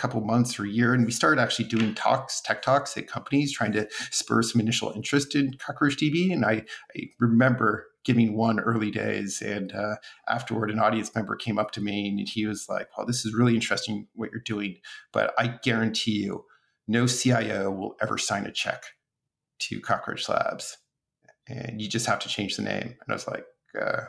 couple 0.00 0.20
months 0.20 0.58
or 0.58 0.64
a 0.64 0.68
year, 0.68 0.94
and 0.94 1.04
we 1.04 1.10
started 1.10 1.40
actually 1.40 1.66
doing 1.66 1.94
talks, 1.94 2.40
tech 2.40 2.62
talks 2.62 2.96
at 2.96 3.08
companies, 3.08 3.52
trying 3.52 3.72
to 3.72 3.88
spur 4.10 4.42
some 4.42 4.60
initial 4.60 4.92
interest 4.92 5.34
in 5.34 5.54
Cockroach 5.58 5.96
DB. 5.96 6.32
And 6.32 6.44
I, 6.44 6.64
I 6.96 7.08
remember 7.18 7.86
giving 8.04 8.36
one 8.36 8.60
early 8.60 8.90
days, 8.90 9.42
and 9.42 9.72
uh, 9.72 9.96
afterward, 10.28 10.70
an 10.70 10.78
audience 10.78 11.14
member 11.14 11.34
came 11.34 11.58
up 11.58 11.72
to 11.72 11.80
me 11.80 12.08
and 12.08 12.28
he 12.28 12.46
was 12.46 12.68
like, 12.68 12.88
"Well, 12.96 13.06
this 13.06 13.26
is 13.26 13.34
really 13.34 13.54
interesting 13.54 14.06
what 14.14 14.30
you're 14.30 14.40
doing, 14.40 14.76
but 15.12 15.34
I 15.36 15.58
guarantee 15.62 16.22
you, 16.22 16.44
no 16.88 17.06
CIO 17.06 17.70
will 17.70 17.96
ever 18.00 18.18
sign 18.18 18.46
a 18.46 18.52
check 18.52 18.82
to 19.60 19.80
Cockroach 19.80 20.28
Labs, 20.28 20.76
and 21.46 21.80
you 21.80 21.88
just 21.88 22.06
have 22.06 22.18
to 22.20 22.28
change 22.28 22.56
the 22.56 22.62
name." 22.62 22.88
And 22.88 23.08
I 23.08 23.12
was 23.12 23.28
like. 23.28 23.44
Uh, 23.80 24.06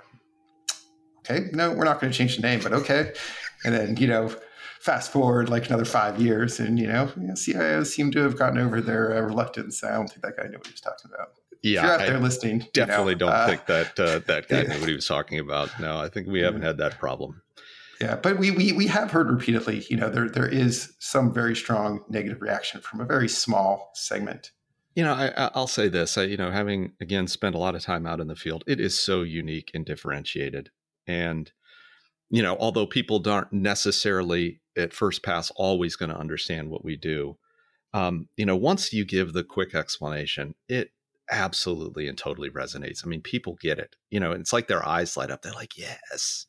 okay, 1.29 1.47
no, 1.51 1.71
we're 1.73 1.83
not 1.83 1.99
going 1.99 2.11
to 2.11 2.17
change 2.17 2.35
the 2.37 2.41
name, 2.41 2.59
but 2.61 2.73
okay. 2.73 3.13
And 3.63 3.75
then, 3.75 3.97
you 3.97 4.07
know, 4.07 4.33
fast 4.79 5.11
forward 5.11 5.49
like 5.49 5.67
another 5.67 5.85
five 5.85 6.21
years, 6.21 6.59
and 6.59 6.79
you 6.79 6.87
know, 6.87 7.11
CIOs 7.17 7.87
seem 7.87 8.11
to 8.11 8.19
have 8.19 8.37
gotten 8.37 8.57
over 8.57 8.81
their 8.81 9.15
uh, 9.15 9.21
reluctance. 9.21 9.83
I 9.83 9.91
don't 9.91 10.07
think 10.07 10.21
that 10.21 10.37
guy 10.37 10.47
knew 10.47 10.57
what 10.57 10.67
he 10.67 10.73
was 10.73 10.81
talking 10.81 11.11
about. 11.13 11.33
Yeah, 11.61 11.79
if 11.79 11.83
you're 11.83 11.93
out 11.93 11.99
there 11.99 12.19
listening. 12.19 12.67
Definitely 12.73 13.13
you 13.13 13.19
know, 13.19 13.25
don't 13.27 13.35
uh, 13.35 13.47
think 13.47 13.65
that 13.65 13.99
uh, 13.99 14.19
that 14.27 14.47
guy 14.47 14.61
yeah. 14.61 14.69
knew 14.69 14.79
what 14.79 14.89
he 14.89 14.95
was 14.95 15.07
talking 15.07 15.39
about. 15.39 15.77
No, 15.79 15.99
I 15.99 16.09
think 16.09 16.27
we 16.27 16.39
haven't 16.39 16.61
had 16.61 16.77
that 16.77 16.97
problem. 16.97 17.41
Yeah, 18.01 18.15
but 18.15 18.39
we, 18.39 18.51
we 18.51 18.71
we 18.71 18.88
have 18.88 19.12
heard 19.12 19.29
repeatedly, 19.29 19.85
you 19.89 19.97
know, 19.97 20.09
there 20.09 20.29
there 20.29 20.47
is 20.47 20.93
some 20.99 21.33
very 21.33 21.55
strong 21.55 22.03
negative 22.09 22.41
reaction 22.41 22.79
from 22.79 23.01
a 23.01 23.05
very 23.05 23.27
small 23.27 23.91
segment. 23.93 24.51
You 24.95 25.03
know, 25.03 25.13
I, 25.13 25.51
will 25.53 25.67
say 25.67 25.88
this. 25.88 26.17
I, 26.17 26.23
you 26.23 26.38
know, 26.38 26.49
having 26.49 26.93
again 27.01 27.27
spent 27.27 27.55
a 27.55 27.59
lot 27.59 27.75
of 27.75 27.81
time 27.81 28.07
out 28.07 28.21
in 28.21 28.27
the 28.27 28.35
field, 28.35 28.63
it 28.67 28.79
is 28.79 28.97
so 28.97 29.21
unique 29.23 29.71
and 29.73 29.85
differentiated. 29.85 30.71
And 31.07 31.51
you 32.29 32.41
know, 32.41 32.55
although 32.57 32.85
people 32.85 33.21
aren't 33.27 33.51
necessarily 33.51 34.62
at 34.77 34.93
first 34.93 35.23
pass 35.23 35.51
always 35.55 35.95
going 35.95 36.12
to 36.12 36.17
understand 36.17 36.69
what 36.69 36.85
we 36.85 36.95
do, 36.95 37.38
um, 37.93 38.29
you 38.38 38.45
know, 38.45 38.55
once 38.55 38.93
you 38.93 39.03
give 39.03 39.33
the 39.33 39.43
quick 39.43 39.75
explanation, 39.75 40.55
it 40.69 40.91
absolutely 41.31 42.07
and 42.07 42.17
totally 42.17 42.49
resonates. 42.49 43.05
I 43.05 43.07
mean, 43.07 43.21
people 43.21 43.57
get 43.59 43.79
it. 43.79 43.95
You 44.09 44.19
know, 44.19 44.31
it's 44.31 44.53
like 44.53 44.67
their 44.67 44.88
eyes 44.88 45.17
light 45.17 45.31
up. 45.31 45.41
They're 45.41 45.51
like, 45.51 45.77
yes, 45.77 46.45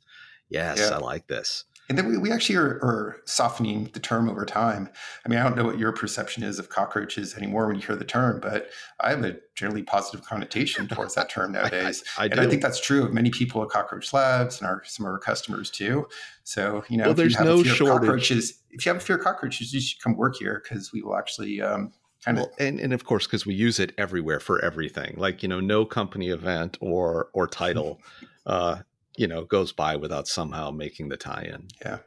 yes, 0.50 0.78
yeah. 0.78 0.96
I 0.96 0.98
like 0.98 1.26
this. 1.26 1.64
And 1.88 1.98
then 1.98 2.06
we, 2.06 2.16
we 2.18 2.30
actually 2.30 2.54
are, 2.54 2.78
are, 2.84 3.16
softening 3.24 3.90
the 3.94 3.98
term 3.98 4.30
over 4.30 4.46
time. 4.46 4.88
I 5.26 5.28
mean, 5.28 5.40
I 5.40 5.42
don't 5.42 5.56
know 5.56 5.64
what 5.64 5.76
your 5.76 5.90
perception 5.90 6.44
is 6.44 6.60
of 6.60 6.68
cockroaches 6.68 7.34
anymore 7.36 7.66
when 7.66 7.74
you 7.74 7.82
hear 7.82 7.96
the 7.96 8.04
term, 8.04 8.38
but 8.38 8.70
I 9.00 9.10
have 9.10 9.24
a 9.24 9.38
generally 9.56 9.82
positive 9.82 10.24
connotation 10.24 10.86
towards 10.86 11.16
that 11.16 11.28
term 11.28 11.50
nowadays. 11.50 12.04
I, 12.16 12.22
I, 12.22 12.24
I 12.24 12.28
and 12.28 12.40
I 12.40 12.46
think 12.46 12.62
that's 12.62 12.80
true 12.80 13.02
of 13.02 13.12
many 13.12 13.30
people 13.30 13.60
at 13.64 13.70
Cockroach 13.70 14.12
Labs 14.12 14.60
and 14.60 14.68
our 14.68 14.84
some 14.84 15.04
of 15.04 15.10
our 15.10 15.18
customers 15.18 15.68
too. 15.68 16.06
So, 16.44 16.84
you 16.88 16.96
know, 16.96 17.06
well, 17.06 17.14
there's 17.14 17.40
no 17.40 17.64
shortage. 17.64 18.06
cockroaches, 18.06 18.62
if 18.70 18.86
you 18.86 18.92
have 18.92 19.02
a 19.02 19.04
fear 19.04 19.16
of 19.16 19.24
cockroaches, 19.24 19.72
you 19.72 19.80
should 19.80 20.00
come 20.00 20.16
work 20.16 20.36
here 20.36 20.62
because 20.62 20.92
we 20.92 21.02
will 21.02 21.16
actually 21.16 21.60
um, 21.60 21.92
kind 22.24 22.38
of 22.38 22.44
well, 22.44 22.54
and, 22.60 22.78
and 22.78 22.92
of 22.92 23.04
course 23.04 23.26
because 23.26 23.46
we 23.46 23.54
use 23.54 23.80
it 23.80 23.92
everywhere 23.98 24.40
for 24.40 24.64
everything 24.64 25.14
like 25.16 25.42
you 25.42 25.48
know 25.48 25.60
no 25.60 25.84
company 25.84 26.28
event 26.28 26.76
or 26.80 27.30
or 27.32 27.46
title 27.46 28.00
uh 28.46 28.78
you 29.20 29.28
know 29.28 29.44
goes 29.44 29.70
by 29.70 29.96
without 29.96 30.26
somehow 30.26 30.70
making 30.70 31.10
the 31.10 31.16
tie-in. 31.18 31.68
Yeah, 31.84 31.98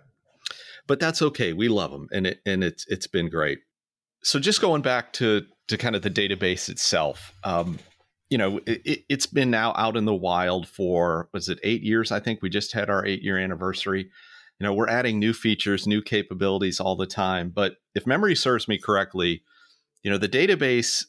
but 0.88 1.00
that's 1.00 1.22
okay. 1.22 1.54
We 1.54 1.68
love 1.68 1.92
them, 1.92 2.08
and 2.12 2.26
it 2.26 2.40
and 2.44 2.64
it's 2.64 2.88
it's 2.88 3.06
been 3.06 3.30
great. 3.30 3.60
So 4.24 4.40
just 4.40 4.62
going 4.62 4.82
back 4.82 5.14
to 5.14 5.44
to 5.68 5.78
kind 5.78 5.96
of 5.96 6.02
the 6.02 6.10
database 6.10 6.70
itself, 6.70 7.32
um, 7.44 7.78
you 8.30 8.40
know, 8.40 8.60
it, 8.66 9.06
has 9.12 9.28
been 9.28 9.52
now 9.52 9.76
out 9.78 9.96
in 9.96 10.06
the 10.06 10.16
wild 10.16 10.68
for 10.68 11.30
was 11.34 11.50
it 11.50 11.60
eight 11.62 11.84
years? 11.84 12.12
I 12.12 12.20
think 12.20 12.42
we 12.42 12.50
just 12.50 12.74
had 12.74 12.90
our 12.90 13.06
eight 13.06 13.22
year 13.22 13.38
anniversary. 13.38 14.10
You 14.60 14.66
know, 14.66 14.74
we're 14.74 14.90
adding 14.90 15.20
new 15.20 15.34
features, 15.34 15.86
new 15.86 16.02
capabilities 16.02 16.80
all 16.80 16.96
the 16.96 17.06
time. 17.06 17.52
But 17.54 17.76
if 17.94 18.08
memory 18.08 18.36
serves 18.36 18.68
me 18.68 18.80
correctly, 18.80 19.44
you 20.02 20.10
know, 20.10 20.18
the 20.18 20.28
database 20.28 21.06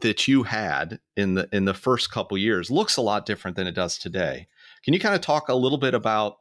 that 0.00 0.28
you 0.28 0.44
had 0.44 1.00
in 1.16 1.34
the 1.34 1.48
in 1.52 1.64
the 1.64 1.74
first 1.74 2.12
couple 2.12 2.38
years 2.38 2.70
looks 2.70 2.96
a 2.96 3.02
lot 3.02 3.26
different 3.26 3.56
than 3.56 3.66
it 3.66 3.74
does 3.74 3.98
today. 3.98 4.46
Can 4.84 4.94
you 4.94 5.00
kind 5.00 5.14
of 5.14 5.20
talk 5.20 5.48
a 5.48 5.54
little 5.54 5.78
bit 5.78 5.94
about, 5.94 6.36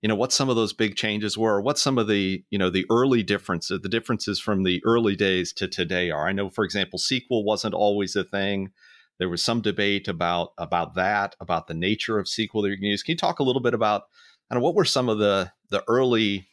you 0.00 0.08
know, 0.08 0.14
what 0.14 0.32
some 0.32 0.48
of 0.48 0.56
those 0.56 0.72
big 0.72 0.96
changes 0.96 1.36
were, 1.36 1.60
what 1.60 1.78
some 1.78 1.98
of 1.98 2.08
the, 2.08 2.44
you 2.50 2.58
know, 2.58 2.70
the 2.70 2.86
early 2.90 3.22
differences, 3.22 3.80
the 3.82 3.88
differences 3.88 4.40
from 4.40 4.62
the 4.62 4.82
early 4.84 5.14
days 5.14 5.52
to 5.54 5.68
today 5.68 6.10
are? 6.10 6.26
I 6.26 6.32
know, 6.32 6.50
for 6.50 6.64
example, 6.64 6.98
SQL 6.98 7.44
wasn't 7.44 7.74
always 7.74 8.16
a 8.16 8.24
thing. 8.24 8.70
There 9.18 9.28
was 9.28 9.42
some 9.42 9.60
debate 9.60 10.08
about 10.08 10.52
about 10.58 10.94
that, 10.94 11.36
about 11.40 11.68
the 11.68 11.74
nature 11.74 12.18
of 12.18 12.26
SQL 12.26 12.62
that 12.62 12.70
you 12.70 12.76
can 12.76 12.86
use. 12.86 13.02
Can 13.02 13.12
you 13.12 13.18
talk 13.18 13.38
a 13.38 13.44
little 13.44 13.62
bit 13.62 13.74
about, 13.74 14.04
know, 14.50 14.60
what 14.60 14.74
were 14.74 14.84
some 14.84 15.08
of 15.08 15.18
the 15.18 15.52
the 15.70 15.84
early 15.88 16.48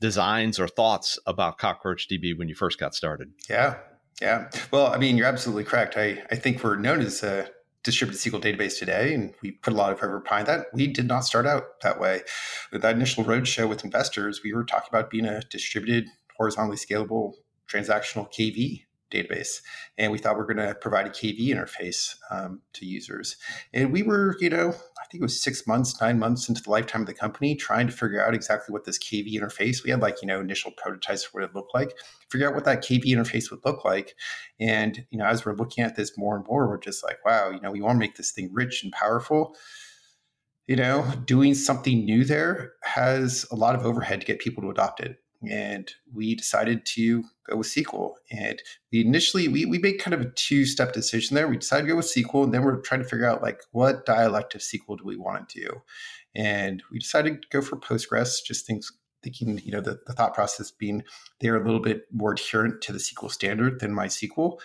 designs 0.00 0.60
or 0.60 0.68
thoughts 0.68 1.18
about 1.26 1.58
Cockroach 1.58 2.08
DB 2.08 2.36
when 2.36 2.48
you 2.48 2.54
first 2.54 2.78
got 2.78 2.94
started? 2.94 3.32
Yeah, 3.48 3.76
yeah. 4.20 4.50
Well, 4.70 4.88
I 4.88 4.98
mean, 4.98 5.16
you're 5.16 5.26
absolutely 5.26 5.64
correct. 5.64 5.96
I, 5.96 6.22
I 6.30 6.36
think 6.36 6.62
we're 6.62 6.76
known 6.76 7.00
as 7.00 7.22
a 7.22 7.48
distributed 7.84 8.18
SQL 8.18 8.42
database 8.42 8.78
today, 8.78 9.14
and 9.14 9.34
we 9.42 9.52
put 9.52 9.72
a 9.72 9.76
lot 9.76 9.92
of 9.92 9.98
effort 9.98 10.24
behind 10.24 10.46
that. 10.48 10.66
We 10.72 10.86
did 10.86 11.06
not 11.06 11.20
start 11.20 11.46
out 11.46 11.80
that 11.82 12.00
way. 12.00 12.22
With 12.72 12.82
that 12.82 12.96
initial 12.96 13.24
roadshow 13.24 13.68
with 13.68 13.84
investors, 13.84 14.40
we 14.42 14.52
were 14.52 14.64
talking 14.64 14.88
about 14.90 15.10
being 15.10 15.26
a 15.26 15.42
distributed, 15.42 16.06
horizontally 16.36 16.78
scalable 16.78 17.34
transactional 17.70 18.28
KV 18.32 18.83
database. 19.12 19.62
And 19.98 20.10
we 20.12 20.18
thought 20.18 20.36
we 20.36 20.42
are 20.42 20.52
going 20.52 20.66
to 20.68 20.74
provide 20.74 21.06
a 21.06 21.10
KV 21.10 21.48
interface 21.48 22.16
um, 22.30 22.60
to 22.74 22.86
users. 22.86 23.36
And 23.72 23.92
we 23.92 24.02
were, 24.02 24.36
you 24.40 24.50
know, 24.50 24.70
I 24.70 25.06
think 25.06 25.20
it 25.20 25.22
was 25.22 25.40
six 25.40 25.66
months, 25.66 26.00
nine 26.00 26.18
months 26.18 26.48
into 26.48 26.62
the 26.62 26.70
lifetime 26.70 27.02
of 27.02 27.06
the 27.06 27.14
company, 27.14 27.54
trying 27.54 27.86
to 27.86 27.92
figure 27.92 28.24
out 28.24 28.34
exactly 28.34 28.72
what 28.72 28.84
this 28.84 28.98
KV 28.98 29.34
interface. 29.34 29.84
We 29.84 29.90
had 29.90 30.00
like, 30.00 30.22
you 30.22 30.28
know, 30.28 30.40
initial 30.40 30.72
prototypes 30.76 31.24
for 31.24 31.40
what 31.40 31.48
it 31.48 31.54
looked 31.54 31.74
like, 31.74 31.96
figure 32.30 32.48
out 32.48 32.54
what 32.54 32.64
that 32.64 32.82
KV 32.82 33.04
interface 33.06 33.50
would 33.50 33.64
look 33.64 33.84
like. 33.84 34.14
And, 34.58 35.06
you 35.10 35.18
know, 35.18 35.26
as 35.26 35.44
we're 35.44 35.54
looking 35.54 35.84
at 35.84 35.96
this 35.96 36.16
more 36.16 36.36
and 36.36 36.46
more, 36.46 36.68
we're 36.68 36.78
just 36.78 37.04
like, 37.04 37.24
wow, 37.24 37.50
you 37.50 37.60
know, 37.60 37.70
we 37.70 37.80
want 37.80 37.96
to 37.96 38.00
make 38.00 38.16
this 38.16 38.32
thing 38.32 38.50
rich 38.52 38.82
and 38.82 38.92
powerful 38.92 39.56
you 40.66 40.76
know, 40.76 41.04
doing 41.26 41.52
something 41.52 42.06
new 42.06 42.24
there 42.24 42.72
has 42.84 43.44
a 43.50 43.54
lot 43.54 43.74
of 43.74 43.84
overhead 43.84 44.20
to 44.20 44.26
get 44.26 44.38
people 44.38 44.62
to 44.62 44.70
adopt 44.70 44.98
it 45.00 45.18
and 45.50 45.90
we 46.12 46.34
decided 46.34 46.86
to 46.86 47.24
go 47.48 47.56
with 47.56 47.68
SQL. 47.68 48.14
And 48.30 48.60
we 48.92 49.00
initially 49.00 49.48
we 49.48 49.66
we 49.66 49.78
made 49.78 49.98
kind 49.98 50.14
of 50.14 50.20
a 50.20 50.30
two 50.30 50.64
step 50.64 50.92
decision 50.92 51.34
there. 51.34 51.48
We 51.48 51.56
decided 51.56 51.82
to 51.82 51.88
go 51.88 51.96
with 51.96 52.12
SQL, 52.12 52.44
and 52.44 52.54
then 52.54 52.62
we're 52.62 52.80
trying 52.80 53.02
to 53.02 53.08
figure 53.08 53.28
out 53.28 53.42
like 53.42 53.60
what 53.72 54.06
dialect 54.06 54.54
of 54.54 54.60
SQL 54.60 54.98
do 54.98 55.04
we 55.04 55.16
want 55.16 55.48
to 55.50 55.60
do. 55.60 55.82
And 56.34 56.82
we 56.90 56.98
decided 56.98 57.42
to 57.42 57.48
go 57.50 57.60
for 57.60 57.76
Postgres. 57.76 58.44
Just 58.44 58.66
things 58.66 58.92
thinking, 59.22 59.58
you 59.64 59.72
know, 59.72 59.80
the, 59.80 59.98
the 60.06 60.12
thought 60.12 60.34
process 60.34 60.70
being 60.70 61.02
they're 61.40 61.56
a 61.56 61.64
little 61.64 61.80
bit 61.80 62.04
more 62.12 62.32
adherent 62.32 62.82
to 62.82 62.92
the 62.92 62.98
SQL 62.98 63.30
standard 63.30 63.80
than 63.80 63.94
MySQL. 63.94 64.58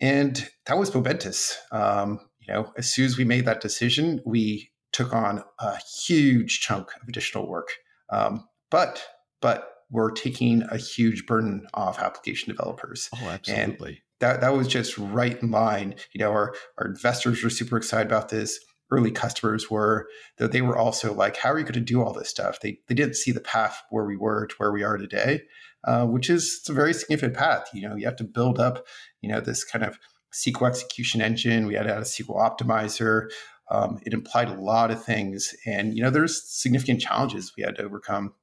And 0.00 0.48
that 0.66 0.78
was 0.78 0.94
momentous. 0.94 1.58
Um, 1.72 2.20
you 2.38 2.52
know, 2.52 2.72
as 2.76 2.88
soon 2.90 3.04
as 3.04 3.18
we 3.18 3.24
made 3.24 3.46
that 3.46 3.60
decision, 3.60 4.20
we 4.24 4.70
took 4.92 5.12
on 5.12 5.42
a 5.58 5.78
huge 5.78 6.60
chunk 6.60 6.90
of 7.00 7.08
additional 7.08 7.48
work. 7.48 7.68
Um, 8.10 8.48
but 8.70 9.02
but 9.40 9.68
we're 9.90 10.10
taking 10.10 10.62
a 10.70 10.76
huge 10.76 11.26
burden 11.26 11.66
off 11.74 11.98
application 11.98 12.54
developers. 12.54 13.08
Oh, 13.14 13.28
absolutely. 13.28 13.88
And 13.88 13.98
that, 14.20 14.40
that 14.40 14.54
was 14.54 14.68
just 14.68 14.96
right 14.96 15.40
in 15.42 15.50
line. 15.50 15.94
You 16.12 16.20
know, 16.20 16.30
our, 16.30 16.54
our 16.78 16.86
investors 16.86 17.42
were 17.42 17.50
super 17.50 17.76
excited 17.76 18.06
about 18.06 18.28
this. 18.28 18.58
Early 18.92 19.10
customers 19.10 19.70
were, 19.70 20.08
though 20.38 20.48
they 20.48 20.62
were 20.62 20.76
also 20.76 21.14
like, 21.14 21.36
how 21.36 21.50
are 21.50 21.58
you 21.58 21.64
going 21.64 21.74
to 21.74 21.80
do 21.80 22.02
all 22.02 22.12
this 22.12 22.28
stuff? 22.28 22.60
They, 22.60 22.80
they 22.88 22.94
didn't 22.94 23.16
see 23.16 23.30
the 23.30 23.40
path 23.40 23.82
where 23.90 24.04
we 24.04 24.16
were 24.16 24.46
to 24.46 24.54
where 24.56 24.72
we 24.72 24.82
are 24.82 24.96
today, 24.96 25.42
uh, 25.84 26.06
which 26.06 26.28
is 26.28 26.60
a 26.68 26.72
very 26.72 26.92
significant 26.92 27.34
path. 27.34 27.68
You 27.72 27.88
know, 27.88 27.94
you 27.94 28.04
have 28.06 28.16
to 28.16 28.24
build 28.24 28.58
up, 28.58 28.86
you 29.20 29.30
know, 29.30 29.40
this 29.40 29.62
kind 29.62 29.84
of 29.84 29.98
SQL 30.34 30.68
execution 30.68 31.22
engine. 31.22 31.66
We 31.66 31.74
had 31.74 31.84
to 31.84 31.92
add 31.92 32.02
a 32.02 32.04
SQL 32.04 32.36
optimizer. 32.36 33.30
Um, 33.70 34.00
it 34.04 34.12
implied 34.12 34.48
a 34.48 34.60
lot 34.60 34.90
of 34.90 35.04
things. 35.04 35.54
And, 35.64 35.96
you 35.96 36.02
know, 36.02 36.10
there's 36.10 36.42
significant 36.44 37.00
challenges 37.00 37.52
we 37.56 37.62
had 37.62 37.76
to 37.76 37.84
overcome 37.84 38.34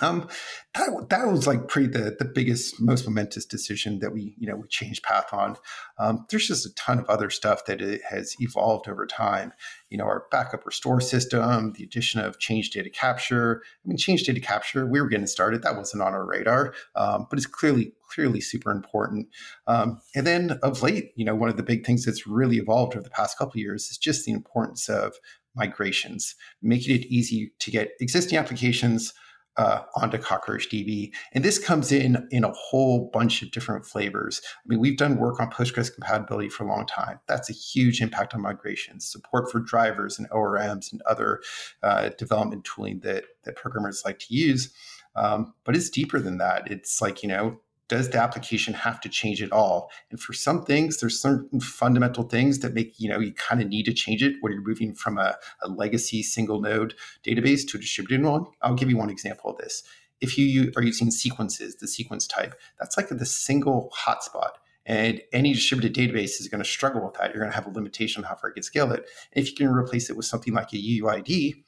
um, 0.00 0.28
that, 0.74 1.06
that 1.10 1.26
was 1.26 1.46
like 1.46 1.68
pretty 1.68 1.88
the, 1.88 2.16
the 2.18 2.24
biggest, 2.24 2.80
most 2.80 3.06
momentous 3.06 3.44
decision 3.44 3.98
that 4.00 4.12
we, 4.12 4.34
you 4.38 4.48
know, 4.48 4.56
we 4.56 4.68
changed 4.68 5.02
path 5.02 5.32
on. 5.32 5.56
Um, 5.98 6.26
there's 6.30 6.48
just 6.48 6.66
a 6.66 6.74
ton 6.74 6.98
of 6.98 7.08
other 7.08 7.30
stuff 7.30 7.64
that 7.66 7.80
it 7.80 8.02
has 8.08 8.36
evolved 8.40 8.88
over 8.88 9.06
time. 9.06 9.52
You 9.90 9.98
know, 9.98 10.04
our 10.04 10.26
backup 10.30 10.66
restore 10.66 11.00
system, 11.00 11.72
the 11.72 11.84
addition 11.84 12.20
of 12.20 12.38
change 12.38 12.70
data 12.70 12.90
capture. 12.90 13.62
I 13.64 13.88
mean, 13.88 13.96
change 13.96 14.24
data 14.24 14.40
capture, 14.40 14.86
we 14.86 15.00
were 15.00 15.08
getting 15.08 15.26
started. 15.26 15.62
That 15.62 15.76
wasn't 15.76 16.02
on 16.02 16.12
our 16.12 16.26
radar, 16.26 16.74
um, 16.94 17.26
but 17.30 17.38
it's 17.38 17.46
clearly, 17.46 17.92
clearly 18.08 18.40
super 18.40 18.70
important. 18.70 19.28
Um, 19.66 20.00
and 20.14 20.26
then 20.26 20.58
of 20.62 20.82
late, 20.82 21.12
you 21.16 21.24
know, 21.24 21.34
one 21.34 21.48
of 21.48 21.56
the 21.56 21.62
big 21.62 21.86
things 21.86 22.04
that's 22.04 22.26
really 22.26 22.56
evolved 22.56 22.94
over 22.94 23.02
the 23.02 23.10
past 23.10 23.38
couple 23.38 23.60
years 23.60 23.88
is 23.90 23.98
just 23.98 24.24
the 24.24 24.32
importance 24.32 24.88
of 24.88 25.14
migrations, 25.54 26.34
making 26.62 26.94
it 26.94 27.06
easy 27.06 27.52
to 27.58 27.70
get 27.70 27.92
existing 28.00 28.38
applications 28.38 29.14
uh, 29.56 29.82
onto 29.94 30.18
CockroachDB. 30.18 31.12
And 31.32 31.44
this 31.44 31.58
comes 31.58 31.92
in 31.92 32.26
in 32.30 32.44
a 32.44 32.52
whole 32.52 33.10
bunch 33.12 33.42
of 33.42 33.50
different 33.50 33.86
flavors. 33.86 34.40
I 34.44 34.68
mean, 34.68 34.80
we've 34.80 34.98
done 34.98 35.16
work 35.16 35.40
on 35.40 35.50
Postgres 35.50 35.92
compatibility 35.92 36.48
for 36.48 36.64
a 36.64 36.68
long 36.68 36.86
time. 36.86 37.20
That's 37.26 37.50
a 37.50 37.54
huge 37.54 38.00
impact 38.00 38.34
on 38.34 38.42
migrations, 38.42 39.06
support 39.06 39.50
for 39.50 39.60
drivers 39.60 40.18
and 40.18 40.28
ORMs 40.30 40.92
and 40.92 41.02
other 41.06 41.40
uh, 41.82 42.10
development 42.18 42.64
tooling 42.64 43.00
that, 43.00 43.24
that 43.44 43.56
programmers 43.56 44.02
like 44.04 44.18
to 44.20 44.34
use. 44.34 44.72
Um, 45.14 45.54
but 45.64 45.74
it's 45.74 45.88
deeper 45.88 46.20
than 46.20 46.38
that. 46.38 46.70
It's 46.70 47.00
like, 47.00 47.22
you 47.22 47.28
know, 47.28 47.58
does 47.88 48.10
the 48.10 48.18
application 48.18 48.74
have 48.74 49.00
to 49.00 49.08
change 49.08 49.42
at 49.42 49.52
all? 49.52 49.90
And 50.10 50.20
for 50.20 50.32
some 50.32 50.64
things, 50.64 51.00
there's 51.00 51.20
certain 51.20 51.60
fundamental 51.60 52.24
things 52.24 52.60
that 52.60 52.74
make, 52.74 52.98
you 52.98 53.08
know, 53.08 53.20
you 53.20 53.32
kind 53.32 53.62
of 53.62 53.68
need 53.68 53.84
to 53.84 53.92
change 53.92 54.22
it 54.22 54.36
when 54.40 54.52
you're 54.52 54.62
moving 54.62 54.94
from 54.94 55.18
a, 55.18 55.36
a 55.62 55.68
legacy 55.68 56.22
single 56.22 56.60
node 56.60 56.94
database 57.24 57.66
to 57.68 57.76
a 57.76 57.80
distributed 57.80 58.24
one. 58.24 58.46
I'll 58.62 58.74
give 58.74 58.90
you 58.90 58.96
one 58.96 59.10
example 59.10 59.50
of 59.50 59.58
this. 59.58 59.82
If 60.20 60.38
you 60.38 60.72
are 60.76 60.82
using 60.82 61.10
sequences, 61.10 61.76
the 61.76 61.86
sequence 61.86 62.26
type, 62.26 62.54
that's 62.78 62.96
like 62.96 63.08
the 63.08 63.26
single 63.26 63.92
hotspot. 63.94 64.52
And 64.86 65.20
any 65.32 65.52
distributed 65.52 65.94
database 65.94 66.40
is 66.40 66.48
going 66.48 66.62
to 66.62 66.68
struggle 66.68 67.04
with 67.04 67.14
that. 67.14 67.34
You're 67.34 67.40
going 67.40 67.50
to 67.50 67.56
have 67.56 67.66
a 67.66 67.70
limitation 67.70 68.24
on 68.24 68.28
how 68.28 68.36
far 68.36 68.50
it 68.50 68.54
can 68.54 68.62
scale 68.62 68.92
it. 68.92 69.06
If 69.32 69.50
you 69.50 69.56
can 69.56 69.68
replace 69.68 70.08
it 70.08 70.16
with 70.16 70.26
something 70.26 70.54
like 70.54 70.72
a 70.72 70.76
UUID, 70.76 71.64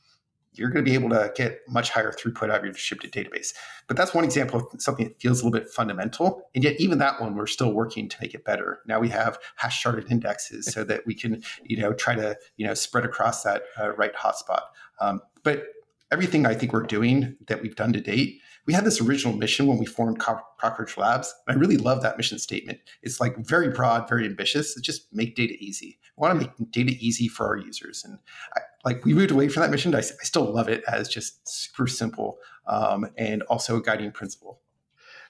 you're 0.54 0.70
going 0.70 0.84
to 0.84 0.90
be 0.90 0.94
able 0.94 1.10
to 1.10 1.32
get 1.36 1.60
much 1.68 1.90
higher 1.90 2.12
throughput 2.12 2.50
out 2.50 2.58
of 2.58 2.64
your 2.64 2.72
distributed 2.72 3.12
database. 3.12 3.54
But 3.86 3.96
that's 3.96 4.14
one 4.14 4.24
example 4.24 4.60
of 4.60 4.80
something 4.80 5.06
that 5.06 5.20
feels 5.20 5.40
a 5.40 5.44
little 5.44 5.58
bit 5.58 5.68
fundamental. 5.68 6.48
And 6.54 6.64
yet, 6.64 6.80
even 6.80 6.98
that 6.98 7.20
one, 7.20 7.36
we're 7.36 7.46
still 7.46 7.72
working 7.72 8.08
to 8.08 8.16
make 8.20 8.34
it 8.34 8.44
better. 8.44 8.80
Now 8.86 9.00
we 9.00 9.08
have 9.10 9.38
hash 9.56 9.82
sharded 9.82 10.10
indexes 10.10 10.66
so 10.66 10.84
that 10.84 11.06
we 11.06 11.14
can, 11.14 11.42
you 11.64 11.76
know, 11.78 11.92
try 11.92 12.14
to, 12.14 12.36
you 12.56 12.66
know, 12.66 12.74
spread 12.74 13.04
across 13.04 13.42
that 13.44 13.62
uh, 13.78 13.92
right 13.92 14.14
hotspot. 14.14 14.62
Um, 15.00 15.20
but 15.42 15.64
everything 16.10 16.46
I 16.46 16.54
think 16.54 16.72
we're 16.72 16.82
doing 16.82 17.36
that 17.46 17.62
we've 17.62 17.76
done 17.76 17.92
to 17.92 18.00
date 18.00 18.40
we 18.68 18.74
had 18.74 18.84
this 18.84 19.00
original 19.00 19.34
mission 19.34 19.66
when 19.66 19.78
we 19.78 19.86
formed 19.86 20.18
Cockroach 20.20 20.98
Labs. 20.98 21.34
And 21.46 21.56
I 21.56 21.58
really 21.58 21.78
love 21.78 22.02
that 22.02 22.18
mission 22.18 22.38
statement. 22.38 22.78
It's 23.02 23.18
like 23.18 23.34
very 23.38 23.70
broad, 23.70 24.06
very 24.06 24.26
ambitious. 24.26 24.76
It's 24.76 24.86
just 24.86 25.06
make 25.10 25.34
data 25.34 25.54
easy. 25.58 25.98
We 26.18 26.20
want 26.20 26.38
to 26.38 26.46
make 26.46 26.70
data 26.70 26.94
easy 27.00 27.28
for 27.28 27.46
our 27.46 27.56
users. 27.56 28.04
And 28.04 28.18
I, 28.54 28.60
like 28.84 29.06
we 29.06 29.14
moved 29.14 29.30
away 29.30 29.48
from 29.48 29.62
that 29.62 29.70
mission. 29.70 29.94
I, 29.94 30.00
I 30.00 30.02
still 30.02 30.44
love 30.52 30.68
it 30.68 30.84
as 30.86 31.08
just 31.08 31.48
super 31.48 31.86
simple 31.86 32.36
um, 32.66 33.08
and 33.16 33.40
also 33.44 33.78
a 33.78 33.82
guiding 33.82 34.12
principle. 34.12 34.60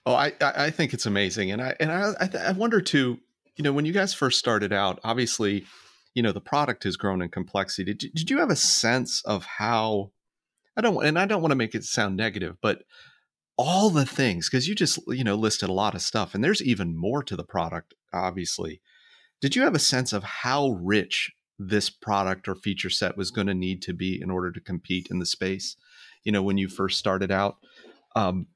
Oh, 0.04 0.14
I, 0.14 0.32
I 0.40 0.70
think 0.70 0.92
it's 0.92 1.06
amazing. 1.06 1.52
And 1.52 1.62
I, 1.62 1.76
and 1.78 1.92
I, 1.92 2.14
I 2.48 2.52
wonder 2.52 2.80
too, 2.80 3.20
you 3.54 3.62
know, 3.62 3.72
when 3.72 3.84
you 3.84 3.92
guys 3.92 4.12
first 4.12 4.40
started 4.40 4.72
out, 4.72 4.98
obviously, 5.04 5.64
you 6.12 6.24
know, 6.24 6.32
the 6.32 6.40
product 6.40 6.82
has 6.82 6.96
grown 6.96 7.22
in 7.22 7.28
complexity. 7.28 7.94
Did, 7.94 8.14
did 8.14 8.30
you 8.30 8.38
have 8.38 8.50
a 8.50 8.56
sense 8.56 9.22
of 9.24 9.44
how, 9.44 10.10
I 10.76 10.80
don't, 10.80 11.04
and 11.04 11.16
I 11.16 11.26
don't 11.26 11.40
want 11.40 11.52
to 11.52 11.56
make 11.56 11.76
it 11.76 11.84
sound 11.84 12.16
negative, 12.16 12.56
but 12.60 12.82
all 13.58 13.90
the 13.90 14.06
things 14.06 14.48
because 14.48 14.68
you 14.68 14.74
just 14.74 15.00
you 15.08 15.24
know 15.24 15.34
listed 15.34 15.68
a 15.68 15.72
lot 15.72 15.94
of 15.94 16.00
stuff 16.00 16.34
and 16.34 16.42
there's 16.42 16.62
even 16.62 16.96
more 16.96 17.22
to 17.22 17.36
the 17.36 17.44
product 17.44 17.92
obviously. 18.12 18.80
Did 19.40 19.54
you 19.54 19.62
have 19.62 19.74
a 19.74 19.80
sense 19.80 20.12
of 20.12 20.24
how 20.24 20.70
rich 20.80 21.32
this 21.58 21.90
product 21.90 22.48
or 22.48 22.54
feature 22.54 22.88
set 22.88 23.16
was 23.16 23.32
going 23.32 23.48
to 23.48 23.54
need 23.54 23.82
to 23.82 23.92
be 23.92 24.20
in 24.20 24.30
order 24.30 24.52
to 24.52 24.60
compete 24.60 25.08
in 25.10 25.18
the 25.18 25.26
space 25.26 25.76
you 26.24 26.30
know 26.30 26.42
when 26.42 26.56
you 26.56 26.68
first 26.68 26.98
started 26.98 27.32
out? 27.32 27.56
Um, 28.14 28.46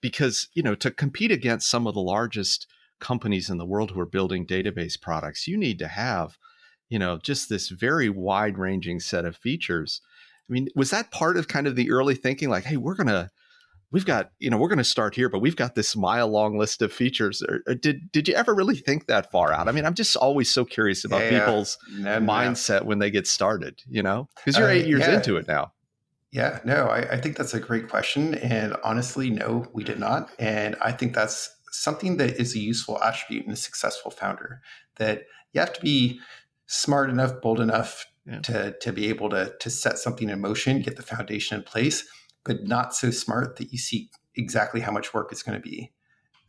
because 0.00 0.48
you 0.54 0.62
know 0.62 0.74
to 0.74 0.90
compete 0.90 1.30
against 1.30 1.70
some 1.70 1.86
of 1.86 1.94
the 1.94 2.00
largest 2.00 2.66
companies 2.98 3.50
in 3.50 3.58
the 3.58 3.66
world 3.66 3.90
who 3.90 4.00
are 4.00 4.06
building 4.06 4.46
database 4.46 4.98
products 4.98 5.46
you 5.46 5.58
need 5.58 5.78
to 5.78 5.88
have 5.88 6.38
you 6.88 6.98
know 6.98 7.18
just 7.18 7.50
this 7.50 7.68
very 7.68 8.08
wide 8.08 8.56
ranging 8.56 9.00
set 9.00 9.26
of 9.26 9.36
features. 9.36 10.00
I 10.48 10.52
mean 10.54 10.68
was 10.74 10.90
that 10.90 11.10
part 11.10 11.36
of 11.36 11.46
kind 11.46 11.66
of 11.66 11.76
the 11.76 11.90
early 11.90 12.14
thinking 12.14 12.48
like 12.48 12.64
hey 12.64 12.78
we're 12.78 12.94
going 12.94 13.08
to 13.08 13.30
we've 13.90 14.04
got 14.04 14.30
you 14.38 14.50
know 14.50 14.56
we're 14.56 14.68
going 14.68 14.78
to 14.78 14.84
start 14.84 15.14
here 15.14 15.28
but 15.28 15.40
we've 15.40 15.56
got 15.56 15.74
this 15.74 15.96
mile 15.96 16.28
long 16.28 16.58
list 16.58 16.82
of 16.82 16.92
features 16.92 17.42
did 17.80 18.10
did 18.12 18.28
you 18.28 18.34
ever 18.34 18.54
really 18.54 18.76
think 18.76 19.06
that 19.06 19.30
far 19.30 19.52
out 19.52 19.68
i 19.68 19.72
mean 19.72 19.84
i'm 19.84 19.94
just 19.94 20.16
always 20.16 20.50
so 20.50 20.64
curious 20.64 21.04
about 21.04 21.22
yeah, 21.22 21.38
people's 21.38 21.78
no, 21.92 22.18
mindset 22.18 22.82
no. 22.82 22.88
when 22.88 22.98
they 22.98 23.10
get 23.10 23.26
started 23.26 23.82
you 23.88 24.02
know 24.02 24.28
because 24.36 24.58
you're 24.58 24.68
uh, 24.68 24.72
eight 24.72 24.86
years 24.86 25.00
yeah. 25.00 25.16
into 25.16 25.36
it 25.36 25.46
now 25.46 25.72
yeah 26.32 26.60
no 26.64 26.86
I, 26.86 27.12
I 27.12 27.20
think 27.20 27.36
that's 27.36 27.54
a 27.54 27.60
great 27.60 27.88
question 27.88 28.34
and 28.34 28.76
honestly 28.82 29.30
no 29.30 29.66
we 29.72 29.84
did 29.84 29.98
not 29.98 30.30
and 30.38 30.76
i 30.80 30.92
think 30.92 31.14
that's 31.14 31.54
something 31.70 32.16
that 32.16 32.36
is 32.40 32.54
a 32.54 32.58
useful 32.58 33.02
attribute 33.02 33.46
in 33.46 33.52
a 33.52 33.56
successful 33.56 34.10
founder 34.10 34.60
that 34.96 35.24
you 35.52 35.60
have 35.60 35.72
to 35.72 35.80
be 35.80 36.20
smart 36.66 37.10
enough 37.10 37.40
bold 37.40 37.60
enough 37.60 38.06
yeah. 38.26 38.40
to 38.40 38.76
to 38.80 38.92
be 38.92 39.08
able 39.08 39.30
to 39.30 39.54
to 39.60 39.70
set 39.70 39.98
something 39.98 40.28
in 40.28 40.40
motion 40.40 40.80
get 40.80 40.96
the 40.96 41.02
foundation 41.02 41.58
in 41.58 41.62
place 41.62 42.08
but 42.46 42.64
not 42.64 42.94
so 42.94 43.10
smart 43.10 43.56
that 43.56 43.72
you 43.72 43.78
see 43.78 44.08
exactly 44.36 44.80
how 44.80 44.92
much 44.92 45.12
work 45.12 45.32
it's 45.32 45.42
going 45.42 45.60
to 45.60 45.68
be. 45.68 45.92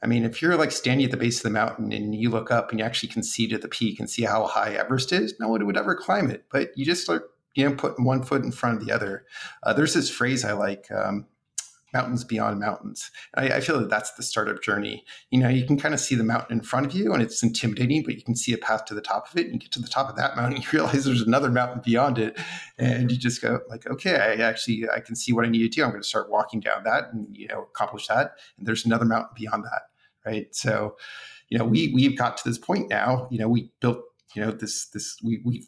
I 0.04 0.08
mean, 0.08 0.24
if 0.24 0.42
you're 0.42 0.56
like 0.56 0.72
standing 0.72 1.06
at 1.06 1.12
the 1.12 1.18
base 1.18 1.38
of 1.38 1.44
the 1.44 1.50
mountain 1.50 1.92
and 1.92 2.14
you 2.14 2.30
look 2.30 2.52
up 2.52 2.70
and 2.70 2.80
you 2.80 2.86
actually 2.86 3.10
can 3.10 3.24
see 3.24 3.48
to 3.48 3.58
the 3.58 3.68
peak 3.68 4.00
and 4.00 4.10
see 4.10 4.24
how 4.24 4.46
high 4.46 4.74
Everest 4.74 5.12
is, 5.12 5.34
no 5.40 5.48
one 5.48 5.66
would 5.66 5.78
ever 5.78 5.96
climb 5.96 6.30
it. 6.30 6.46
But 6.52 6.70
you 6.78 6.86
just 6.86 7.04
start, 7.04 7.32
you 7.56 7.68
know, 7.68 7.76
putting 7.76 8.06
one 8.06 8.22
foot 8.22 8.44
in 8.44 8.52
front 8.52 8.80
of 8.80 8.86
the 8.86 8.94
other. 8.94 9.26
Uh, 9.64 9.74
there's 9.74 9.96
this 9.96 10.10
phrase 10.10 10.46
I 10.46 10.54
like. 10.54 10.86
Um, 10.92 11.26
mountains 11.94 12.24
beyond 12.24 12.60
mountains. 12.60 13.12
I, 13.36 13.50
I, 13.50 13.60
feel 13.60 13.80
that 13.80 13.90
that's 13.90 14.12
the 14.14 14.24
startup 14.24 14.62
journey. 14.62 15.06
You 15.32 15.40
know, 15.40 15.48
you 15.48 15.66
can 15.66 15.78
kind 15.78 15.94
of 15.94 16.00
see 16.00 16.16
the 16.16 16.24
mountain 16.24 16.58
in 16.58 16.64
front 16.64 16.86
of 16.86 16.94
you 16.94 17.14
and 17.14 17.24
it's 17.24 17.42
intimidating, 17.42 18.04
but 18.04 18.16
you 18.16 18.22
can 18.22 18.36
see 18.36 18.54
a 18.54 18.58
path 18.58 18.86
to 18.86 18.94
the 18.94 19.02
top 19.02 19.30
of 19.32 19.38
it. 19.38 19.46
And 19.46 19.54
you 19.54 19.60
get 19.60 19.72
to 19.74 19.82
the 19.82 19.88
top 19.88 20.10
of 20.10 20.16
that 20.18 20.36
mountain, 20.36 20.62
you 20.62 20.68
realize 20.72 21.06
there's 21.06 21.22
another 21.22 21.50
mountain 21.50 21.82
beyond 21.84 22.18
it. 22.18 22.38
And 22.78 23.12
you 23.12 23.18
just 23.18 23.42
go 23.42 23.60
like, 23.70 23.88
okay, 23.88 24.16
I 24.16 24.44
actually, 24.44 24.88
I 24.90 25.00
can 25.00 25.16
see 25.16 25.32
what 25.32 25.46
I 25.46 25.50
need 25.50 25.60
to 25.60 25.70
do. 25.70 25.84
I'm 25.84 25.92
going 25.92 26.02
to 26.02 26.08
start 26.08 26.30
walking 26.30 26.60
down 26.60 26.84
that 26.84 27.14
and, 27.14 27.28
you 27.36 27.48
know, 27.48 27.64
accomplish 27.64 28.08
that. 28.08 28.34
And 28.58 28.68
there's 28.68 28.86
another 28.86 29.06
mountain 29.06 29.32
beyond 29.36 29.64
that. 29.64 29.84
Right. 30.26 30.54
So, 30.54 30.98
you 31.50 31.58
know, 31.58 31.64
we, 31.64 31.92
we've 31.94 32.18
got 32.18 32.38
to 32.38 32.50
this 32.50 32.58
point 32.58 32.90
now, 32.90 33.30
you 33.32 33.40
know, 33.40 33.48
we 33.48 33.72
built, 33.80 34.00
you 34.36 34.42
know, 34.42 34.52
this, 34.52 34.88
this, 34.90 35.18
we, 35.24 35.40
we've 35.46 35.66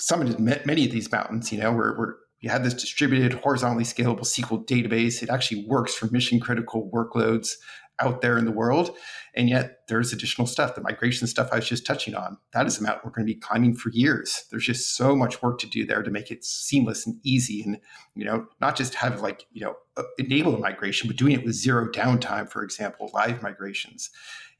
summited 0.00 0.38
many 0.38 0.86
of 0.86 0.90
these 0.90 1.12
mountains, 1.12 1.52
you 1.52 1.58
know, 1.58 1.72
we're, 1.72 1.98
we're 1.98 2.14
you 2.46 2.52
have 2.52 2.62
this 2.62 2.74
distributed, 2.74 3.32
horizontally 3.32 3.82
scalable 3.82 4.20
SQL 4.20 4.64
database. 4.64 5.20
It 5.20 5.30
actually 5.30 5.66
works 5.66 5.94
for 5.94 6.06
mission 6.12 6.38
critical 6.38 6.88
workloads 6.94 7.54
out 7.98 8.20
there 8.20 8.38
in 8.38 8.44
the 8.44 8.52
world. 8.52 8.96
And 9.34 9.48
yet 9.48 9.80
there's 9.88 10.12
additional 10.12 10.46
stuff, 10.46 10.76
the 10.76 10.80
migration 10.80 11.26
stuff 11.26 11.48
I 11.50 11.56
was 11.56 11.68
just 11.68 11.84
touching 11.84 12.14
on. 12.14 12.38
That 12.52 12.66
is 12.66 12.78
a 12.78 12.84
mountain 12.84 13.00
we're 13.04 13.10
going 13.10 13.26
to 13.26 13.34
be 13.34 13.40
climbing 13.40 13.74
for 13.74 13.90
years. 13.90 14.44
There's 14.52 14.64
just 14.64 14.96
so 14.96 15.16
much 15.16 15.42
work 15.42 15.58
to 15.58 15.66
do 15.66 15.84
there 15.84 16.04
to 16.04 16.10
make 16.12 16.30
it 16.30 16.44
seamless 16.44 17.04
and 17.04 17.18
easy. 17.24 17.64
And, 17.64 17.80
you 18.14 18.24
know, 18.24 18.46
not 18.60 18.76
just 18.76 18.94
have 18.94 19.22
like, 19.22 19.44
you 19.50 19.62
know, 19.62 19.74
uh, 19.96 20.04
enable 20.16 20.54
a 20.54 20.58
migration, 20.58 21.08
but 21.08 21.16
doing 21.16 21.32
it 21.32 21.44
with 21.44 21.54
zero 21.54 21.88
downtime, 21.88 22.48
for 22.48 22.62
example, 22.62 23.10
live 23.12 23.42
migrations. 23.42 24.08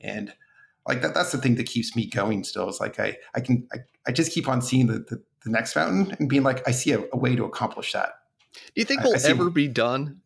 And 0.01 0.35
like 0.89 1.03
that, 1.03 1.15
that's 1.15 1.31
the 1.31 1.39
thing 1.39 1.55
that 1.55 1.67
keeps 1.67 1.95
me 1.95 2.07
going 2.11 2.43
still 2.43 2.69
is 2.69 2.81
like, 2.81 2.99
I, 2.99 3.17
I 3.33 3.41
can, 3.41 3.69
I, 3.73 3.79
I 4.09 4.11
just 4.11 4.33
keep 4.33 4.49
on 4.49 4.61
seeing 4.61 4.89
the, 4.89 4.99
the 4.99 5.23
the 5.47 5.53
next 5.53 5.77
mountain 5.77 6.15
and 6.19 6.29
being 6.29 6.43
like, 6.43 6.67
I 6.69 6.73
see 6.73 6.93
a, 6.93 7.05
a 7.13 7.17
way 7.17 7.37
to 7.37 7.45
accomplish 7.45 7.93
that. 7.93 8.15
Do 8.53 8.61
you 8.75 8.85
think 8.85 9.03
we'll 9.03 9.25
ever 9.25 9.49
be 9.49 9.69
done? 9.69 10.21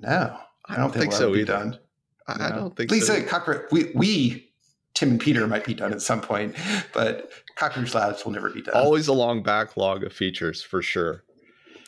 No, 0.00 0.36
I 0.66 0.76
don't, 0.76 0.90
I 0.90 0.98
think, 0.98 1.10
we'll 1.10 1.20
so 1.20 1.34
either. 1.34 1.44
Done. 1.44 1.78
I, 2.26 2.46
I 2.46 2.50
don't 2.50 2.74
think 2.76 2.90
least 2.90 3.06
so. 3.06 3.22
Cockroach, 3.22 3.70
we, 3.70 3.90
we, 3.94 4.50
Tim 4.94 5.10
and 5.10 5.20
Peter 5.20 5.46
might 5.46 5.64
be 5.64 5.74
done 5.74 5.92
at 5.92 6.00
some 6.00 6.20
point, 6.20 6.56
but 6.94 7.30
Cockroach 7.56 7.94
Labs 7.94 8.24
will 8.24 8.32
never 8.32 8.50
be 8.50 8.62
done. 8.62 8.74
Always 8.74 9.08
a 9.08 9.12
long 9.12 9.42
backlog 9.42 10.04
of 10.04 10.12
features 10.12 10.62
for 10.62 10.80
sure. 10.80 11.24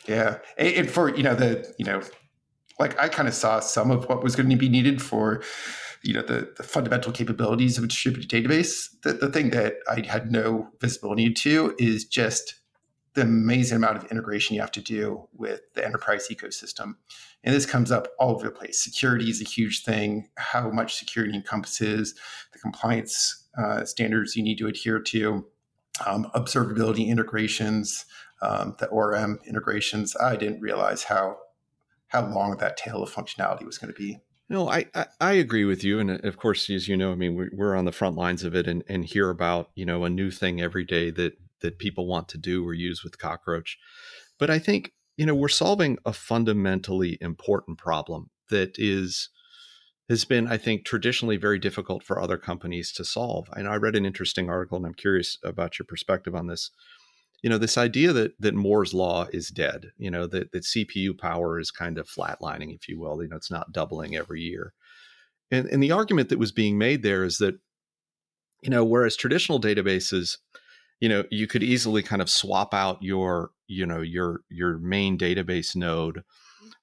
Yeah. 0.07 0.37
And, 0.57 0.75
and 0.75 0.91
for, 0.91 1.15
you 1.15 1.23
know, 1.23 1.35
the, 1.35 1.73
you 1.77 1.85
know, 1.85 2.01
like 2.79 2.99
I 2.99 3.09
kind 3.09 3.27
of 3.27 3.33
saw 3.33 3.59
some 3.59 3.91
of 3.91 4.07
what 4.09 4.23
was 4.23 4.35
going 4.35 4.49
to 4.49 4.55
be 4.55 4.69
needed 4.69 5.01
for 5.01 5.43
you 6.03 6.13
know 6.13 6.21
the, 6.21 6.51
the 6.57 6.63
fundamental 6.63 7.11
capabilities 7.11 7.77
of 7.77 7.83
a 7.83 7.87
distributed 7.87 8.29
database. 8.29 8.87
The, 9.03 9.13
the 9.13 9.29
thing 9.29 9.51
that 9.51 9.75
I 9.89 10.05
had 10.05 10.31
no 10.31 10.69
visibility 10.79 11.31
to 11.33 11.75
is 11.77 12.05
just 12.05 12.55
the 13.13 13.21
amazing 13.21 13.75
amount 13.75 13.97
of 13.97 14.05
integration 14.05 14.55
you 14.55 14.61
have 14.61 14.71
to 14.71 14.81
do 14.81 15.27
with 15.33 15.61
the 15.73 15.85
enterprise 15.85 16.27
ecosystem. 16.31 16.93
And 17.43 17.53
this 17.53 17.65
comes 17.65 17.91
up 17.91 18.07
all 18.19 18.35
over 18.35 18.45
the 18.45 18.51
place. 18.51 18.81
Security 18.81 19.29
is 19.29 19.41
a 19.41 19.45
huge 19.45 19.83
thing, 19.83 20.29
how 20.37 20.69
much 20.69 20.95
security 20.95 21.35
encompasses, 21.35 22.15
the 22.53 22.59
compliance 22.59 23.47
uh, 23.57 23.83
standards 23.83 24.35
you 24.35 24.43
need 24.43 24.57
to 24.59 24.67
adhere 24.67 24.99
to, 24.99 25.45
um, 26.05 26.31
observability 26.33 27.07
integrations, 27.07 28.05
um, 28.41 28.75
the 28.79 28.87
ORM 28.87 29.39
integrations. 29.45 30.15
I 30.15 30.35
didn't 30.35 30.61
realize 30.61 31.03
how 31.03 31.37
how 32.07 32.27
long 32.27 32.57
that 32.57 32.75
tail 32.75 33.01
of 33.01 33.09
functionality 33.09 33.65
was 33.65 33.77
going 33.77 33.93
to 33.93 33.97
be. 33.97 34.19
No, 34.51 34.67
I, 34.67 34.85
I, 34.93 35.05
I 35.21 35.31
agree 35.35 35.63
with 35.63 35.81
you, 35.81 35.97
and 35.99 36.11
uh, 36.11 36.17
of 36.25 36.35
course, 36.35 36.69
as 36.69 36.89
you 36.89 36.97
know, 36.97 37.13
I 37.13 37.15
mean, 37.15 37.35
we're, 37.35 37.51
we're 37.53 37.73
on 37.73 37.85
the 37.85 37.93
front 37.93 38.17
lines 38.17 38.43
of 38.43 38.53
it, 38.53 38.67
and 38.67 38.83
and 38.89 39.05
hear 39.05 39.29
about 39.29 39.69
you 39.75 39.85
know 39.85 40.03
a 40.03 40.09
new 40.09 40.29
thing 40.29 40.59
every 40.59 40.83
day 40.83 41.09
that 41.09 41.37
that 41.61 41.79
people 41.79 42.05
want 42.05 42.27
to 42.29 42.37
do 42.37 42.67
or 42.67 42.73
use 42.73 43.01
with 43.01 43.17
Cockroach. 43.17 43.77
But 44.37 44.49
I 44.49 44.59
think 44.59 44.91
you 45.15 45.25
know 45.25 45.33
we're 45.33 45.47
solving 45.47 45.99
a 46.05 46.11
fundamentally 46.11 47.17
important 47.21 47.77
problem 47.77 48.29
that 48.49 48.75
is 48.77 49.29
has 50.09 50.25
been, 50.25 50.47
I 50.47 50.57
think, 50.57 50.83
traditionally 50.83 51.37
very 51.37 51.57
difficult 51.57 52.03
for 52.03 52.19
other 52.19 52.37
companies 52.37 52.91
to 52.93 53.05
solve. 53.05 53.47
And 53.53 53.69
I 53.69 53.75
read 53.75 53.95
an 53.95 54.05
interesting 54.05 54.49
article, 54.49 54.75
and 54.75 54.85
I'm 54.85 54.93
curious 54.93 55.37
about 55.45 55.79
your 55.79 55.85
perspective 55.85 56.35
on 56.35 56.47
this 56.47 56.71
you 57.41 57.49
know 57.49 57.57
this 57.57 57.77
idea 57.77 58.13
that 58.13 58.33
that 58.39 58.53
moore's 58.53 58.93
law 58.93 59.27
is 59.31 59.49
dead 59.49 59.91
you 59.97 60.11
know 60.11 60.27
that, 60.27 60.51
that 60.51 60.63
cpu 60.63 61.17
power 61.17 61.59
is 61.59 61.71
kind 61.71 61.97
of 61.97 62.07
flatlining 62.07 62.73
if 62.73 62.87
you 62.87 62.99
will 62.99 63.21
you 63.21 63.29
know 63.29 63.35
it's 63.35 63.51
not 63.51 63.71
doubling 63.71 64.15
every 64.15 64.41
year 64.41 64.73
and, 65.49 65.67
and 65.67 65.81
the 65.81 65.91
argument 65.91 66.29
that 66.29 66.39
was 66.39 66.51
being 66.51 66.77
made 66.77 67.03
there 67.03 67.23
is 67.23 67.37
that 67.37 67.55
you 68.61 68.69
know 68.69 68.83
whereas 68.83 69.15
traditional 69.15 69.59
databases 69.59 70.37
you 70.99 71.09
know 71.09 71.23
you 71.29 71.47
could 71.47 71.63
easily 71.63 72.03
kind 72.03 72.21
of 72.21 72.29
swap 72.29 72.73
out 72.73 73.01
your 73.01 73.51
you 73.67 73.85
know 73.85 74.01
your 74.01 74.41
your 74.49 74.77
main 74.77 75.17
database 75.17 75.75
node 75.75 76.23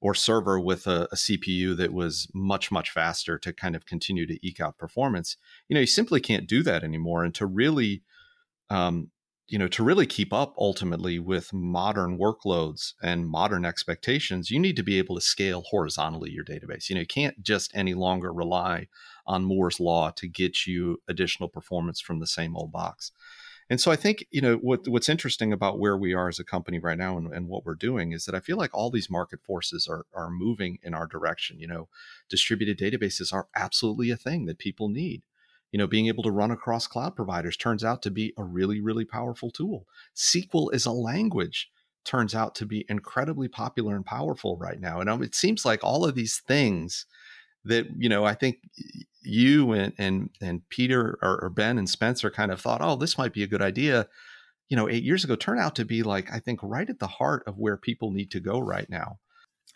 or 0.00 0.14
server 0.14 0.60
with 0.60 0.86
a, 0.86 1.08
a, 1.10 1.16
CPU 1.16 1.76
that 1.76 1.92
was 1.92 2.28
much 2.34 2.70
much 2.70 2.90
faster 2.90 3.38
to 3.38 3.52
kind 3.52 3.74
of 3.74 3.86
continue 3.86 4.26
to 4.26 4.46
eke 4.46 4.60
out 4.60 4.78
performance. 4.78 5.36
You 5.68 5.74
know, 5.74 5.80
you 5.80 5.86
simply 5.86 6.20
can't 6.20 6.46
do 6.46 6.62
that 6.62 6.84
anymore. 6.84 7.24
And 7.24 7.34
to 7.34 7.46
really 7.46 8.02
um, 8.70 9.10
you 9.48 9.58
know 9.58 9.68
to 9.68 9.82
really 9.82 10.06
keep 10.06 10.32
up 10.32 10.54
ultimately 10.58 11.18
with 11.18 11.52
modern 11.52 12.18
workloads 12.18 12.92
and 13.02 13.28
modern 13.28 13.64
expectations 13.64 14.50
you 14.50 14.58
need 14.58 14.76
to 14.76 14.82
be 14.82 14.98
able 14.98 15.14
to 15.14 15.20
scale 15.20 15.62
horizontally 15.62 16.30
your 16.30 16.44
database. 16.44 16.88
You 16.88 16.94
know 16.94 17.00
you 17.00 17.06
can't 17.06 17.42
just 17.42 17.74
any 17.74 17.94
longer 17.94 18.32
rely 18.32 18.88
on 19.26 19.44
moore's 19.44 19.80
law 19.80 20.11
to 20.11 20.28
get 20.28 20.66
you 20.66 21.00
additional 21.08 21.48
performance 21.48 22.00
from 22.00 22.20
the 22.20 22.26
same 22.26 22.56
old 22.56 22.70
box. 22.70 23.11
And 23.70 23.80
so 23.80 23.90
i 23.90 23.96
think 23.96 24.26
you 24.30 24.40
know 24.40 24.56
what, 24.56 24.87
what's 24.87 25.08
interesting 25.08 25.52
about 25.52 25.78
where 25.78 25.96
we 25.96 26.14
are 26.14 26.28
as 26.28 26.38
a 26.38 26.44
company 26.44 26.78
right 26.78 26.98
now 26.98 27.16
and, 27.16 27.32
and 27.32 27.48
what 27.48 27.64
we're 27.64 27.74
doing 27.74 28.12
is 28.12 28.24
that 28.24 28.34
i 28.34 28.40
feel 28.40 28.56
like 28.56 28.74
all 28.74 28.90
these 28.90 29.11
market 29.11 29.40
forces 29.44 29.88
are, 29.88 30.06
are 30.14 30.30
moving 30.30 30.78
in 30.82 30.94
our 30.94 31.06
direction. 31.06 31.58
You 31.58 31.68
know 31.68 31.88
distributed 32.28 32.78
databases 32.78 33.32
are 33.32 33.48
absolutely 33.54 34.11
a 34.11 34.16
thing 34.16 34.46
that 34.46 34.58
people 34.58 34.88
need 34.88 35.22
you 35.72 35.78
know, 35.78 35.87
being 35.87 36.07
able 36.07 36.22
to 36.22 36.31
run 36.31 36.50
across 36.50 36.87
cloud 36.87 37.14
providers 37.14 37.57
turns 37.57 37.85
out 37.85 38.02
to 38.02 38.11
be 38.11 38.33
a 38.38 38.44
really, 38.44 38.81
really 38.81 39.04
powerful 39.04 39.50
tool. 39.50 39.87
SQL 40.16 40.72
as 40.72 40.87
a 40.87 40.92
language 40.92 41.70
turns 42.04 42.35
out 42.35 42.54
to 42.54 42.66
be 42.66 42.87
incredibly 42.88 43.48
popular 43.48 43.94
and 43.94 44.04
powerful 44.04 44.57
right 44.57 44.81
now. 44.81 45.00
And 45.00 45.11
um, 45.11 45.22
it 45.22 45.35
seems 45.35 45.64
like 45.64 45.85
all 45.85 46.04
of 46.07 46.14
these 46.14 46.38
things 46.38 47.04
that, 47.64 47.87
you 47.98 48.09
know, 48.09 48.24
I 48.24 48.35
think 48.35 48.59
you 49.22 49.72
and 49.72 49.92
and, 49.98 50.31
and 50.40 50.66
Peter 50.70 51.18
or, 51.20 51.38
or 51.42 51.50
Ben 51.50 51.76
and 51.76 51.88
Spencer 51.88 52.31
kind 52.31 52.50
of 52.50 52.61
thought, 52.61 52.81
oh, 52.81 52.96
this 52.96 53.18
might 53.18 53.35
be 53.35 53.42
a 53.42 53.48
good 53.48 53.61
idea. 53.61 54.09
You 54.70 54.76
know, 54.76 54.88
eight 54.88 55.02
years 55.02 55.24
ago, 55.24 55.37
turn 55.37 55.59
out 55.59 55.74
to 55.76 55.85
be 55.85 56.02
like, 56.02 56.33
I 56.33 56.38
think, 56.38 56.61
right 56.62 56.88
at 56.88 56.98
the 56.98 57.07
heart 57.07 57.42
of 57.46 57.59
where 57.59 57.76
people 57.76 58.11
need 58.11 58.31
to 58.31 58.40
go 58.40 58.59
right 58.59 58.88
now. 58.88 59.18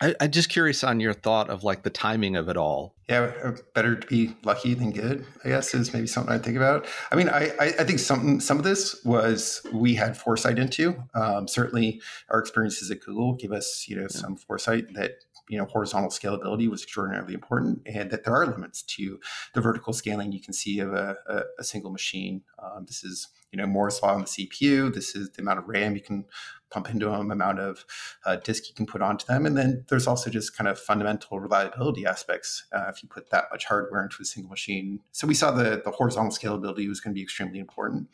I, 0.01 0.15
am 0.19 0.31
just 0.31 0.49
curious 0.49 0.83
on 0.83 0.99
your 0.99 1.13
thought 1.13 1.49
of 1.49 1.63
like 1.63 1.83
the 1.83 1.89
timing 1.89 2.35
of 2.35 2.49
it 2.49 2.57
all. 2.57 2.95
Yeah, 3.07 3.31
uh, 3.43 3.51
better 3.73 3.95
to 3.95 4.07
be 4.07 4.35
lucky 4.43 4.73
than 4.73 4.91
good. 4.91 5.25
I 5.45 5.49
guess 5.49 5.73
is 5.73 5.93
maybe 5.93 6.07
something 6.07 6.33
I 6.33 6.37
think 6.37 6.57
about. 6.57 6.87
I 7.11 7.15
mean, 7.15 7.29
I 7.29 7.51
I 7.59 7.83
think 7.83 7.99
some 7.99 8.39
some 8.39 8.57
of 8.57 8.63
this 8.63 9.03
was 9.05 9.61
we 9.71 9.95
had 9.95 10.17
foresight 10.17 10.57
into. 10.57 10.95
Um, 11.13 11.47
certainly, 11.47 12.01
our 12.29 12.39
experiences 12.39 12.89
at 12.91 13.01
Google 13.01 13.35
give 13.35 13.51
us 13.51 13.85
you 13.87 13.95
know 13.95 14.03
yeah. 14.03 14.07
some 14.07 14.35
foresight 14.35 14.93
that 14.95 15.17
you 15.49 15.57
know 15.57 15.65
horizontal 15.65 16.09
scalability 16.09 16.69
was 16.69 16.83
extraordinarily 16.83 17.33
important 17.33 17.81
and 17.85 18.09
that 18.11 18.23
there 18.23 18.35
are 18.35 18.45
limits 18.45 18.81
to 18.81 19.19
the 19.53 19.61
vertical 19.61 19.93
scaling 19.93 20.31
you 20.31 20.41
can 20.41 20.53
see 20.53 20.79
of 20.79 20.93
a, 20.93 21.15
a, 21.27 21.41
a 21.59 21.63
single 21.63 21.91
machine 21.91 22.41
um, 22.59 22.85
this 22.85 23.03
is 23.03 23.27
you 23.53 23.57
know 23.57 23.67
Moore's 23.67 24.01
law 24.01 24.15
on 24.15 24.21
the 24.21 24.25
CPU. 24.25 24.93
This 24.93 25.15
is 25.15 25.29
the 25.29 25.41
amount 25.41 25.59
of 25.59 25.67
RAM 25.67 25.95
you 25.95 26.01
can 26.01 26.25
pump 26.71 26.89
into 26.89 27.05
them, 27.05 27.29
amount 27.29 27.59
of 27.59 27.85
uh, 28.25 28.37
disk 28.37 28.67
you 28.67 28.73
can 28.73 28.87
put 28.87 29.01
onto 29.01 29.27
them, 29.27 29.45
and 29.45 29.55
then 29.55 29.85
there's 29.87 30.07
also 30.07 30.29
just 30.29 30.57
kind 30.57 30.67
of 30.67 30.79
fundamental 30.79 31.39
reliability 31.39 32.05
aspects 32.05 32.65
uh, 32.73 32.85
if 32.89 33.03
you 33.03 33.07
put 33.07 33.29
that 33.29 33.45
much 33.51 33.65
hardware 33.65 34.03
into 34.03 34.17
a 34.21 34.25
single 34.25 34.49
machine. 34.49 34.99
So 35.11 35.27
we 35.27 35.35
saw 35.35 35.51
the 35.51 35.81
the 35.85 35.91
horizontal 35.91 36.31
scalability 36.31 36.89
was 36.89 36.99
going 36.99 37.13
to 37.13 37.17
be 37.17 37.21
extremely 37.21 37.59
important. 37.59 38.09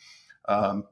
Um, 0.47 0.83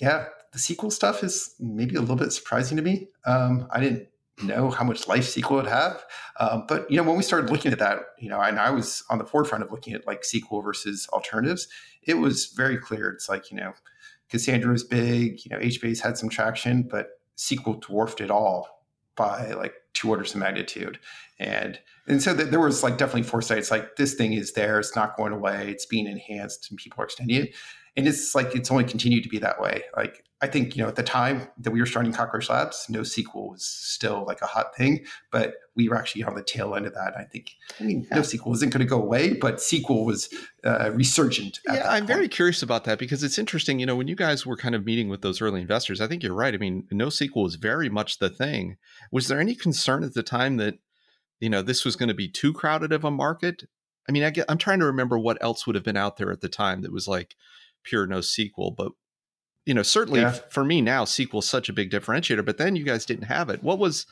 yeah, 0.00 0.26
the 0.52 0.58
SQL 0.58 0.92
stuff 0.92 1.22
is 1.24 1.54
maybe 1.58 1.96
a 1.96 2.00
little 2.00 2.16
bit 2.16 2.32
surprising 2.32 2.76
to 2.76 2.82
me. 2.82 3.08
Um, 3.26 3.66
I 3.70 3.80
didn't 3.80 4.08
know 4.42 4.70
how 4.70 4.84
much 4.84 5.08
life 5.08 5.24
SQL 5.24 5.56
would 5.56 5.66
have. 5.66 6.04
Um, 6.38 6.64
but 6.68 6.90
you 6.90 6.96
know, 6.96 7.02
when 7.02 7.16
we 7.16 7.22
started 7.22 7.50
looking 7.50 7.72
at 7.72 7.78
that, 7.78 7.98
you 8.18 8.28
know, 8.28 8.40
and 8.40 8.58
I 8.58 8.70
was 8.70 9.04
on 9.10 9.18
the 9.18 9.24
forefront 9.24 9.64
of 9.64 9.70
looking 9.70 9.94
at 9.94 10.06
like 10.06 10.22
SQL 10.22 10.64
versus 10.64 11.08
alternatives, 11.12 11.68
it 12.02 12.14
was 12.14 12.46
very 12.46 12.78
clear. 12.78 13.10
It's 13.10 13.28
like 13.28 13.50
you 13.50 13.56
know, 13.56 13.72
Cassandra 14.30 14.72
was 14.72 14.84
big. 14.84 15.44
You 15.44 15.50
know, 15.50 15.58
HBase 15.58 16.00
had 16.00 16.16
some 16.16 16.28
traction, 16.28 16.82
but 16.82 17.20
SQL 17.36 17.80
dwarfed 17.80 18.20
it 18.20 18.30
all 18.30 18.68
by 19.16 19.52
like 19.52 19.74
two 19.92 20.08
orders 20.08 20.34
of 20.34 20.40
magnitude. 20.40 20.98
And 21.38 21.78
and 22.06 22.22
so 22.22 22.34
there 22.34 22.60
was 22.60 22.82
like 22.82 22.98
definitely 22.98 23.22
foresight. 23.22 23.58
It's 23.58 23.70
like 23.70 23.96
this 23.96 24.14
thing 24.14 24.32
is 24.32 24.52
there. 24.52 24.78
It's 24.78 24.96
not 24.96 25.16
going 25.16 25.32
away. 25.32 25.70
It's 25.70 25.86
being 25.86 26.06
enhanced, 26.06 26.70
and 26.70 26.78
people 26.78 27.02
are 27.02 27.04
extending 27.04 27.44
it. 27.44 27.54
And 28.00 28.08
it's 28.08 28.34
like 28.34 28.54
it's 28.54 28.70
only 28.70 28.84
continued 28.84 29.22
to 29.22 29.28
be 29.28 29.38
that 29.38 29.60
way. 29.60 29.82
Like 29.96 30.24
I 30.42 30.46
think, 30.46 30.74
you 30.74 30.82
know, 30.82 30.88
at 30.88 30.96
the 30.96 31.02
time 31.02 31.48
that 31.58 31.70
we 31.70 31.80
were 31.80 31.86
starting 31.86 32.12
Cockroach 32.12 32.48
Labs, 32.48 32.86
NoSQL 32.90 33.50
was 33.50 33.64
still 33.64 34.24
like 34.26 34.40
a 34.40 34.46
hot 34.46 34.74
thing, 34.74 35.04
but 35.30 35.54
we 35.76 35.88
were 35.88 35.96
actually 35.96 36.22
on 36.22 36.34
the 36.34 36.42
tail 36.42 36.74
end 36.74 36.86
of 36.86 36.94
that. 36.94 37.14
I 37.16 37.24
think, 37.24 37.52
I 37.78 37.84
mean, 37.84 38.06
yeah. 38.10 38.18
NoSQL 38.18 38.54
isn't 38.54 38.72
going 38.72 38.80
to 38.80 38.88
go 38.88 39.00
away, 39.00 39.34
but 39.34 39.56
SQL 39.56 40.06
was 40.06 40.30
uh, 40.64 40.90
resurgent. 40.94 41.60
yeah, 41.66 41.90
I'm 41.90 42.06
point. 42.06 42.16
very 42.16 42.28
curious 42.28 42.62
about 42.62 42.84
that 42.84 42.98
because 42.98 43.22
it's 43.22 43.38
interesting. 43.38 43.80
You 43.80 43.86
know, 43.86 43.96
when 43.96 44.08
you 44.08 44.16
guys 44.16 44.46
were 44.46 44.56
kind 44.56 44.74
of 44.74 44.86
meeting 44.86 45.10
with 45.10 45.20
those 45.20 45.42
early 45.42 45.60
investors, 45.60 46.00
I 46.00 46.06
think 46.06 46.22
you're 46.22 46.34
right. 46.34 46.54
I 46.54 46.58
mean, 46.58 46.88
NoSQL 46.90 47.42
was 47.42 47.56
very 47.56 47.90
much 47.90 48.18
the 48.18 48.30
thing. 48.30 48.78
Was 49.12 49.28
there 49.28 49.40
any 49.40 49.54
concern 49.54 50.04
at 50.04 50.14
the 50.14 50.22
time 50.22 50.56
that 50.56 50.78
you 51.40 51.48
know, 51.48 51.62
this 51.62 51.84
was 51.84 51.96
going 51.96 52.08
to 52.08 52.14
be 52.14 52.28
too 52.28 52.52
crowded 52.52 52.92
of 52.92 53.04
a 53.04 53.10
market. 53.10 53.64
I 54.08 54.12
mean, 54.12 54.22
I 54.22 54.30
get, 54.30 54.44
I'm 54.48 54.58
trying 54.58 54.80
to 54.80 54.86
remember 54.86 55.18
what 55.18 55.38
else 55.42 55.66
would 55.66 55.74
have 55.74 55.84
been 55.84 55.96
out 55.96 56.18
there 56.18 56.30
at 56.30 56.40
the 56.40 56.48
time 56.48 56.82
that 56.82 56.92
was 56.92 57.08
like 57.08 57.34
pure 57.82 58.06
NoSQL, 58.06 58.74
but 58.76 58.92
you 59.66 59.74
know, 59.74 59.82
certainly 59.82 60.20
yeah. 60.20 60.32
for 60.50 60.64
me 60.64 60.80
now, 60.80 61.04
SQL 61.04 61.40
is 61.40 61.48
such 61.48 61.68
a 61.68 61.72
big 61.72 61.90
differentiator. 61.90 62.44
But 62.44 62.58
then 62.58 62.76
you 62.76 62.84
guys 62.84 63.04
didn't 63.06 63.26
have 63.26 63.50
it. 63.50 63.62
What 63.62 63.78
was, 63.78 64.06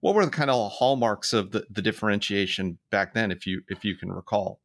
what 0.00 0.14
were 0.14 0.24
the 0.24 0.30
kind 0.30 0.50
of 0.50 0.72
hallmarks 0.72 1.32
of 1.32 1.52
the, 1.52 1.64
the 1.70 1.82
differentiation 1.82 2.78
back 2.90 3.14
then, 3.14 3.30
if 3.30 3.46
you 3.46 3.62
if 3.68 3.84
you 3.84 3.96
can 3.96 4.10
recall? 4.10 4.60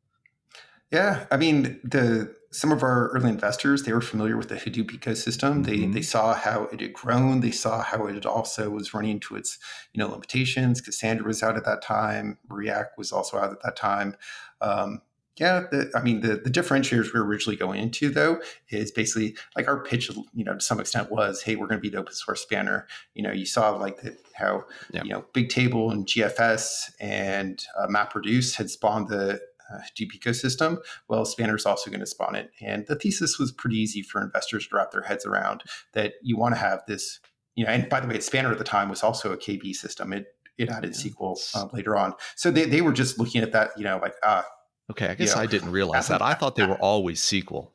Yeah, 0.91 1.25
I 1.29 1.37
mean 1.37 1.79
the 1.83 2.33
some 2.51 2.71
of 2.71 2.81
our 2.81 3.09
early 3.09 3.29
investors 3.29 3.83
they 3.83 3.93
were 3.93 4.01
familiar 4.01 4.35
with 4.35 4.49
the 4.49 4.55
Hadoop 4.55 4.89
ecosystem. 4.89 5.65
They 5.65 5.77
mm-hmm. 5.77 5.91
they 5.91 6.01
saw 6.01 6.33
how 6.33 6.63
it 6.71 6.81
had 6.81 6.93
grown. 6.93 7.41
They 7.41 7.51
saw 7.51 7.83
how 7.83 8.07
it 8.07 8.25
also 8.25 8.71
was 8.71 8.93
running 8.93 9.11
into 9.11 9.35
its 9.35 9.59
you 9.93 9.99
know 9.99 10.09
limitations. 10.09 10.81
Cassandra 10.81 11.27
was 11.27 11.43
out 11.43 11.57
at 11.57 11.65
that 11.65 11.83
time. 11.83 12.39
Riak 12.49 12.87
was 12.97 13.11
also 13.11 13.37
out 13.37 13.51
at 13.51 13.61
that 13.63 13.75
time. 13.75 14.15
Um, 14.61 15.01
yeah, 15.39 15.61
the, 15.71 15.91
I 15.95 16.01
mean 16.01 16.21
the 16.21 16.35
the 16.35 16.49
differentiators 16.49 17.13
we 17.13 17.19
were 17.19 17.25
originally 17.25 17.55
going 17.55 17.81
into 17.81 18.09
though 18.09 18.41
is 18.69 18.91
basically 18.91 19.35
like 19.55 19.67
our 19.67 19.81
pitch, 19.83 20.09
you 20.33 20.43
know, 20.43 20.55
to 20.55 20.61
some 20.61 20.79
extent 20.79 21.11
was, 21.11 21.41
hey, 21.41 21.55
we're 21.55 21.67
going 21.67 21.79
to 21.79 21.81
be 21.81 21.89
the 21.89 21.99
open 21.99 22.13
source 22.13 22.41
spanner. 22.41 22.87
You 23.13 23.23
know, 23.23 23.31
you 23.31 23.45
saw 23.45 23.71
like 23.71 24.01
the, 24.01 24.17
how 24.33 24.65
yeah. 24.91 25.03
you 25.03 25.09
know 25.11 25.25
Bigtable 25.33 25.91
and 25.91 26.05
GFS 26.05 26.91
and 26.99 27.65
uh, 27.77 27.87
MapReduce 27.87 28.55
had 28.55 28.69
spawned 28.69 29.07
the 29.07 29.39
uh, 29.71 29.77
Hadoop 29.77 30.11
ecosystem, 30.17 30.77
well, 31.07 31.25
Spanner 31.25 31.55
is 31.55 31.65
also 31.65 31.91
going 31.91 31.99
to 31.99 32.05
spawn 32.05 32.35
it. 32.35 32.49
And 32.59 32.87
the 32.87 32.95
thesis 32.95 33.37
was 33.37 33.51
pretty 33.51 33.77
easy 33.77 34.01
for 34.01 34.21
investors 34.21 34.67
to 34.67 34.75
wrap 34.75 34.91
their 34.91 35.03
heads 35.03 35.27
around 35.27 35.63
that 35.93 36.13
you 36.23 36.37
want 36.37 36.55
to 36.55 36.59
have 36.59 36.81
this, 36.87 37.19
you 37.55 37.65
know, 37.65 37.71
and 37.71 37.87
by 37.87 37.99
the 37.99 38.07
way, 38.07 38.19
Spanner 38.19 38.51
at 38.51 38.57
the 38.57 38.63
time 38.63 38.89
was 38.89 39.03
also 39.03 39.31
a 39.31 39.37
KV 39.37 39.75
system. 39.75 40.11
It 40.11 40.25
it 40.57 40.69
added 40.69 40.91
SQL 40.91 41.39
uh, 41.55 41.67
later 41.71 41.95
on. 41.95 42.13
So 42.35 42.51
they, 42.51 42.65
they 42.65 42.81
were 42.81 42.91
just 42.91 43.17
looking 43.17 43.41
at 43.41 43.53
that, 43.53 43.71
you 43.77 43.85
know, 43.85 43.97
like, 43.97 44.15
ah. 44.23 44.45
Okay, 44.91 45.07
I 45.07 45.15
guess 45.15 45.29
you 45.29 45.35
know, 45.35 45.41
I 45.41 45.45
didn't 45.45 45.71
realize 45.71 46.07
that. 46.07 46.21
I 46.21 46.33
thought 46.33 46.55
they 46.55 46.65
were 46.65 46.79
always 46.79 47.21
SQL. 47.21 47.69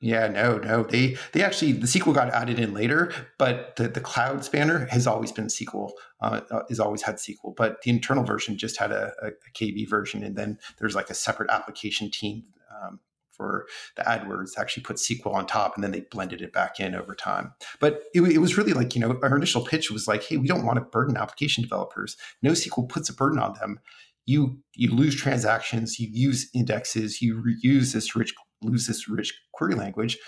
Yeah, 0.00 0.28
no, 0.28 0.58
no. 0.58 0.82
They 0.82 1.16
they 1.32 1.42
actually 1.42 1.72
the 1.72 1.86
SQL 1.86 2.14
got 2.14 2.28
added 2.28 2.58
in 2.58 2.74
later, 2.74 3.10
but 3.38 3.76
the, 3.76 3.88
the 3.88 4.00
cloud 4.00 4.44
spanner 4.44 4.86
has 4.90 5.06
always 5.06 5.32
been 5.32 5.46
SQL. 5.46 5.92
Uh, 6.20 6.40
uh, 6.50 6.62
has 6.68 6.78
always 6.78 7.00
had 7.00 7.16
SQL, 7.16 7.56
but 7.56 7.80
the 7.82 7.90
internal 7.90 8.22
version 8.22 8.58
just 8.58 8.78
had 8.78 8.92
a, 8.92 9.12
a, 9.22 9.28
a 9.28 9.52
KV 9.54 9.88
version, 9.88 10.22
and 10.22 10.36
then 10.36 10.58
there's 10.78 10.94
like 10.94 11.08
a 11.08 11.14
separate 11.14 11.50
application 11.50 12.10
team 12.10 12.44
um, 12.70 13.00
for 13.30 13.66
the 13.96 14.02
AdWords 14.02 14.58
actually 14.58 14.82
put 14.82 14.96
SQL 14.96 15.32
on 15.34 15.46
top, 15.46 15.74
and 15.74 15.82
then 15.82 15.90
they 15.90 16.00
blended 16.00 16.42
it 16.42 16.52
back 16.52 16.80
in 16.80 16.94
over 16.94 17.14
time. 17.14 17.54
But 17.80 18.04
it, 18.14 18.20
it 18.20 18.38
was 18.38 18.58
really 18.58 18.74
like 18.74 18.94
you 18.94 19.00
know 19.00 19.18
our 19.22 19.36
initial 19.36 19.64
pitch 19.64 19.90
was 19.90 20.06
like, 20.06 20.22
hey, 20.24 20.36
we 20.36 20.48
don't 20.48 20.66
want 20.66 20.76
to 20.78 20.84
burden 20.84 21.16
application 21.16 21.62
developers. 21.62 22.18
NoSQL 22.44 22.90
puts 22.90 23.08
a 23.08 23.14
burden 23.14 23.38
on 23.38 23.54
them 23.54 23.80
you 24.26 24.58
you 24.74 24.90
lose 24.90 25.14
transactions, 25.14 25.98
you 25.98 26.08
use 26.10 26.48
indexes, 26.54 27.20
you 27.20 27.42
use 27.60 27.92
this 27.92 28.16
rich 28.16 28.34
lose 28.62 28.86
this 28.86 29.08
rich 29.08 29.32
query 29.52 29.74
language. 29.74 30.18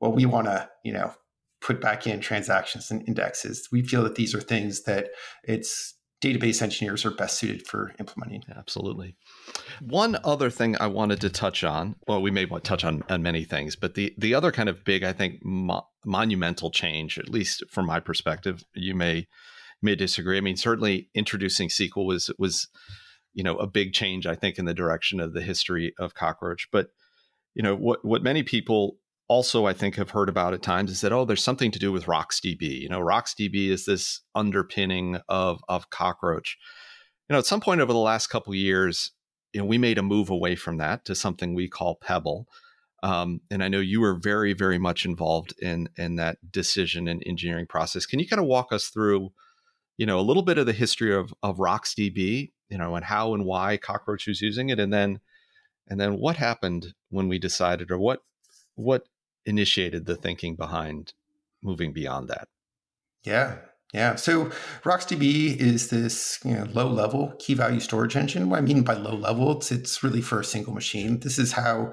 Well, 0.00 0.12
we 0.12 0.26
want 0.26 0.46
to 0.46 0.68
you 0.84 0.92
know 0.92 1.12
put 1.60 1.80
back 1.80 2.06
in 2.06 2.20
transactions 2.20 2.90
and 2.90 3.06
indexes. 3.08 3.68
We 3.72 3.82
feel 3.82 4.02
that 4.04 4.16
these 4.16 4.34
are 4.34 4.40
things 4.40 4.82
that 4.84 5.08
it's 5.42 5.94
database 6.24 6.62
engineers 6.62 7.04
are 7.04 7.10
best 7.10 7.38
suited 7.38 7.66
for 7.66 7.92
implementing. 7.98 8.42
Absolutely. 8.56 9.16
One 9.82 10.16
other 10.24 10.48
thing 10.48 10.76
I 10.80 10.86
wanted 10.86 11.20
to 11.20 11.28
touch 11.28 11.62
on, 11.62 11.96
well, 12.06 12.22
we 12.22 12.30
may 12.30 12.46
want 12.46 12.64
to 12.64 12.68
touch 12.68 12.82
on, 12.82 13.02
on 13.10 13.22
many 13.22 13.44
things, 13.44 13.76
but 13.76 13.94
the, 13.94 14.14
the 14.16 14.34
other 14.34 14.50
kind 14.50 14.70
of 14.70 14.84
big, 14.84 15.04
I 15.04 15.12
think, 15.12 15.44
mo- 15.44 15.86
monumental 16.06 16.70
change, 16.70 17.18
at 17.18 17.28
least 17.28 17.62
from 17.68 17.86
my 17.86 18.00
perspective, 18.00 18.64
you 18.74 18.94
may 18.94 19.26
may 19.82 19.94
disagree. 19.94 20.38
I 20.38 20.40
mean, 20.40 20.56
certainly 20.56 21.10
introducing 21.14 21.68
SQL 21.68 22.06
was 22.06 22.30
was 22.38 22.68
you 23.34 23.42
know 23.42 23.56
a 23.56 23.66
big 23.66 23.92
change 23.92 24.26
i 24.26 24.34
think 24.34 24.58
in 24.58 24.64
the 24.64 24.74
direction 24.74 25.20
of 25.20 25.32
the 25.32 25.42
history 25.42 25.92
of 25.98 26.14
cockroach. 26.14 26.68
But 26.72 26.88
you 27.54 27.62
know 27.62 27.76
what 27.76 28.04
what 28.04 28.22
many 28.22 28.42
people 28.42 28.98
also 29.28 29.66
i 29.66 29.72
think 29.72 29.96
have 29.96 30.10
heard 30.10 30.28
about 30.28 30.52
at 30.54 30.62
times 30.62 30.90
is 30.90 31.00
that 31.00 31.12
oh 31.12 31.24
there's 31.24 31.42
something 31.42 31.70
to 31.70 31.78
do 31.78 31.92
with 31.92 32.06
rocksdb. 32.06 32.62
You 32.62 32.88
know 32.88 33.00
rocksdb 33.00 33.68
is 33.68 33.84
this 33.84 34.20
underpinning 34.34 35.20
of 35.28 35.60
of 35.68 35.90
cockroach. 35.90 36.56
You 37.28 37.34
know 37.34 37.38
at 37.38 37.46
some 37.46 37.60
point 37.60 37.80
over 37.80 37.92
the 37.92 37.98
last 37.98 38.28
couple 38.28 38.54
years 38.54 39.12
you 39.54 39.60
know 39.60 39.66
we 39.66 39.78
made 39.78 39.98
a 39.98 40.02
move 40.02 40.28
away 40.30 40.56
from 40.56 40.78
that 40.78 41.04
to 41.06 41.14
something 41.14 41.54
we 41.54 41.68
call 41.68 41.96
pebble. 41.96 42.46
Um, 43.02 43.42
and 43.50 43.62
I 43.62 43.68
know 43.68 43.80
you 43.80 44.00
were 44.00 44.14
very, 44.14 44.54
very 44.54 44.78
much 44.78 45.04
involved 45.04 45.54
in 45.60 45.88
in 45.96 46.16
that 46.16 46.38
decision 46.50 47.06
and 47.06 47.22
engineering 47.26 47.66
process. 47.66 48.06
Can 48.06 48.18
you 48.18 48.26
kind 48.26 48.40
of 48.40 48.46
walk 48.46 48.72
us 48.72 48.88
through, 48.88 49.30
you 49.98 50.06
know, 50.06 50.18
a 50.18 50.22
little 50.22 50.42
bit 50.42 50.56
of 50.56 50.64
the 50.66 50.72
history 50.72 51.14
of 51.14 51.32
of 51.42 51.58
RocksDB 51.58 52.52
you 52.68 52.78
know, 52.78 52.94
and 52.94 53.04
how 53.04 53.34
and 53.34 53.44
why 53.44 53.76
Cockroach 53.76 54.26
was 54.26 54.40
using 54.40 54.70
it, 54.70 54.80
and 54.80 54.92
then 54.92 55.20
and 55.88 56.00
then 56.00 56.18
what 56.18 56.36
happened 56.36 56.94
when 57.10 57.28
we 57.28 57.38
decided, 57.38 57.90
or 57.90 57.98
what 57.98 58.20
what 58.74 59.06
initiated 59.46 60.06
the 60.06 60.16
thinking 60.16 60.56
behind 60.56 61.12
moving 61.62 61.92
beyond 61.92 62.28
that? 62.28 62.48
Yeah, 63.24 63.56
yeah. 63.92 64.16
So 64.16 64.50
RocksDB 64.82 65.56
is 65.56 65.88
this 65.88 66.38
you 66.44 66.54
know, 66.54 66.66
low 66.72 66.88
level 66.88 67.34
key 67.38 67.54
value 67.54 67.80
storage 67.80 68.16
engine. 68.16 68.50
What 68.50 68.58
I 68.58 68.62
mean 68.62 68.82
by 68.82 68.94
low 68.94 69.14
level, 69.14 69.56
it's, 69.56 69.70
it's 69.70 70.02
really 70.02 70.20
for 70.20 70.40
a 70.40 70.44
single 70.44 70.74
machine. 70.74 71.20
This 71.20 71.38
is 71.38 71.52
how 71.52 71.92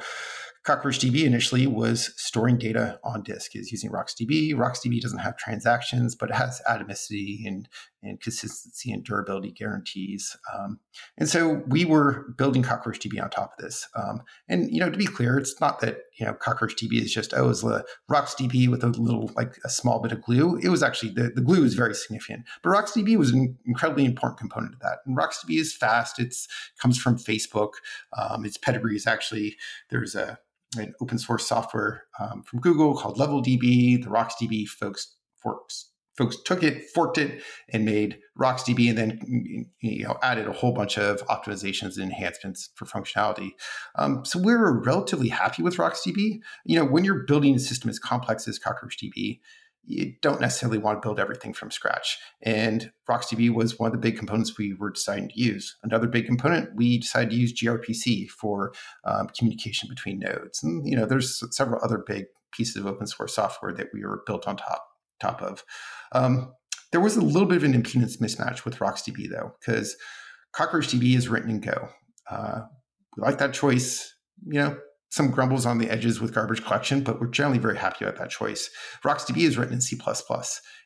CockroachDB 0.66 1.24
initially 1.24 1.66
was 1.68 2.14
storing 2.18 2.58
data 2.58 3.00
on 3.04 3.24
disk, 3.24 3.56
is 3.56 3.72
using 3.72 3.92
RocksDB. 3.92 4.54
RocksDB 4.54 5.02
doesn't 5.02 5.20
have 5.20 5.38
transactions, 5.38 6.16
but 6.16 6.30
it 6.30 6.36
has 6.36 6.62
atomicity 6.70 7.48
and, 7.48 7.68
and 8.04 8.20
consistency 8.20 8.92
and 8.92 9.04
durability 9.04 9.52
guarantees. 9.52 10.36
Um, 10.54 10.80
and 11.18 11.30
so 11.30 11.62
we 11.68 11.86
were 11.86 12.34
building 12.38 12.64
Cockroach 12.64 13.00
CockroachDB 13.00 13.22
on 13.22 13.30
top 13.30 13.54
of 13.58 13.64
this. 13.64 13.88
Um, 13.96 14.24
and 14.48 14.72
you 14.72 14.80
know, 14.80 14.90
to 14.90 14.98
be 14.98 15.06
clear, 15.06 15.38
it's 15.38 15.60
not 15.60 15.80
that 15.82 16.00
you 16.20 16.26
know 16.26 16.34
Cockroach 16.34 16.76
CockroachDB 16.76 17.02
is 17.02 17.14
just 17.14 17.34
oh, 17.36 17.50
it's 17.50 17.64
a 17.64 17.84
RocksDB 18.10 18.68
with 18.68 18.84
a 18.84 18.88
little 18.88 19.32
like 19.36 19.58
a 19.64 19.70
small 19.70 20.00
bit 20.00 20.12
of 20.12 20.22
glue. 20.22 20.58
It 20.58 20.70
was 20.70 20.84
actually 20.84 21.12
the, 21.12 21.32
the 21.34 21.42
glue 21.42 21.64
is 21.64 21.74
very 21.74 21.94
significant, 21.94 22.46
but 22.64 22.72
RocksDB 22.72 23.18
was 23.18 23.32
an 23.32 23.58
incredibly 23.66 24.06
important 24.06 24.40
component 24.40 24.74
of 24.74 24.80
that. 24.82 25.00
And 25.06 25.18
RocksDB 25.18 25.60
is 25.60 25.76
fast. 25.76 26.20
It's 26.20 26.48
comes 26.80 26.98
from 26.98 27.18
Facebook. 27.18 27.74
Um, 28.18 28.46
its 28.46 28.58
pedigree 28.58 28.96
is 28.96 29.08
actually 29.08 29.58
there's 29.90 30.16
a 30.16 30.40
an 30.78 30.94
open 31.02 31.18
source 31.18 31.46
software 31.46 32.06
um, 32.20 32.44
from 32.44 32.60
Google 32.62 32.96
called 32.96 33.18
LevelDB. 33.18 34.04
The 34.04 34.10
RocksDB 34.10 34.68
folks 34.68 35.16
forks 35.36 35.91
folks 36.18 36.38
took 36.44 36.64
it, 36.64 36.90
forked 36.90 37.18
it, 37.18 37.42
and 37.70 37.86
made 37.86 38.20
RocksDB, 38.38 38.90
and 38.90 38.98
then 38.98 39.70
you 39.82 40.04
know 40.04 40.18
added 40.22 40.48
a 40.48 40.54
whole 40.54 40.74
bunch 40.74 40.98
of 40.98 41.26
optimizations 41.28 41.96
and 41.96 42.04
enhancements 42.04 42.70
for 42.76 42.86
functionality. 42.86 43.52
Um, 43.96 44.26
so 44.26 44.40
we 44.40 44.54
were 44.54 44.82
relatively 44.82 45.30
happy 45.30 45.64
with 45.64 45.78
RocksDB. 45.78 46.40
You 46.66 46.80
know, 46.80 46.86
when 46.86 47.04
you're 47.04 47.24
building 47.24 47.56
a 47.56 47.60
system 47.60 47.90
as 47.90 48.00
complex 48.00 48.48
as 48.48 48.60
CockroachDB, 48.60 49.40
you 49.84 50.14
don't 50.22 50.42
necessarily 50.42 50.78
want 50.78 51.02
to 51.02 51.06
build 51.06 51.20
everything 51.20 51.54
from 51.54 51.72
scratch. 51.72 52.20
And 52.44 52.92
RocksDB 53.10 53.54
was 53.54 53.80
one 53.80 53.88
of 53.88 53.94
the 53.94 53.98
big 53.98 54.18
components 54.18 54.58
we 54.58 54.74
were 54.74 54.92
deciding 54.92 55.30
to 55.30 55.40
use. 55.40 55.76
Another 55.84 56.08
big 56.08 56.28
component, 56.28 56.76
we 56.76 57.00
decided 57.00 57.32
to 57.32 57.36
use 57.36 57.54
gRPC 57.54 58.30
for 58.30 58.74
um, 59.06 59.28
communication 59.38 59.90
between 59.90 60.20
nodes. 60.20 60.62
And 60.62 60.88
you 60.88 60.96
know, 60.96 61.06
there's 61.06 61.44
several 61.56 61.84
other 61.84 61.98
big 61.98 62.26
pieces 62.52 62.76
of 62.76 62.86
open 62.86 63.08
source 63.08 63.34
software 63.34 63.74
that 63.74 63.88
we 63.94 64.04
were 64.04 64.24
built 64.26 64.48
on 64.48 64.58
top 64.58 64.91
top 65.22 65.42
of. 65.42 65.64
Um, 66.12 66.54
there 66.92 67.02
was 67.02 67.16
a 67.16 67.22
little 67.22 67.48
bit 67.48 67.58
of 67.58 67.64
an 67.64 67.74
impedance 67.74 68.20
mismatch 68.20 68.66
with 68.66 68.80
RocksDB 68.80 69.30
though, 69.30 69.54
because 69.60 69.96
CockroachDB 70.56 71.16
is 71.16 71.30
written 71.30 71.50
in 71.50 71.62
Go. 71.62 71.90
Uh, 72.30 72.62
we 73.16 73.22
like 73.22 73.38
that 73.38 73.54
choice. 73.54 74.14
You 74.46 74.60
know, 74.60 74.78
some 75.10 75.30
grumbles 75.30 75.66
on 75.66 75.78
the 75.78 75.90
edges 75.90 76.22
with 76.22 76.34
garbage 76.34 76.64
collection, 76.64 77.02
but 77.02 77.20
we're 77.20 77.28
generally 77.28 77.60
very 77.60 77.78
happy 77.78 78.06
about 78.06 78.18
that 78.18 78.30
choice. 78.30 78.70
RocksDB 79.06 79.40
is 79.40 79.58
written 79.58 79.76
in 79.76 79.82
C++. 79.82 80.00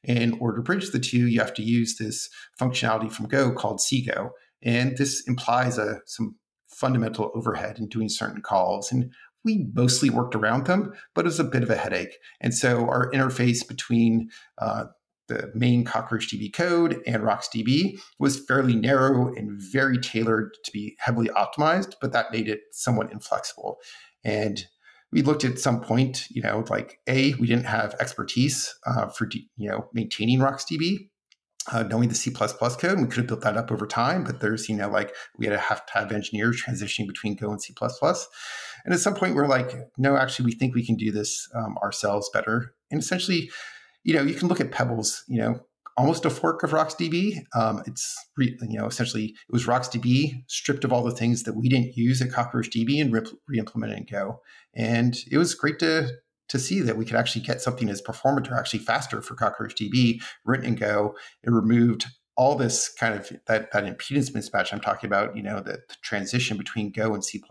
In 0.03 0.37
order 0.39 0.57
to 0.57 0.63
bridge 0.63 0.91
the 0.91 0.99
two, 0.99 1.27
you 1.27 1.39
have 1.39 1.53
to 1.53 1.63
use 1.63 1.97
this 1.97 2.27
functionality 2.59 3.11
from 3.11 3.27
Go 3.27 3.51
called 3.51 3.79
CGO. 3.79 4.31
And 4.63 4.97
this 4.97 5.23
implies 5.27 5.77
a, 5.77 5.99
some 6.07 6.37
fundamental 6.67 7.31
overhead 7.35 7.77
in 7.77 7.87
doing 7.87 8.09
certain 8.09 8.41
calls. 8.41 8.91
And 8.91 9.11
we 9.45 9.67
mostly 9.73 10.09
worked 10.09 10.35
around 10.35 10.65
them, 10.65 10.93
but 11.13 11.25
it 11.25 11.27
was 11.27 11.39
a 11.39 11.45
bit 11.45 11.63
of 11.63 11.69
a 11.69 11.77
headache. 11.77 12.17
And 12.41 12.53
so 12.53 12.89
our 12.89 13.09
interface 13.11 13.65
between 13.65 14.29
uh, 14.57 14.85
the 15.27 15.51
main 15.55 15.85
CockroachDB 15.85 16.53
code 16.53 17.01
and 17.07 17.23
RocksDB 17.23 17.99
was 18.19 18.39
fairly 18.45 18.75
narrow 18.75 19.33
and 19.33 19.59
very 19.71 19.97
tailored 19.97 20.55
to 20.65 20.71
be 20.71 20.95
heavily 20.99 21.29
optimized, 21.29 21.93
but 22.01 22.11
that 22.11 22.31
made 22.31 22.49
it 22.49 22.61
somewhat 22.71 23.11
inflexible. 23.11 23.77
And 24.23 24.65
we 25.11 25.21
looked 25.21 25.45
at 25.45 25.59
some 25.59 25.81
point, 25.81 26.27
you 26.29 26.41
know, 26.41 26.65
like 26.69 26.99
a 27.07 27.33
we 27.35 27.47
didn't 27.47 27.67
have 27.67 27.95
expertise 27.99 28.75
uh, 28.85 29.07
for 29.07 29.29
you 29.55 29.69
know 29.69 29.87
maintaining 29.93 30.39
RocksDB. 30.39 31.09
Uh, 31.71 31.81
knowing 31.81 32.09
the 32.09 32.15
C++ 32.15 32.31
code, 32.31 32.99
we 32.99 33.07
could 33.07 33.17
have 33.17 33.27
built 33.27 33.41
that 33.41 33.57
up 33.57 33.71
over 33.71 33.87
time, 33.87 34.23
but 34.23 34.39
there's, 34.39 34.69
you 34.69 34.75
know, 34.75 34.87
like 34.87 35.15
we 35.37 35.47
had 35.47 35.53
to 35.53 35.57
have 35.57 35.83
to 35.87 35.93
have 35.93 36.11
engineers 36.11 36.61
transitioning 36.63 37.07
between 37.07 37.35
Go 37.35 37.49
and 37.49 37.59
C++. 37.59 37.73
And 38.85 38.93
at 38.93 38.99
some 38.99 39.15
point, 39.15 39.33
we're 39.33 39.47
like, 39.47 39.73
no, 39.97 40.15
actually, 40.15 40.45
we 40.45 40.51
think 40.51 40.75
we 40.75 40.85
can 40.85 40.95
do 40.95 41.11
this 41.11 41.49
um, 41.55 41.75
ourselves 41.79 42.29
better. 42.31 42.75
And 42.91 42.99
essentially, 43.01 43.49
you 44.03 44.13
know, 44.13 44.21
you 44.21 44.35
can 44.35 44.47
look 44.47 44.61
at 44.61 44.71
Pebbles, 44.71 45.23
you 45.27 45.39
know, 45.39 45.59
almost 45.97 46.25
a 46.25 46.29
fork 46.29 46.63
of 46.63 46.71
RocksDB. 46.71 47.45
Um, 47.55 47.81
it's 47.85 48.15
re, 48.37 48.57
you 48.61 48.77
know 48.77 48.85
essentially 48.85 49.25
it 49.25 49.51
was 49.51 49.65
RocksDB 49.65 50.43
stripped 50.47 50.83
of 50.83 50.91
all 50.91 51.03
the 51.03 51.15
things 51.15 51.43
that 51.43 51.55
we 51.55 51.69
didn't 51.69 51.95
use 51.95 52.21
at 52.21 52.29
CockroachDB 52.29 53.01
and 53.01 53.13
re- 53.13 53.57
implemented 53.57 53.99
in 53.99 54.05
Go. 54.05 54.41
And 54.75 55.17
it 55.31 55.37
was 55.37 55.55
great 55.55 55.79
to 55.79 56.09
to 56.49 56.59
see 56.59 56.81
that 56.81 56.97
we 56.97 57.05
could 57.05 57.15
actually 57.15 57.41
get 57.41 57.61
something 57.61 57.89
as 57.89 58.01
performant 58.01 58.49
or 58.49 58.55
actually 58.55 58.79
faster 58.79 59.21
for 59.21 59.35
CockroachDB 59.35 60.21
written 60.45 60.65
in 60.65 60.75
Go. 60.75 61.15
It 61.43 61.51
removed 61.51 62.05
all 62.37 62.55
this 62.55 62.89
kind 62.89 63.15
of 63.15 63.31
that, 63.47 63.71
that 63.71 63.85
impedance 63.85 64.31
mismatch 64.31 64.73
I'm 64.73 64.81
talking 64.81 65.07
about, 65.07 65.35
you 65.35 65.43
know, 65.43 65.57
the, 65.57 65.79
the 65.87 65.95
transition 66.01 66.57
between 66.57 66.91
Go 66.91 67.13
and 67.13 67.23
C++. 67.23 67.41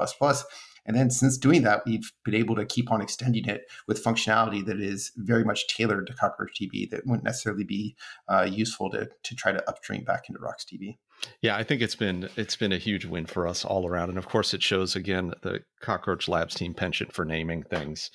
And 0.86 0.95
then 0.95 1.11
since 1.11 1.38
doing 1.38 1.62
that, 1.62 1.82
we've 1.86 2.12
been 2.24 2.34
able 2.34 2.55
to 2.57 2.66
keep 2.66 2.92
on 2.92 3.01
extending 3.01 3.49
it 3.49 3.62
with 3.88 4.05
functionality 4.05 4.64
that 4.66 4.80
is 4.80 5.12
very 5.16 5.42
much 5.42 5.66
tailored 5.66 6.07
to 6.07 6.12
CockroachDB 6.12 6.90
that 6.90 7.07
wouldn't 7.07 7.24
necessarily 7.24 7.64
be 7.64 7.97
uh, 8.28 8.42
useful 8.42 8.90
to, 8.90 9.09
to 9.22 9.34
try 9.34 9.53
to 9.53 9.66
upstream 9.68 10.05
back 10.05 10.24
into 10.28 10.40
RocksDB. 10.40 10.99
Yeah, 11.40 11.57
I 11.57 11.62
think 11.62 11.80
it's 11.80 11.95
been 11.95 12.28
it's 12.36 12.57
been 12.57 12.72
a 12.72 12.78
huge 12.78 13.07
win 13.07 13.24
for 13.24 13.47
us 13.47 13.64
all 13.64 13.86
around, 13.86 14.11
and 14.11 14.18
of 14.18 14.28
course, 14.28 14.53
it 14.53 14.62
shows 14.62 14.95
again 14.95 15.32
the 15.42 15.61
Cockroach 15.80 16.28
Labs 16.28 16.55
team 16.55 16.74
penchant 16.74 17.14
for 17.14 17.24
naming 17.24 17.62
things. 17.62 18.11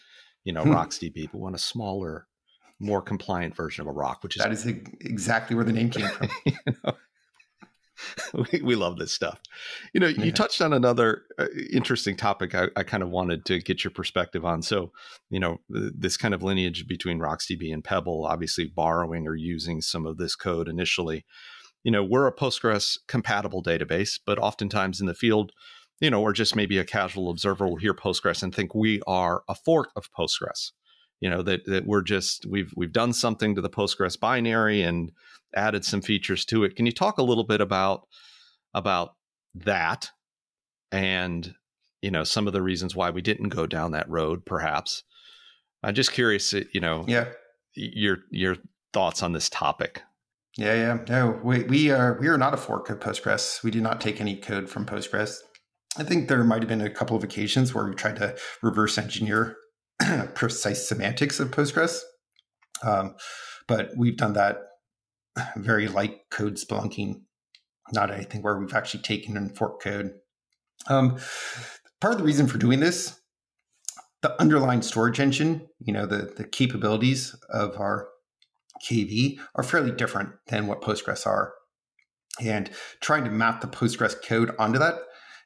You 0.49 0.53
know, 0.53 0.63
hmm. 0.63 0.71
RocksDB, 0.71 1.29
but 1.31 1.37
want 1.37 1.53
a 1.53 1.59
smaller 1.59 2.25
more 2.79 3.03
compliant 3.03 3.55
version 3.55 3.83
of 3.83 3.87
a 3.87 3.91
rock, 3.91 4.23
which 4.23 4.35
is 4.35 4.41
that 4.41 4.51
is 4.51 4.65
exactly 4.65 5.55
where 5.55 5.63
the 5.63 5.71
name 5.71 5.91
came 5.91 6.07
from. 6.07 6.27
you 6.45 6.53
know, 6.83 6.93
we, 8.33 8.61
we 8.63 8.75
love 8.75 8.97
this 8.97 9.11
stuff. 9.11 9.39
You 9.93 9.99
know, 9.99 10.07
yeah. 10.07 10.23
you 10.23 10.31
touched 10.31 10.59
on 10.59 10.73
another 10.73 11.21
uh, 11.37 11.45
interesting 11.71 12.17
topic 12.17 12.55
I, 12.55 12.69
I, 12.75 12.81
kind 12.81 13.03
of 13.03 13.09
wanted 13.09 13.45
to 13.45 13.59
get 13.59 13.83
your 13.83 13.91
perspective 13.91 14.43
on. 14.43 14.63
So, 14.63 14.91
you 15.29 15.39
know, 15.39 15.59
this 15.69 16.17
kind 16.17 16.33
of 16.33 16.41
lineage 16.41 16.87
between 16.87 17.19
RocksDB 17.19 17.71
and 17.71 17.83
Pebble, 17.83 18.25
obviously 18.25 18.65
borrowing 18.65 19.27
or 19.27 19.35
using 19.35 19.81
some 19.81 20.07
of 20.07 20.17
this 20.17 20.35
code 20.35 20.67
initially. 20.67 21.25
You 21.83 21.91
know, 21.91 22.03
we're 22.03 22.25
a 22.25 22.35
Postgres 22.35 22.97
compatible 23.07 23.61
database, 23.61 24.19
but 24.25 24.39
oftentimes 24.39 24.99
in 24.99 25.05
the 25.05 25.13
field, 25.13 25.51
you 25.99 26.09
know, 26.09 26.21
or 26.21 26.33
just 26.33 26.55
maybe 26.55 26.77
a 26.77 26.85
casual 26.85 27.29
observer 27.29 27.67
will 27.67 27.75
hear 27.75 27.93
Postgres 27.93 28.43
and 28.43 28.53
think 28.53 28.73
we 28.73 29.01
are 29.05 29.43
a 29.47 29.55
fork 29.55 29.89
of 29.95 30.11
Postgres. 30.13 30.71
You 31.19 31.29
know 31.29 31.41
that 31.41 31.65
that 31.65 31.85
we're 31.85 32.01
just 32.01 32.45
we've 32.45 32.71
we've 32.77 32.93
done 32.93 33.11
something 33.11 33.55
to 33.55 33.61
the 33.61 33.69
postgres 33.69 34.17
binary 34.17 34.81
and 34.81 35.11
added 35.53 35.83
some 35.83 36.01
features 36.01 36.45
to 36.45 36.63
it. 36.63 36.77
Can 36.77 36.85
you 36.85 36.93
talk 36.93 37.17
a 37.17 37.23
little 37.23 37.43
bit 37.43 37.59
about 37.59 38.07
about 38.73 39.15
that 39.53 40.11
and 40.93 41.53
you 42.01 42.09
know 42.09 42.23
some 42.23 42.47
of 42.47 42.53
the 42.53 42.61
reasons 42.61 42.95
why 42.95 43.09
we 43.09 43.21
didn't 43.21 43.49
go 43.49 43.67
down 43.67 43.91
that 43.91 44.09
road 44.09 44.45
perhaps? 44.45 45.03
I'm 45.83 45.93
just 45.93 46.13
curious 46.13 46.53
uh, 46.53 46.61
you 46.73 46.79
know 46.79 47.03
yeah. 47.05 47.25
your 47.73 48.19
your 48.31 48.55
thoughts 48.93 49.21
on 49.21 49.33
this 49.33 49.49
topic. 49.49 50.03
Yeah 50.57 50.73
yeah. 50.73 50.97
No 51.09 51.37
we, 51.43 51.63
we 51.63 51.91
are 51.91 52.17
we 52.21 52.29
are 52.29 52.37
not 52.37 52.53
a 52.53 52.57
fork 52.57 52.89
of 52.89 53.01
postgres. 53.01 53.61
We 53.61 53.71
do 53.71 53.81
not 53.81 53.99
take 53.99 54.21
any 54.21 54.37
code 54.37 54.69
from 54.69 54.85
postgres 54.85 55.39
i 55.97 56.03
think 56.03 56.27
there 56.27 56.43
might 56.43 56.61
have 56.61 56.69
been 56.69 56.81
a 56.81 56.89
couple 56.89 57.15
of 57.15 57.23
occasions 57.23 57.73
where 57.73 57.85
we 57.85 57.95
tried 57.95 58.15
to 58.17 58.35
reverse 58.61 58.97
engineer 58.97 59.57
precise 60.33 60.87
semantics 60.87 61.39
of 61.39 61.51
Postgres. 61.51 61.99
Um, 62.83 63.15
but 63.67 63.91
we've 63.97 64.17
done 64.17 64.33
that 64.33 64.57
very 65.57 65.87
light 65.87 66.17
code 66.31 66.55
spelunking, 66.55 67.21
not 67.91 68.11
anything 68.11 68.41
where 68.41 68.57
we've 68.57 68.73
actually 68.73 69.03
taken 69.03 69.37
and 69.37 69.55
fork 69.55 69.81
code. 69.81 70.11
Um, 70.87 71.17
part 71.99 72.13
of 72.13 72.19
the 72.19 72.25
reason 72.25 72.47
for 72.47 72.57
doing 72.57 72.79
this, 72.79 73.19
the 74.21 74.39
underlying 74.41 74.81
storage 74.81 75.19
engine, 75.19 75.67
you 75.79 75.93
know, 75.93 76.05
the, 76.05 76.33
the 76.35 76.43
capabilities 76.45 77.35
of 77.49 77.77
our 77.79 78.07
KV 78.89 79.39
are 79.55 79.63
fairly 79.63 79.91
different 79.91 80.31
than 80.47 80.67
what 80.67 80.81
Postgres 80.81 81.25
are. 81.25 81.53
And 82.41 82.69
trying 83.01 83.25
to 83.25 83.31
map 83.31 83.59
the 83.59 83.67
Postgres 83.67 84.15
code 84.23 84.55
onto 84.57 84.79
that, 84.79 84.99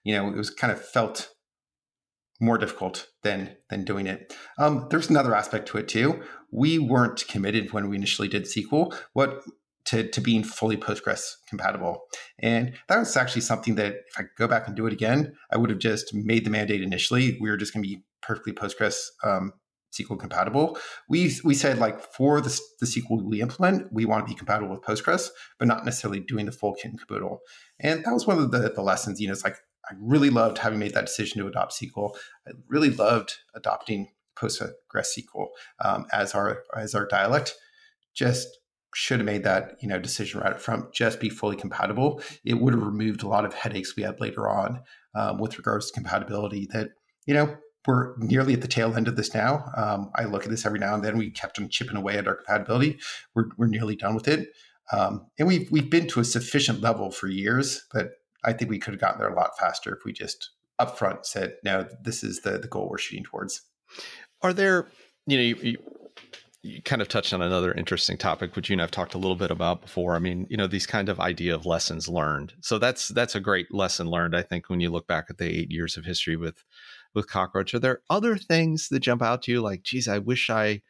you 0.03 0.13
know, 0.13 0.27
it 0.29 0.35
was 0.35 0.49
kind 0.49 0.71
of 0.71 0.83
felt 0.83 1.29
more 2.39 2.57
difficult 2.57 3.07
than 3.23 3.55
than 3.69 3.83
doing 3.85 4.07
it. 4.07 4.33
Um, 4.57 4.87
there's 4.89 5.09
another 5.09 5.35
aspect 5.35 5.67
to 5.69 5.77
it 5.77 5.87
too. 5.87 6.21
We 6.51 6.79
weren't 6.79 7.27
committed 7.27 7.71
when 7.71 7.89
we 7.89 7.95
initially 7.95 8.27
did 8.27 8.43
SQL 8.43 8.95
what 9.13 9.41
to, 9.85 10.07
to 10.07 10.21
being 10.21 10.43
fully 10.43 10.77
Postgres 10.77 11.33
compatible, 11.47 12.03
and 12.39 12.73
that 12.87 12.99
was 12.99 13.15
actually 13.17 13.41
something 13.41 13.75
that 13.75 13.93
if 13.93 14.19
I 14.19 14.23
go 14.37 14.47
back 14.47 14.67
and 14.67 14.75
do 14.75 14.87
it 14.87 14.93
again, 14.93 15.35
I 15.51 15.57
would 15.57 15.69
have 15.69 15.79
just 15.79 16.13
made 16.13 16.45
the 16.45 16.49
mandate 16.49 16.81
initially. 16.81 17.37
We 17.39 17.49
were 17.49 17.57
just 17.57 17.73
going 17.73 17.83
to 17.83 17.89
be 17.89 18.03
perfectly 18.21 18.53
Postgres 18.53 18.97
um, 19.23 19.53
SQL 19.93 20.19
compatible. 20.19 20.77
We 21.07 21.33
we 21.43 21.53
said 21.53 21.77
like 21.77 22.01
for 22.13 22.41
the, 22.41 22.59
the 22.79 22.85
SQL 22.85 23.23
we 23.23 23.41
implement, 23.41 23.91
we 23.91 24.05
want 24.05 24.25
to 24.25 24.31
be 24.31 24.37
compatible 24.37 24.71
with 24.71 24.81
Postgres, 24.81 25.29
but 25.59 25.67
not 25.67 25.85
necessarily 25.85 26.19
doing 26.19 26.45
the 26.45 26.51
full 26.51 26.73
kit 26.73 26.91
and 26.91 26.99
caboodle. 26.99 27.39
And 27.79 28.03
that 28.03 28.13
was 28.13 28.27
one 28.27 28.39
of 28.39 28.51
the, 28.51 28.71
the 28.73 28.81
lessons. 28.81 29.19
You 29.19 29.27
know, 29.27 29.33
it's 29.33 29.43
like 29.43 29.57
I 29.89 29.95
really 29.99 30.29
loved 30.29 30.59
having 30.59 30.79
made 30.79 30.93
that 30.93 31.05
decision 31.05 31.41
to 31.41 31.47
adopt 31.47 31.73
SQL. 31.73 32.15
I 32.47 32.51
really 32.67 32.89
loved 32.89 33.37
adopting 33.53 34.09
PostgreSQL 34.37 35.47
um, 35.83 36.05
as 36.11 36.33
our 36.33 36.63
as 36.75 36.95
our 36.95 37.05
dialect. 37.05 37.55
Just 38.13 38.47
should 38.95 39.19
have 39.19 39.25
made 39.25 39.43
that 39.43 39.75
you 39.81 39.87
know 39.87 39.99
decision 39.99 40.39
right 40.39 40.53
up 40.53 40.61
front. 40.61 40.93
Just 40.93 41.19
be 41.19 41.29
fully 41.29 41.55
compatible. 41.55 42.21
It 42.43 42.55
would 42.55 42.73
have 42.73 42.83
removed 42.83 43.23
a 43.23 43.27
lot 43.27 43.45
of 43.45 43.53
headaches 43.53 43.95
we 43.95 44.03
had 44.03 44.21
later 44.21 44.49
on 44.49 44.81
um, 45.15 45.39
with 45.39 45.57
regards 45.57 45.87
to 45.87 45.93
compatibility. 45.93 46.67
That 46.71 46.89
you 47.25 47.33
know 47.33 47.57
we're 47.85 48.15
nearly 48.17 48.53
at 48.53 48.61
the 48.61 48.67
tail 48.67 48.95
end 48.95 49.07
of 49.07 49.15
this 49.15 49.33
now. 49.33 49.65
Um, 49.75 50.11
I 50.15 50.25
look 50.25 50.43
at 50.43 50.49
this 50.49 50.65
every 50.65 50.79
now 50.79 50.93
and 50.95 51.03
then. 51.03 51.17
We 51.17 51.31
kept 51.31 51.59
on 51.59 51.69
chipping 51.69 51.97
away 51.97 52.17
at 52.17 52.27
our 52.27 52.35
compatibility. 52.35 52.99
We're, 53.35 53.49
we're 53.57 53.67
nearly 53.67 53.95
done 53.95 54.15
with 54.15 54.27
it. 54.27 54.49
Um, 54.91 55.27
and 55.37 55.47
we've, 55.47 55.69
we've 55.71 55.89
been 55.89 56.07
to 56.07 56.19
a 56.19 56.25
sufficient 56.25 56.81
level 56.81 57.11
for 57.11 57.27
years, 57.27 57.85
but 57.91 58.11
I 58.43 58.53
think 58.53 58.69
we 58.69 58.79
could 58.79 58.93
have 58.93 59.01
gotten 59.01 59.19
there 59.19 59.29
a 59.29 59.35
lot 59.35 59.57
faster 59.57 59.95
if 59.95 60.05
we 60.05 60.13
just 60.13 60.51
upfront 60.79 61.25
said, 61.25 61.55
no, 61.63 61.87
this 62.01 62.23
is 62.23 62.41
the, 62.41 62.57
the 62.57 62.67
goal 62.67 62.89
we're 62.89 62.97
shooting 62.97 63.23
towards. 63.23 63.61
Are 64.41 64.53
there, 64.53 64.87
you 65.27 65.37
know, 65.37 65.43
you, 65.43 65.55
you, 65.61 65.77
you 66.63 66.81
kind 66.81 67.01
of 67.01 67.09
touched 67.09 67.33
on 67.33 67.41
another 67.41 67.73
interesting 67.73 68.17
topic, 68.17 68.55
which 68.55 68.69
you 68.69 68.73
and 68.73 68.81
I've 68.81 68.91
talked 68.91 69.13
a 69.13 69.17
little 69.17 69.35
bit 69.35 69.51
about 69.51 69.81
before. 69.81 70.15
I 70.15 70.19
mean, 70.19 70.47
you 70.49 70.55
know, 70.55 70.65
these 70.65 70.87
kind 70.87 71.09
of 71.09 71.19
idea 71.19 71.53
of 71.53 71.65
lessons 71.65 72.07
learned. 72.07 72.53
So 72.61 72.79
that's 72.79 73.09
that's 73.09 73.35
a 73.35 73.41
great 73.41 73.73
lesson 73.73 74.07
learned. 74.07 74.35
I 74.35 74.43
think 74.43 74.69
when 74.69 74.79
you 74.79 74.89
look 74.89 75.05
back 75.05 75.25
at 75.29 75.37
the 75.37 75.45
eight 75.45 75.71
years 75.71 75.97
of 75.97 76.05
history 76.05 76.37
with 76.37 76.63
with 77.13 77.27
Cockroach, 77.27 77.73
are 77.73 77.79
there 77.79 78.01
other 78.09 78.37
things 78.37 78.87
that 78.89 79.01
jump 79.01 79.21
out 79.21 79.41
to 79.43 79.51
you 79.51 79.61
like, 79.61 79.83
geez, 79.83 80.07
I 80.07 80.19
wish 80.19 80.49
I 80.49 80.81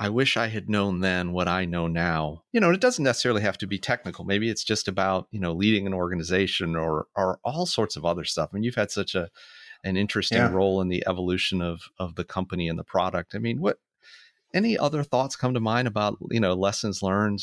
I 0.00 0.08
wish 0.08 0.38
I 0.38 0.46
had 0.46 0.70
known 0.70 1.00
then 1.00 1.32
what 1.32 1.46
I 1.46 1.66
know 1.66 1.86
now. 1.86 2.42
You 2.52 2.60
know, 2.60 2.70
it 2.70 2.80
doesn't 2.80 3.04
necessarily 3.04 3.42
have 3.42 3.58
to 3.58 3.66
be 3.66 3.78
technical. 3.78 4.24
Maybe 4.24 4.48
it's 4.48 4.64
just 4.64 4.88
about, 4.88 5.28
you 5.30 5.38
know, 5.38 5.52
leading 5.52 5.86
an 5.86 5.92
organization 5.92 6.74
or 6.74 7.06
or 7.14 7.38
all 7.44 7.66
sorts 7.66 7.96
of 7.96 8.06
other 8.06 8.24
stuff. 8.24 8.48
I 8.50 8.54
mean, 8.54 8.62
you've 8.62 8.76
had 8.76 8.90
such 8.90 9.14
a 9.14 9.28
an 9.84 9.98
interesting 9.98 10.38
yeah. 10.38 10.50
role 10.50 10.80
in 10.80 10.88
the 10.88 11.04
evolution 11.06 11.60
of 11.60 11.82
of 11.98 12.14
the 12.14 12.24
company 12.24 12.66
and 12.66 12.78
the 12.78 12.84
product. 12.84 13.34
I 13.34 13.38
mean, 13.38 13.60
what 13.60 13.78
any 14.54 14.78
other 14.78 15.02
thoughts 15.02 15.36
come 15.36 15.52
to 15.52 15.60
mind 15.60 15.86
about, 15.86 16.16
you 16.30 16.40
know, 16.40 16.54
lessons 16.54 17.02
learned? 17.02 17.42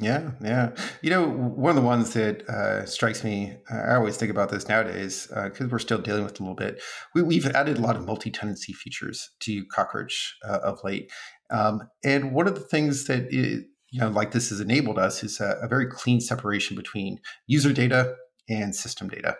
Yeah, 0.00 0.30
yeah. 0.42 0.70
You 1.02 1.10
know, 1.10 1.28
one 1.28 1.70
of 1.70 1.76
the 1.76 1.86
ones 1.86 2.14
that 2.14 2.48
uh, 2.48 2.86
strikes 2.86 3.22
me, 3.22 3.54
I 3.70 3.96
always 3.96 4.16
think 4.16 4.30
about 4.30 4.48
this 4.48 4.66
nowadays 4.66 5.26
because 5.26 5.66
uh, 5.66 5.68
we're 5.70 5.78
still 5.78 5.98
dealing 5.98 6.24
with 6.24 6.40
a 6.40 6.42
little 6.42 6.56
bit. 6.56 6.80
We, 7.14 7.38
have 7.38 7.54
added 7.54 7.76
a 7.76 7.82
lot 7.82 7.96
of 7.96 8.06
multi-tenancy 8.06 8.72
features 8.72 9.30
to 9.40 9.66
Cockroach 9.66 10.36
uh, 10.42 10.60
of 10.62 10.82
late, 10.84 11.12
um, 11.50 11.88
and 12.04 12.32
one 12.32 12.46
of 12.46 12.54
the 12.54 12.60
things 12.60 13.06
that 13.06 13.32
it, 13.32 13.66
you 13.90 14.00
know, 14.00 14.08
like 14.08 14.32
this 14.32 14.50
has 14.50 14.60
enabled 14.60 14.98
us 14.98 15.22
is 15.22 15.40
a, 15.40 15.58
a, 15.62 15.68
very 15.68 15.86
clean 15.86 16.20
separation 16.20 16.76
between 16.76 17.20
user 17.46 17.72
data 17.72 18.14
and 18.48 18.74
system 18.74 19.08
data. 19.08 19.36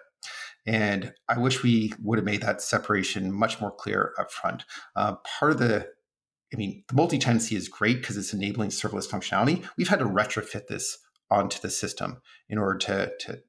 And 0.67 1.15
I 1.29 1.39
wish 1.39 1.63
we 1.63 1.93
would 2.03 2.19
have 2.19 2.25
made 2.25 2.43
that 2.43 2.61
separation 2.61 3.33
much 3.33 3.61
more 3.61 3.71
clear 3.71 4.13
up 4.19 4.31
front. 4.31 4.65
Uh, 4.97 5.17
part 5.39 5.53
of 5.53 5.59
the 5.59 5.89
I 6.53 6.57
mean, 6.57 6.83
the 6.89 6.95
multi-tenancy 6.95 7.55
is 7.55 7.69
great 7.69 8.01
because 8.01 8.17
it's 8.17 8.35
enabling 8.35 8.71
serverless 8.71 9.09
functionality. 9.09 9.65
We've 9.77 9.89
had 9.89 10.01
to 10.01 10.05
retrofit 10.05 10.67
this 10.67 10.99
onto 11.31 11.61
the 11.61 11.71
system 11.71 12.21
in 12.49 12.59
order 12.59 12.77
to, 12.79 13.13
to 13.21 13.41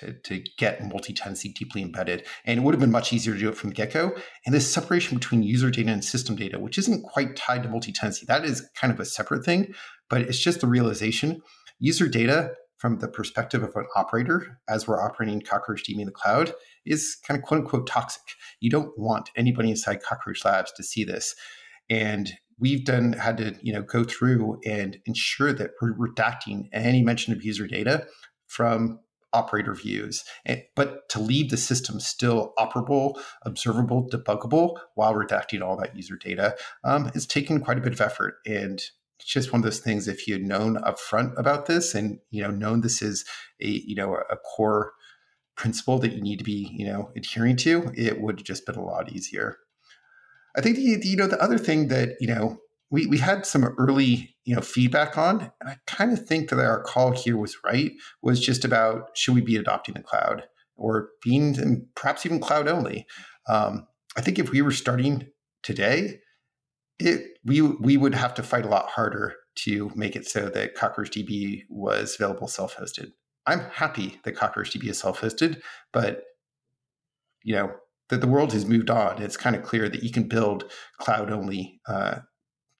to, 0.00 0.12
to 0.12 0.42
get 0.58 0.82
multi-tenancy 0.84 1.52
deeply 1.52 1.82
embedded. 1.82 2.26
And 2.44 2.58
it 2.58 2.62
would 2.62 2.74
have 2.74 2.80
been 2.80 2.90
much 2.90 3.12
easier 3.12 3.34
to 3.34 3.38
do 3.38 3.48
it 3.48 3.56
from 3.56 3.70
the 3.70 3.74
get-go. 3.74 4.14
And 4.44 4.54
this 4.54 4.72
separation 4.72 5.18
between 5.18 5.42
user 5.42 5.70
data 5.70 5.90
and 5.90 6.04
system 6.04 6.36
data, 6.36 6.58
which 6.58 6.78
isn't 6.78 7.02
quite 7.02 7.36
tied 7.36 7.62
to 7.62 7.68
multi-tenancy, 7.68 8.26
that 8.26 8.44
is 8.44 8.68
kind 8.74 8.92
of 8.92 9.00
a 9.00 9.04
separate 9.04 9.44
thing, 9.44 9.74
but 10.08 10.22
it's 10.22 10.38
just 10.38 10.60
the 10.60 10.66
realization. 10.66 11.42
User 11.78 12.08
data 12.08 12.52
from 12.78 12.98
the 12.98 13.08
perspective 13.08 13.62
of 13.62 13.74
an 13.74 13.86
operator, 13.94 14.58
as 14.68 14.86
we're 14.86 15.02
operating 15.02 15.40
Cockroach 15.40 15.84
CockroachDB 15.84 16.00
in 16.00 16.06
the 16.06 16.12
cloud, 16.12 16.52
is 16.84 17.16
kind 17.26 17.38
of 17.38 17.44
quote 17.44 17.60
unquote 17.60 17.86
toxic. 17.86 18.22
You 18.60 18.70
don't 18.70 18.96
want 18.98 19.30
anybody 19.36 19.70
inside 19.70 20.02
Cockroach 20.02 20.44
Labs 20.44 20.72
to 20.72 20.82
see 20.82 21.04
this. 21.04 21.34
And 21.88 22.32
we've 22.58 22.84
done 22.84 23.12
had 23.14 23.38
to 23.38 23.54
you 23.62 23.72
know 23.72 23.82
go 23.82 24.04
through 24.04 24.60
and 24.64 24.98
ensure 25.06 25.52
that 25.52 25.72
we're 25.80 25.94
redacting 25.94 26.68
any 26.72 27.02
mention 27.02 27.32
of 27.32 27.44
user 27.44 27.66
data 27.66 28.06
from 28.46 29.00
operator 29.32 29.74
views, 29.74 30.24
and, 30.44 30.62
but 30.74 31.08
to 31.10 31.18
leave 31.18 31.50
the 31.50 31.56
system 31.56 32.00
still 32.00 32.52
operable, 32.58 33.20
observable, 33.42 34.08
debuggable 34.08 34.78
while 34.94 35.14
redacting 35.14 35.62
all 35.62 35.76
that 35.76 35.96
user 35.96 36.16
data 36.16 36.56
um, 36.84 37.10
is 37.14 37.26
taken 37.26 37.60
quite 37.60 37.78
a 37.78 37.82
bit 37.82 37.92
of 37.92 38.00
effort. 38.00 38.36
And 38.46 38.82
it's 39.18 39.32
just 39.32 39.52
one 39.52 39.60
of 39.60 39.64
those 39.64 39.80
things. 39.80 40.08
If 40.08 40.28
you'd 40.28 40.44
known 40.44 40.76
upfront 40.76 41.38
about 41.38 41.66
this, 41.66 41.94
and 41.94 42.18
you 42.30 42.42
know, 42.42 42.50
known 42.50 42.80
this 42.80 43.02
is 43.02 43.24
a 43.60 43.68
you 43.68 43.94
know 43.94 44.14
a 44.14 44.36
core 44.36 44.92
principle 45.56 45.98
that 45.98 46.12
you 46.12 46.20
need 46.20 46.38
to 46.38 46.44
be 46.44 46.70
you 46.76 46.86
know 46.86 47.10
adhering 47.16 47.56
to, 47.56 47.90
it 47.94 48.20
would 48.20 48.38
have 48.38 48.46
just 48.46 48.66
been 48.66 48.76
a 48.76 48.84
lot 48.84 49.12
easier. 49.12 49.58
I 50.56 50.60
think 50.60 50.76
the, 50.76 50.96
the 50.96 51.08
you 51.08 51.16
know 51.16 51.26
the 51.26 51.42
other 51.42 51.58
thing 51.58 51.88
that 51.88 52.16
you 52.20 52.28
know 52.28 52.58
we 52.90 53.06
we 53.06 53.18
had 53.18 53.46
some 53.46 53.64
early 53.78 54.36
you 54.44 54.54
know 54.54 54.62
feedback 54.62 55.18
on, 55.18 55.50
and 55.60 55.70
I 55.70 55.76
kind 55.86 56.12
of 56.12 56.26
think 56.26 56.50
that 56.50 56.58
our 56.58 56.82
call 56.82 57.12
here 57.12 57.36
was 57.36 57.56
right. 57.64 57.92
Was 58.22 58.40
just 58.40 58.64
about 58.64 59.16
should 59.16 59.34
we 59.34 59.40
be 59.40 59.56
adopting 59.56 59.94
the 59.94 60.02
cloud 60.02 60.44
or 60.76 61.10
being 61.22 61.58
and 61.58 61.86
perhaps 61.94 62.24
even 62.26 62.40
cloud 62.40 62.68
only. 62.68 63.06
Um, 63.48 63.86
I 64.16 64.20
think 64.20 64.38
if 64.38 64.50
we 64.50 64.62
were 64.62 64.72
starting 64.72 65.26
today, 65.62 66.20
it 66.98 67.38
we 67.44 67.60
we 67.60 67.96
would 67.96 68.14
have 68.14 68.34
to 68.34 68.42
fight 68.42 68.64
a 68.64 68.68
lot 68.68 68.88
harder 68.88 69.34
to 69.56 69.90
make 69.94 70.16
it 70.16 70.26
so 70.26 70.48
that 70.50 70.76
CockroachDB 70.76 71.62
was 71.70 72.16
available 72.18 72.46
self-hosted. 72.46 73.12
I'm 73.46 73.60
happy 73.60 74.20
that 74.24 74.36
CockroachDB 74.36 74.88
is 74.88 74.98
self-hosted, 74.98 75.60
but 75.92 76.22
you 77.42 77.54
know 77.54 77.72
that 78.08 78.20
the 78.20 78.28
world 78.28 78.52
has 78.52 78.64
moved 78.64 78.90
on. 78.90 79.20
It's 79.20 79.36
kind 79.36 79.56
of 79.56 79.62
clear 79.62 79.88
that 79.88 80.02
you 80.02 80.12
can 80.12 80.28
build 80.28 80.70
cloud-only 80.98 81.80
uh, 81.88 82.20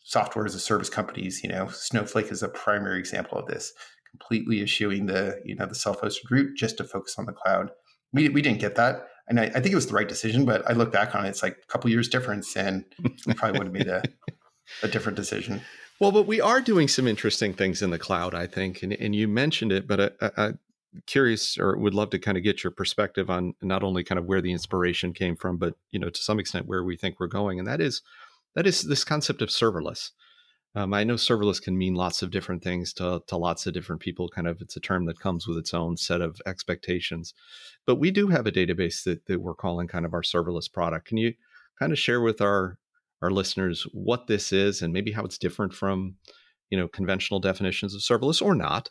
software 0.07 0.47
as 0.47 0.55
a 0.55 0.61
service 0.61 0.89
companies. 0.89 1.43
You 1.43 1.51
know, 1.51 1.69
Snowflake 1.69 2.31
is 2.31 2.43
a 2.43 2.49
primary 2.49 2.99
example 2.99 3.39
of 3.39 3.47
this, 3.47 3.73
completely 4.11 4.63
eschewing 4.63 5.07
the 5.07 5.41
you 5.45 5.55
know 5.55 5.67
the 5.67 5.75
self-hosted 5.75 6.31
route 6.31 6.57
just 6.57 6.79
to 6.79 6.85
focus 6.85 7.17
on 7.19 7.27
the 7.27 7.33
cloud. 7.33 7.71
We 8.13 8.29
we 8.29 8.43
didn't 8.43 8.61
get 8.61 8.77
that 8.77 9.09
and 9.29 9.41
I, 9.41 9.45
I, 9.45 9.61
think 9.61 9.67
it 9.67 9.75
was 9.75 9.87
the 9.87 9.95
right 9.95 10.09
decision. 10.09 10.45
But 10.45 10.69
I 10.69 10.73
look 10.73 10.93
back 10.93 11.15
on 11.15 11.27
it, 11.27 11.31
it's 11.31 11.43
like 11.43 11.59
a 11.63 11.67
couple 11.67 11.91
years 11.91 12.09
difference, 12.09 12.57
and 12.57 12.85
we 13.27 13.35
probably 13.35 13.59
would 13.59 13.67
have 13.67 13.73
made 13.73 13.89
a, 13.89 14.03
a 14.83 14.89
different 14.89 15.17
decision. 15.17 15.63
Well, 16.01 16.13
but 16.13 16.27
we 16.27 16.41
are 16.41 16.61
doing 16.61 16.89
some 16.89 17.07
interesting 17.07 17.55
things 17.55 17.83
in 17.83 17.91
the 17.91 17.99
cloud, 17.99 18.35
I 18.35 18.47
think, 18.47 18.83
and, 18.83 18.93
and 18.93 19.15
you 19.15 19.27
mentioned 19.29 19.73
it, 19.73 19.87
but 19.87 20.17
I, 20.21 20.31
I, 20.37 20.53
curious 21.07 21.59
or 21.59 21.77
would 21.77 21.95
love 21.95 22.11
to 22.11 22.19
kind 22.19 22.37
of 22.37 22.45
get 22.45 22.63
your 22.63 22.71
perspective 22.71 23.31
on 23.31 23.55
not 23.63 23.83
only 23.83 24.05
kind 24.05 24.19
of 24.19 24.27
where 24.27 24.41
the 24.41 24.53
inspiration 24.53 25.13
came 25.13 25.37
from, 25.37 25.57
but 25.57 25.75
you 25.91 25.99
know 25.99 26.11
to 26.11 26.23
some 26.23 26.39
extent 26.39 26.67
where 26.67 26.85
we 26.85 26.97
think 26.97 27.19
we're 27.19 27.27
going, 27.27 27.59
and 27.59 27.67
that 27.67 27.81
is 27.81 28.03
that 28.57 28.67
is 28.67 28.83
this 28.83 29.05
concept 29.05 29.43
of 29.43 29.51
serverless. 29.51 30.11
Um, 30.75 30.93
I 30.93 31.05
know 31.05 31.15
serverless 31.15 31.63
can 31.63 31.79
mean 31.79 31.95
lots 31.95 32.23
of 32.23 32.31
different 32.31 32.65
things 32.65 32.93
to, 32.95 33.23
to 33.29 33.37
lots 33.37 33.67
of 33.67 33.73
different 33.73 34.03
people. 34.03 34.29
Kind 34.29 34.49
of, 34.49 34.61
it's 34.61 34.77
a 34.77 34.81
term 34.81 35.07
that 35.07 35.21
comes 35.21 35.47
with 35.47 35.57
its 35.57 35.73
own 35.73 35.97
set 35.97 36.21
of 36.21 36.41
expectations. 36.45 37.33
But 37.87 37.97
we 37.97 38.11
do 38.11 38.27
have 38.29 38.47
a 38.47 38.53
database 38.53 39.05
that, 39.05 39.27
that 39.27 39.41
we're 39.41 39.55
calling 39.55 39.89
kind 39.89 40.05
of 40.05 40.13
our 40.13 40.23
serverless 40.23 40.71
product. 40.71 41.07
Can 41.07 41.19
you 41.19 41.35
kind 41.79 41.93
of 41.93 41.99
share 41.99 42.21
with 42.21 42.41
our 42.41 42.79
our 43.23 43.31
listeners 43.31 43.87
what 43.93 44.27
this 44.27 44.53
is 44.53 44.83
and 44.83 44.93
maybe 44.93 45.13
how 45.13 45.25
it's 45.25 45.39
different 45.39 45.73
from 45.73 46.17
you 46.69 46.77
know 46.77 46.89
conventional 46.89 47.41
definitions 47.41 47.95
of 47.95 48.01
serverless 48.03 48.43
or 48.43 48.55
not? 48.55 48.91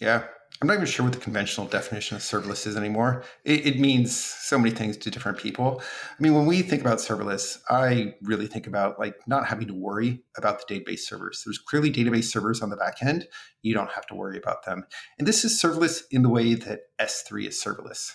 Yeah, 0.00 0.24
I'm 0.60 0.68
not 0.68 0.74
even 0.74 0.86
sure 0.86 1.04
what 1.04 1.12
the 1.12 1.20
conventional 1.20 1.66
definition 1.66 2.16
of 2.16 2.22
serverless 2.22 2.66
is 2.66 2.76
anymore. 2.76 3.24
It, 3.44 3.66
it, 3.66 3.80
means 3.80 4.14
so 4.16 4.56
many 4.56 4.70
things 4.70 4.96
to 4.98 5.10
different 5.10 5.36
people. 5.36 5.82
I 5.82 6.22
mean, 6.22 6.32
when 6.34 6.46
we 6.46 6.62
think 6.62 6.80
about 6.80 6.98
serverless, 6.98 7.58
I 7.68 8.14
really 8.22 8.46
think 8.46 8.66
about 8.66 8.98
like 8.98 9.16
not 9.26 9.46
having 9.46 9.66
to 9.66 9.74
worry 9.74 10.22
about 10.36 10.66
the 10.66 10.74
database 10.74 11.00
servers. 11.00 11.42
There's 11.44 11.58
clearly 11.58 11.92
database 11.92 12.24
servers 12.24 12.62
on 12.62 12.70
the 12.70 12.76
back 12.76 13.02
end. 13.02 13.26
You 13.62 13.74
don't 13.74 13.90
have 13.90 14.06
to 14.06 14.14
worry 14.14 14.38
about 14.38 14.64
them. 14.64 14.86
And 15.18 15.26
this 15.26 15.44
is 15.44 15.60
serverless 15.60 16.02
in 16.10 16.22
the 16.22 16.30
way 16.30 16.54
that 16.54 16.82
S3 17.00 17.48
is 17.48 17.62
serverless. 17.62 18.12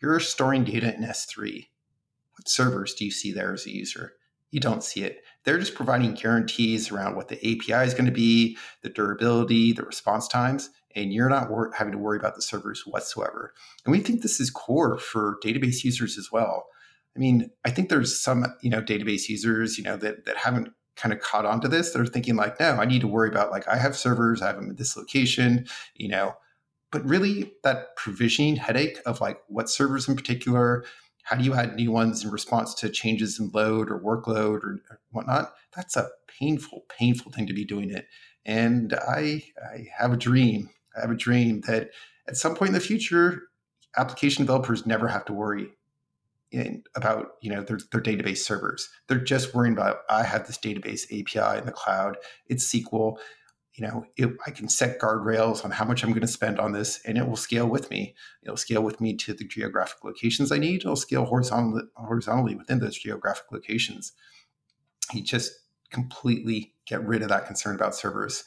You're 0.00 0.20
storing 0.20 0.64
data 0.64 0.94
in 0.94 1.02
S3. 1.02 1.68
What 2.32 2.48
servers 2.48 2.94
do 2.94 3.06
you 3.06 3.10
see 3.10 3.32
there 3.32 3.54
as 3.54 3.66
a 3.66 3.74
user? 3.74 4.12
You 4.50 4.60
don't 4.60 4.84
see 4.84 5.02
it. 5.02 5.22
They're 5.44 5.58
just 5.58 5.74
providing 5.74 6.14
guarantees 6.14 6.92
around 6.92 7.16
what 7.16 7.28
the 7.28 7.38
API 7.38 7.86
is 7.86 7.94
going 7.94 8.04
to 8.04 8.12
be, 8.12 8.58
the 8.82 8.90
durability, 8.90 9.72
the 9.72 9.82
response 9.82 10.28
times 10.28 10.68
and 10.94 11.12
you're 11.12 11.28
not 11.28 11.50
wor- 11.50 11.72
having 11.72 11.92
to 11.92 11.98
worry 11.98 12.18
about 12.18 12.34
the 12.34 12.42
servers 12.42 12.82
whatsoever. 12.86 13.54
And 13.84 13.92
we 13.92 14.00
think 14.00 14.22
this 14.22 14.40
is 14.40 14.50
core 14.50 14.98
for 14.98 15.38
database 15.44 15.84
users 15.84 16.18
as 16.18 16.30
well. 16.32 16.66
I 17.16 17.18
mean, 17.18 17.50
I 17.64 17.70
think 17.70 17.88
there's 17.88 18.18
some, 18.18 18.46
you 18.62 18.70
know, 18.70 18.82
database 18.82 19.28
users, 19.28 19.76
you 19.76 19.84
know, 19.84 19.96
that 19.98 20.24
that 20.24 20.36
haven't 20.36 20.72
kind 20.96 21.12
of 21.12 21.20
caught 21.20 21.46
on 21.46 21.60
to 21.60 21.68
this. 21.68 21.92
They're 21.92 22.06
thinking 22.06 22.36
like, 22.36 22.60
no, 22.60 22.72
I 22.72 22.84
need 22.84 23.00
to 23.00 23.08
worry 23.08 23.28
about 23.28 23.50
like 23.50 23.66
I 23.68 23.76
have 23.76 23.96
servers, 23.96 24.42
I 24.42 24.48
have 24.48 24.56
them 24.56 24.70
at 24.70 24.78
this 24.78 24.96
location, 24.96 25.66
you 25.94 26.08
know. 26.08 26.34
But 26.90 27.04
really, 27.04 27.52
that 27.64 27.96
provisioning 27.96 28.56
headache 28.56 28.98
of 29.06 29.20
like 29.20 29.38
what 29.48 29.70
servers 29.70 30.08
in 30.08 30.16
particular, 30.16 30.84
how 31.22 31.36
do 31.36 31.44
you 31.44 31.54
add 31.54 31.74
new 31.74 31.90
ones 31.90 32.24
in 32.24 32.30
response 32.30 32.74
to 32.74 32.90
changes 32.90 33.40
in 33.40 33.50
load 33.54 33.90
or 33.90 33.98
workload 33.98 34.62
or, 34.62 34.82
or 34.90 35.00
whatnot? 35.10 35.54
That's 35.74 35.96
a 35.96 36.08
painful, 36.26 36.84
painful 36.88 37.32
thing 37.32 37.46
to 37.46 37.54
be 37.54 37.64
doing 37.64 37.90
it. 37.90 38.06
And 38.44 38.94
I, 38.94 39.44
I 39.62 39.86
have 39.96 40.12
a 40.12 40.16
dream 40.16 40.68
I 40.96 41.00
have 41.00 41.10
a 41.10 41.16
dream 41.16 41.62
that 41.62 41.90
at 42.28 42.36
some 42.36 42.54
point 42.54 42.70
in 42.70 42.74
the 42.74 42.80
future, 42.80 43.44
application 43.96 44.44
developers 44.44 44.86
never 44.86 45.08
have 45.08 45.24
to 45.26 45.32
worry 45.32 45.70
in, 46.50 46.84
about 46.94 47.32
you 47.40 47.50
know 47.50 47.62
their, 47.62 47.78
their 47.90 48.00
database 48.00 48.38
servers. 48.38 48.88
They're 49.08 49.18
just 49.18 49.54
worrying 49.54 49.72
about 49.72 49.98
I 50.08 50.22
have 50.22 50.46
this 50.46 50.58
database 50.58 51.04
API 51.06 51.58
in 51.58 51.66
the 51.66 51.72
cloud. 51.72 52.18
It's 52.46 52.72
SQL. 52.72 53.16
You 53.74 53.86
know, 53.86 54.04
it, 54.18 54.28
I 54.46 54.50
can 54.50 54.68
set 54.68 55.00
guardrails 55.00 55.64
on 55.64 55.70
how 55.70 55.86
much 55.86 56.04
I'm 56.04 56.10
going 56.10 56.20
to 56.20 56.28
spend 56.28 56.60
on 56.60 56.72
this, 56.72 57.00
and 57.06 57.16
it 57.16 57.26
will 57.26 57.38
scale 57.38 57.66
with 57.66 57.90
me. 57.90 58.14
It'll 58.42 58.58
scale 58.58 58.82
with 58.82 59.00
me 59.00 59.16
to 59.16 59.32
the 59.32 59.44
geographic 59.44 60.04
locations 60.04 60.52
I 60.52 60.58
need. 60.58 60.82
It'll 60.82 60.94
scale 60.94 61.24
horizontally, 61.24 61.84
horizontally 61.96 62.54
within 62.54 62.80
those 62.80 62.98
geographic 62.98 63.50
locations. 63.50 64.12
You 65.14 65.22
just 65.22 65.52
completely 65.90 66.74
get 66.86 67.06
rid 67.06 67.22
of 67.22 67.30
that 67.30 67.46
concern 67.46 67.74
about 67.74 67.94
servers. 67.94 68.44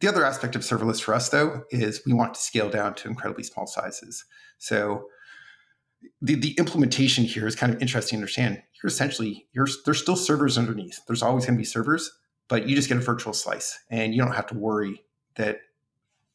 The 0.00 0.08
other 0.08 0.24
aspect 0.24 0.54
of 0.54 0.62
serverless 0.62 1.02
for 1.02 1.14
us, 1.14 1.28
though, 1.28 1.64
is 1.70 2.02
we 2.06 2.12
want 2.12 2.34
to 2.34 2.40
scale 2.40 2.70
down 2.70 2.94
to 2.94 3.08
incredibly 3.08 3.42
small 3.42 3.66
sizes. 3.66 4.24
So 4.58 5.08
the, 6.22 6.36
the 6.36 6.52
implementation 6.52 7.24
here 7.24 7.46
is 7.46 7.56
kind 7.56 7.74
of 7.74 7.82
interesting 7.82 8.16
to 8.16 8.20
understand. 8.20 8.62
You're 8.80 8.88
essentially, 8.88 9.46
you're, 9.52 9.66
there's 9.84 10.00
still 10.00 10.16
servers 10.16 10.56
underneath. 10.56 11.00
There's 11.06 11.22
always 11.22 11.46
going 11.46 11.56
to 11.56 11.60
be 11.60 11.64
servers, 11.64 12.12
but 12.48 12.68
you 12.68 12.76
just 12.76 12.88
get 12.88 12.96
a 12.96 13.00
virtual 13.00 13.32
slice 13.32 13.78
and 13.90 14.14
you 14.14 14.22
don't 14.22 14.34
have 14.34 14.46
to 14.48 14.54
worry 14.54 15.02
that, 15.34 15.58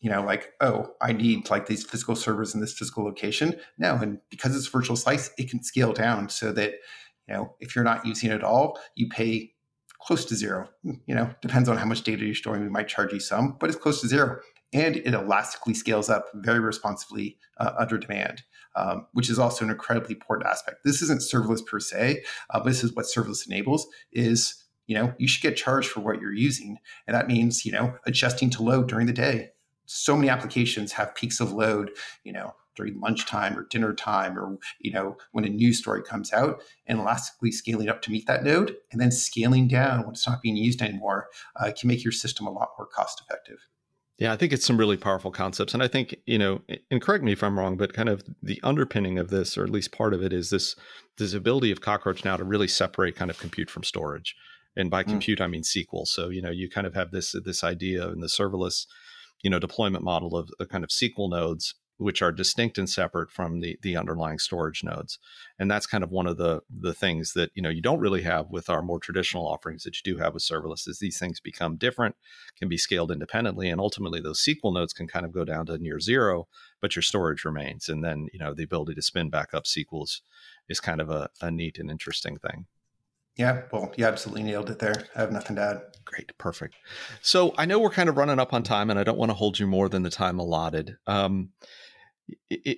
you 0.01 0.09
know, 0.09 0.21
like, 0.21 0.51
oh, 0.59 0.87
I 1.01 1.13
need 1.13 1.49
like 1.49 1.67
these 1.67 1.85
physical 1.85 2.17
servers 2.17 2.53
in 2.53 2.59
this 2.59 2.73
physical 2.73 3.05
location. 3.05 3.55
No, 3.77 3.95
and 3.95 4.19
because 4.29 4.53
it's 4.53 4.67
virtual 4.67 4.97
slice, 4.97 5.31
it 5.37 5.49
can 5.49 5.63
scale 5.63 5.93
down 5.93 6.27
so 6.27 6.51
that, 6.51 6.73
you 7.29 7.33
know, 7.33 7.55
if 7.61 7.73
you're 7.73 7.85
not 7.85 8.05
using 8.05 8.29
it 8.29 8.35
at 8.35 8.43
all, 8.43 8.77
you 8.95 9.07
pay 9.07 9.52
close 10.03 10.25
to 10.25 10.35
zero. 10.35 10.69
You 10.83 11.15
know, 11.15 11.33
depends 11.41 11.69
on 11.69 11.77
how 11.77 11.85
much 11.85 12.03
data 12.03 12.25
you're 12.25 12.35
storing. 12.35 12.61
We 12.61 12.69
might 12.69 12.87
charge 12.87 13.13
you 13.13 13.19
some, 13.19 13.57
but 13.59 13.69
it's 13.69 13.79
close 13.79 14.01
to 14.01 14.07
zero. 14.07 14.39
And 14.73 14.97
it 14.97 15.13
elastically 15.13 15.75
scales 15.75 16.09
up 16.09 16.25
very 16.33 16.59
responsively 16.59 17.37
uh, 17.57 17.73
under 17.77 17.97
demand, 17.97 18.43
um, 18.75 19.07
which 19.13 19.29
is 19.29 19.39
also 19.39 19.63
an 19.63 19.71
incredibly 19.71 20.15
important 20.15 20.49
aspect. 20.49 20.77
This 20.83 21.01
isn't 21.03 21.21
serverless 21.21 21.65
per 21.65 21.79
se, 21.79 22.23
uh, 22.49 22.59
but 22.59 22.65
this 22.65 22.83
is 22.83 22.93
what 22.93 23.05
serverless 23.05 23.45
enables 23.47 23.87
is, 24.11 24.65
you 24.87 24.95
know, 24.95 25.13
you 25.17 25.27
should 25.27 25.43
get 25.43 25.55
charged 25.55 25.89
for 25.89 26.01
what 26.01 26.19
you're 26.19 26.33
using. 26.33 26.77
And 27.07 27.15
that 27.15 27.27
means, 27.27 27.65
you 27.65 27.71
know, 27.71 27.95
adjusting 28.05 28.49
to 28.51 28.63
load 28.63 28.89
during 28.89 29.05
the 29.05 29.13
day. 29.13 29.49
So 29.85 30.15
many 30.15 30.29
applications 30.29 30.93
have 30.93 31.15
peaks 31.15 31.39
of 31.39 31.53
load, 31.53 31.91
you 32.23 32.33
know, 32.33 32.55
during 32.75 32.99
lunchtime 32.99 33.57
or 33.57 33.67
dinner 33.69 33.93
time 33.93 34.37
or 34.37 34.57
you 34.79 34.91
know 34.91 35.17
when 35.31 35.45
a 35.45 35.49
news 35.49 35.79
story 35.79 36.01
comes 36.03 36.33
out 36.33 36.61
and 36.87 36.99
elastically 36.99 37.51
scaling 37.51 37.89
up 37.89 38.01
to 38.01 38.11
meet 38.11 38.27
that 38.27 38.43
node 38.43 38.75
and 38.91 38.99
then 38.99 39.11
scaling 39.11 39.67
down 39.67 40.01
when 40.01 40.11
it's 40.11 40.27
not 40.27 40.41
being 40.41 40.57
used 40.57 40.81
anymore 40.81 41.27
uh, 41.57 41.71
can 41.77 41.87
make 41.87 42.03
your 42.03 42.11
system 42.11 42.47
a 42.47 42.51
lot 42.51 42.69
more 42.77 42.87
cost 42.87 43.21
effective 43.21 43.59
yeah, 44.19 44.31
I 44.31 44.37
think 44.37 44.53
it's 44.53 44.65
some 44.65 44.77
really 44.77 44.95
powerful 44.95 45.31
concepts. 45.31 45.73
And 45.73 45.81
I 45.81 45.87
think, 45.87 46.15
you 46.25 46.37
know, 46.37 46.61
and 46.91 47.01
correct 47.01 47.23
me 47.23 47.31
if 47.31 47.43
I'm 47.43 47.57
wrong, 47.57 47.77
but 47.77 47.93
kind 47.93 48.09
of 48.09 48.23
the 48.43 48.59
underpinning 48.63 49.17
of 49.17 49.29
this, 49.29 49.57
or 49.57 49.63
at 49.63 49.71
least 49.71 49.91
part 49.91 50.13
of 50.13 50.21
it, 50.21 50.31
is 50.31 50.49
this 50.51 50.75
this 51.17 51.33
ability 51.33 51.71
of 51.71 51.81
Cockroach 51.81 52.23
now 52.23 52.37
to 52.37 52.43
really 52.43 52.67
separate 52.67 53.15
kind 53.15 53.31
of 53.31 53.39
compute 53.39 53.71
from 53.71 53.83
storage. 53.83 54.35
And 54.75 54.89
by 54.89 55.03
mm. 55.03 55.07
compute, 55.07 55.41
I 55.41 55.47
mean 55.47 55.63
SQL. 55.63 56.07
So, 56.07 56.29
you 56.29 56.41
know, 56.41 56.51
you 56.51 56.69
kind 56.69 56.85
of 56.85 56.93
have 56.93 57.11
this 57.11 57.35
this 57.43 57.63
idea 57.63 58.07
in 58.09 58.19
the 58.19 58.27
serverless, 58.27 58.85
you 59.41 59.49
know, 59.49 59.59
deployment 59.59 60.03
model 60.03 60.37
of, 60.37 60.49
of 60.59 60.69
kind 60.69 60.83
of 60.83 60.91
SQL 60.91 61.29
nodes 61.29 61.73
which 61.97 62.21
are 62.21 62.31
distinct 62.31 62.77
and 62.77 62.89
separate 62.89 63.31
from 63.31 63.59
the 63.59 63.77
the 63.81 63.95
underlying 63.95 64.39
storage 64.39 64.83
nodes. 64.83 65.19
And 65.59 65.69
that's 65.69 65.87
kind 65.87 66.03
of 66.03 66.11
one 66.11 66.27
of 66.27 66.37
the 66.37 66.61
the 66.69 66.93
things 66.93 67.33
that 67.33 67.51
you 67.53 67.61
know 67.61 67.69
you 67.69 67.81
don't 67.81 67.99
really 67.99 68.23
have 68.23 68.49
with 68.49 68.69
our 68.69 68.81
more 68.81 68.99
traditional 68.99 69.47
offerings 69.47 69.83
that 69.83 69.95
you 69.95 70.13
do 70.13 70.19
have 70.19 70.33
with 70.33 70.43
serverless 70.43 70.87
is 70.87 70.99
these 70.99 71.19
things 71.19 71.39
become 71.39 71.75
different 71.77 72.15
can 72.57 72.67
be 72.67 72.77
scaled 72.77 73.11
independently 73.11 73.69
and 73.69 73.79
ultimately 73.79 74.19
those 74.19 74.43
sql 74.43 74.73
nodes 74.73 74.93
can 74.93 75.07
kind 75.07 75.25
of 75.25 75.31
go 75.31 75.45
down 75.45 75.65
to 75.65 75.77
near 75.77 75.99
zero 75.99 76.47
but 76.81 76.95
your 76.97 77.03
storage 77.03 77.45
remains. 77.45 77.87
And 77.87 78.03
then 78.03 78.27
you 78.33 78.39
know 78.39 78.53
the 78.53 78.63
ability 78.63 78.95
to 78.95 79.01
spin 79.01 79.29
back 79.29 79.53
up 79.53 79.63
sqls 79.65 80.21
is 80.69 80.79
kind 80.79 81.01
of 81.01 81.09
a, 81.09 81.29
a 81.41 81.51
neat 81.51 81.79
and 81.79 81.89
interesting 81.89 82.37
thing 82.37 82.65
yeah, 83.35 83.63
well, 83.71 83.91
you 83.97 84.05
absolutely 84.05 84.43
nailed 84.43 84.69
it 84.69 84.79
there. 84.79 85.05
I 85.15 85.21
have 85.21 85.31
nothing 85.31 85.55
to 85.55 85.61
add. 85.61 85.81
Great, 86.05 86.37
perfect. 86.37 86.75
So 87.21 87.53
I 87.57 87.65
know 87.65 87.79
we're 87.79 87.89
kind 87.89 88.09
of 88.09 88.17
running 88.17 88.39
up 88.39 88.53
on 88.53 88.63
time, 88.63 88.89
and 88.89 88.99
I 88.99 89.03
don't 89.03 89.17
want 89.17 89.31
to 89.31 89.35
hold 89.35 89.57
you 89.59 89.67
more 89.67 89.89
than 89.89 90.03
the 90.03 90.09
time 90.09 90.39
allotted. 90.39 90.97
Um, 91.07 91.49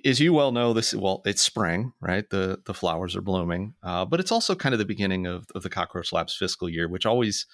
as 0.04 0.20
you 0.20 0.34
well 0.34 0.52
know, 0.52 0.74
this 0.74 0.94
well, 0.94 1.22
it's 1.26 1.42
spring, 1.42 1.94
right? 2.00 2.30
The 2.30 2.60
the 2.66 2.74
flowers 2.74 3.16
are 3.16 3.22
blooming, 3.22 3.76
uh, 3.84 4.06
but 4.06 4.20
it's 4.20 4.32
also 4.32 4.56
kind 4.56 4.74
of 4.74 4.80
the 4.80 4.86
beginning 4.86 5.28
of, 5.28 5.48
of 5.54 5.64
the 5.64 5.70
Cockroach 5.70 6.12
Labs 6.14 6.36
fiscal 6.36 6.70
year, 6.70 6.88
which 6.88 7.06
always 7.06 7.46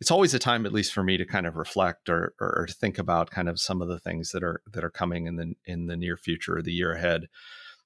it's 0.00 0.10
always 0.10 0.34
a 0.34 0.38
time, 0.38 0.66
at 0.66 0.72
least 0.72 0.92
for 0.92 1.04
me, 1.04 1.16
to 1.16 1.24
kind 1.24 1.46
of 1.46 1.56
reflect 1.56 2.08
or, 2.08 2.34
or, 2.40 2.66
think 2.68 2.98
about 2.98 3.30
kind 3.30 3.48
of 3.48 3.60
some 3.60 3.80
of 3.80 3.86
the 3.86 4.00
things 4.00 4.32
that 4.32 4.42
are 4.42 4.60
that 4.72 4.82
are 4.82 4.90
coming 4.90 5.26
in 5.26 5.36
the 5.36 5.54
in 5.64 5.86
the 5.86 5.96
near 5.96 6.16
future 6.16 6.56
or 6.56 6.62
the 6.62 6.72
year 6.72 6.92
ahead. 6.92 7.28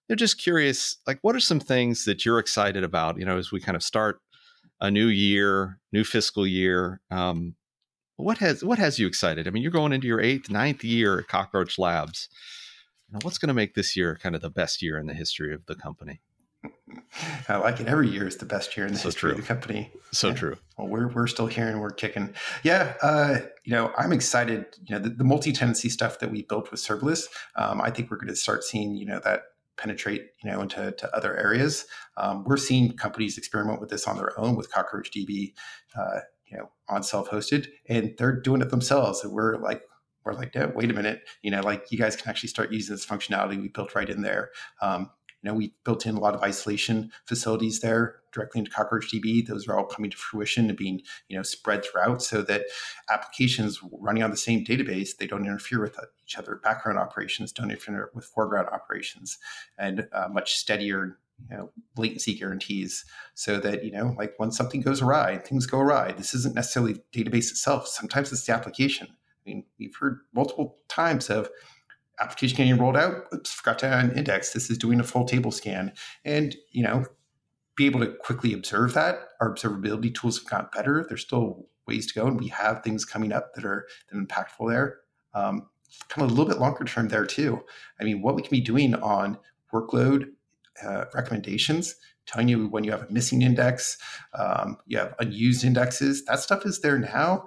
You're 0.08 0.16
just 0.16 0.40
curious, 0.40 0.96
like 1.06 1.18
what 1.22 1.36
are 1.36 1.40
some 1.40 1.60
things 1.60 2.04
that 2.04 2.24
you're 2.24 2.38
excited 2.38 2.84
about? 2.84 3.18
You 3.18 3.26
know, 3.26 3.36
as 3.36 3.52
we 3.52 3.60
kind 3.60 3.76
of 3.76 3.82
start 3.82 4.20
a 4.80 4.90
new 4.90 5.06
year, 5.06 5.78
new 5.92 6.04
fiscal 6.04 6.46
year. 6.46 7.00
Um, 7.10 7.56
what 8.16 8.38
has 8.38 8.64
what 8.64 8.78
has 8.78 8.98
you 8.98 9.06
excited? 9.06 9.46
I 9.46 9.50
mean, 9.50 9.62
you're 9.62 9.72
going 9.72 9.92
into 9.92 10.06
your 10.06 10.20
eighth, 10.20 10.50
ninth 10.50 10.82
year 10.82 11.18
at 11.18 11.28
Cockroach 11.28 11.78
Labs. 11.78 12.28
Now, 13.10 13.18
what's 13.22 13.38
going 13.38 13.48
to 13.48 13.54
make 13.54 13.74
this 13.74 13.96
year 13.96 14.18
kind 14.20 14.34
of 14.34 14.40
the 14.40 14.50
best 14.50 14.82
year 14.82 14.98
in 14.98 15.06
the 15.06 15.14
history 15.14 15.54
of 15.54 15.66
the 15.66 15.76
company? 15.76 16.20
I 17.48 17.56
like 17.56 17.80
it. 17.80 17.86
Every 17.86 18.08
year 18.08 18.26
is 18.26 18.36
the 18.36 18.46
best 18.46 18.76
year 18.76 18.86
in 18.86 18.92
the 18.92 18.98
so 18.98 19.08
history 19.08 19.30
true. 19.30 19.38
of 19.38 19.46
the 19.46 19.46
company. 19.46 19.90
So 20.12 20.32
true. 20.32 20.56
Well, 20.76 20.88
we're 20.88 21.08
we're 21.08 21.26
still 21.26 21.46
here 21.46 21.68
and 21.68 21.80
we're 21.80 21.90
kicking. 21.90 22.34
Yeah, 22.62 22.94
uh, 23.02 23.38
you 23.64 23.72
know, 23.72 23.92
I'm 23.96 24.12
excited. 24.12 24.66
You 24.84 24.96
know, 24.96 25.02
the, 25.02 25.10
the 25.10 25.24
multi-tenancy 25.24 25.88
stuff 25.90 26.18
that 26.20 26.30
we 26.30 26.42
built 26.42 26.70
with 26.70 26.80
serverless. 26.80 27.24
Um, 27.56 27.80
I 27.80 27.90
think 27.90 28.10
we're 28.10 28.16
going 28.16 28.28
to 28.28 28.36
start 28.36 28.64
seeing 28.64 28.96
you 28.96 29.06
know 29.06 29.20
that 29.24 29.42
penetrate 29.76 30.28
you 30.42 30.50
know 30.50 30.60
into 30.60 30.92
to 30.92 31.16
other 31.16 31.36
areas. 31.36 31.86
Um, 32.16 32.44
we're 32.44 32.56
seeing 32.56 32.96
companies 32.96 33.38
experiment 33.38 33.80
with 33.80 33.90
this 33.90 34.06
on 34.06 34.16
their 34.16 34.38
own 34.38 34.56
with 34.56 34.70
Cockroach 34.70 35.10
DB, 35.10 35.54
uh, 35.98 36.20
you 36.46 36.58
know, 36.58 36.70
on 36.88 37.02
self-hosted, 37.02 37.68
and 37.88 38.14
they're 38.18 38.40
doing 38.40 38.62
it 38.62 38.70
themselves. 38.70 39.22
And 39.24 39.32
we're 39.32 39.56
like, 39.58 39.82
we're 40.24 40.34
like, 40.34 40.54
wait 40.74 40.90
a 40.90 40.94
minute, 40.94 41.22
you 41.42 41.50
know, 41.50 41.60
like 41.60 41.90
you 41.90 41.98
guys 41.98 42.16
can 42.16 42.28
actually 42.28 42.48
start 42.48 42.72
using 42.72 42.94
this 42.94 43.06
functionality 43.06 43.60
we 43.60 43.68
built 43.68 43.94
right 43.94 44.08
in 44.08 44.22
there. 44.22 44.50
Um, 44.82 45.10
you 45.42 45.50
know, 45.50 45.54
we 45.54 45.74
built 45.84 46.06
in 46.06 46.16
a 46.16 46.20
lot 46.20 46.34
of 46.34 46.42
isolation 46.42 47.10
facilities 47.24 47.80
there 47.80 48.16
directly 48.32 48.58
into 48.58 48.70
Cockroach 48.70 49.12
DB. 49.12 49.46
Those 49.46 49.68
are 49.68 49.76
all 49.76 49.84
coming 49.84 50.10
to 50.10 50.16
fruition 50.16 50.68
and 50.68 50.76
being, 50.76 51.02
you 51.28 51.36
know, 51.36 51.42
spread 51.42 51.84
throughout 51.84 52.22
so 52.22 52.42
that 52.42 52.64
applications 53.10 53.80
running 53.92 54.22
on 54.22 54.30
the 54.30 54.36
same 54.36 54.64
database, 54.64 55.16
they 55.16 55.26
don't 55.26 55.46
interfere 55.46 55.80
with 55.80 55.98
each 56.24 56.36
other. 56.36 56.56
Background 56.56 56.98
operations 56.98 57.52
don't 57.52 57.70
interfere 57.70 58.10
with 58.14 58.24
foreground 58.24 58.68
operations 58.68 59.38
and 59.78 60.08
uh, 60.12 60.28
much 60.28 60.56
steadier 60.56 61.18
you 61.50 61.56
know 61.56 61.70
latency 61.96 62.34
guarantees 62.34 63.04
so 63.34 63.58
that 63.58 63.84
you 63.84 63.90
know 63.90 64.14
like 64.16 64.34
when 64.38 64.50
something 64.50 64.80
goes 64.80 65.02
awry 65.02 65.36
things 65.36 65.66
go 65.66 65.78
awry 65.78 66.12
this 66.12 66.32
isn't 66.32 66.54
necessarily 66.54 66.94
database 67.12 67.50
itself 67.50 67.86
sometimes 67.86 68.32
it's 68.32 68.46
the 68.46 68.52
application 68.54 69.06
i 69.10 69.50
mean 69.50 69.64
we've 69.78 69.94
heard 69.96 70.20
multiple 70.32 70.78
times 70.88 71.28
of 71.28 71.50
application 72.20 72.56
getting 72.56 72.78
rolled 72.78 72.96
out 72.96 73.24
oops 73.34 73.52
forgot 73.52 73.78
to 73.78 73.86
add 73.86 74.06
an 74.06 74.18
index 74.18 74.52
this 74.52 74.70
is 74.70 74.78
doing 74.78 75.00
a 75.00 75.04
full 75.04 75.24
table 75.24 75.50
scan. 75.50 75.92
And 76.24 76.56
you 76.70 76.82
know 76.82 77.04
be 77.76 77.86
able 77.86 78.00
to 78.00 78.14
quickly 78.22 78.54
observe 78.54 78.94
that. 78.94 79.16
Our 79.38 79.54
observability 79.54 80.14
tools 80.14 80.38
have 80.38 80.48
gotten 80.48 80.68
better. 80.74 81.04
There's 81.06 81.20
still 81.20 81.66
ways 81.86 82.06
to 82.06 82.14
go 82.14 82.26
and 82.26 82.40
we 82.40 82.48
have 82.48 82.82
things 82.82 83.04
coming 83.04 83.32
up 83.32 83.54
that 83.54 83.64
are 83.64 83.86
that 84.10 84.18
impactful 84.18 84.70
there. 84.70 84.98
Um, 85.34 85.68
kind 86.08 86.24
of 86.24 86.30
a 86.30 86.34
little 86.34 86.50
bit 86.50 86.60
longer 86.60 86.84
term 86.84 87.08
there 87.08 87.26
too. 87.26 87.60
I 88.00 88.04
mean 88.04 88.22
what 88.22 88.34
we 88.34 88.42
can 88.42 88.50
be 88.50 88.60
doing 88.60 88.94
on 88.94 89.38
workload 89.72 90.28
uh, 90.82 91.04
recommendations 91.14 91.96
telling 92.26 92.48
you 92.48 92.66
when 92.68 92.84
you 92.84 92.90
have 92.90 93.02
a 93.02 93.12
missing 93.12 93.42
index, 93.42 93.98
um, 94.34 94.76
you 94.86 94.98
have 94.98 95.14
unused 95.18 95.64
indexes. 95.64 96.24
That 96.24 96.40
stuff 96.40 96.66
is 96.66 96.80
there 96.80 96.98
now. 96.98 97.44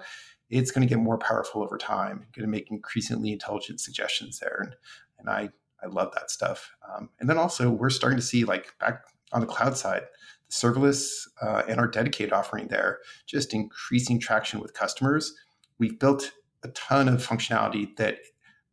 It's 0.50 0.70
going 0.70 0.86
to 0.86 0.92
get 0.92 1.02
more 1.02 1.18
powerful 1.18 1.62
over 1.62 1.78
time. 1.78 2.26
Going 2.34 2.46
to 2.46 2.50
make 2.50 2.70
increasingly 2.70 3.32
intelligent 3.32 3.80
suggestions 3.80 4.38
there, 4.40 4.60
and, 4.62 4.74
and 5.18 5.30
I 5.30 5.50
I 5.82 5.86
love 5.86 6.12
that 6.14 6.30
stuff. 6.30 6.74
Um, 6.88 7.10
and 7.20 7.28
then 7.28 7.38
also 7.38 7.70
we're 7.70 7.90
starting 7.90 8.18
to 8.18 8.24
see 8.24 8.44
like 8.44 8.74
back 8.78 9.02
on 9.32 9.40
the 9.40 9.46
cloud 9.46 9.76
side, 9.76 10.02
the 10.48 10.52
serverless 10.52 11.26
uh, 11.40 11.62
and 11.68 11.80
our 11.80 11.86
dedicated 11.86 12.32
offering 12.32 12.68
there, 12.68 12.98
just 13.26 13.54
increasing 13.54 14.18
traction 14.18 14.60
with 14.60 14.74
customers. 14.74 15.34
We've 15.78 15.98
built 15.98 16.32
a 16.62 16.68
ton 16.68 17.08
of 17.08 17.26
functionality 17.26 17.96
that 17.96 18.18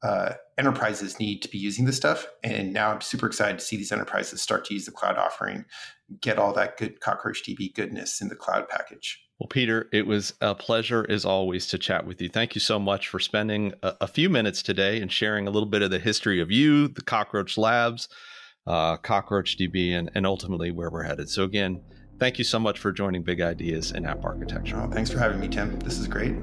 uh, 0.04 0.34
enterprises 0.58 1.20
need 1.20 1.42
to 1.42 1.50
be 1.50 1.58
using 1.58 1.86
this 1.86 1.98
stuff. 1.98 2.28
And 2.44 2.74
now 2.74 2.92
I'm 2.92 3.02
super 3.02 3.28
excited 3.28 3.60
to 3.60 3.66
see 3.66 3.78
these 3.78 3.92
enterprises 3.92 4.42
start 4.42 4.66
to 4.66 4.74
use 4.74 4.86
the 4.86 4.92
cloud 4.92 5.18
offering, 5.18 5.66
get 6.22 6.38
all 6.38 6.54
that 6.54 6.78
good 6.78 7.00
Cockroach 7.00 7.44
DB 7.44 7.74
goodness 7.74 8.22
in 8.22 8.28
the 8.28 8.36
cloud 8.36 8.70
package. 8.70 9.27
Well, 9.40 9.48
Peter, 9.48 9.88
it 9.94 10.08
was 10.08 10.34
a 10.42 10.56
pleasure 10.56 11.06
as 11.10 11.24
always 11.24 11.68
to 11.68 11.78
chat 11.78 12.08
with 12.08 12.22
you. 12.22 12.30
Thank 12.30 12.56
you 12.56 12.62
so 12.62 12.80
much 12.80 13.08
for 13.08 13.20
spending 13.20 13.74
a, 13.84 13.94
a 14.02 14.08
few 14.08 14.30
minutes 14.30 14.64
today 14.64 15.00
and 15.00 15.12
sharing 15.12 15.48
a 15.48 15.52
little 15.52 15.70
bit 15.70 15.84
of 15.84 15.92
the 15.92 16.00
history 16.00 16.42
of 16.42 16.52
you, 16.52 16.88
the 16.88 17.04
Cockroach 17.04 17.56
Labs, 17.58 18.10
uh, 18.66 18.98
Cockroach 18.98 19.58
DB, 19.58 19.92
and, 19.92 20.10
and 20.16 20.26
ultimately 20.26 20.72
where 20.72 20.90
we're 20.90 21.04
headed. 21.04 21.30
So, 21.30 21.44
again, 21.44 21.84
thank 22.20 22.40
you 22.40 22.44
so 22.44 22.58
much 22.58 22.80
for 22.80 22.92
joining 22.92 23.22
Big 23.22 23.40
Ideas 23.42 23.92
in 23.92 24.08
App 24.08 24.26
Architecture. 24.26 24.82
Oh, 24.82 24.90
thanks 24.90 25.12
for 25.12 25.20
having 25.20 25.40
me, 25.40 25.48
Tim. 25.48 25.78
This 25.80 26.00
is 26.00 26.08
great. 26.08 26.34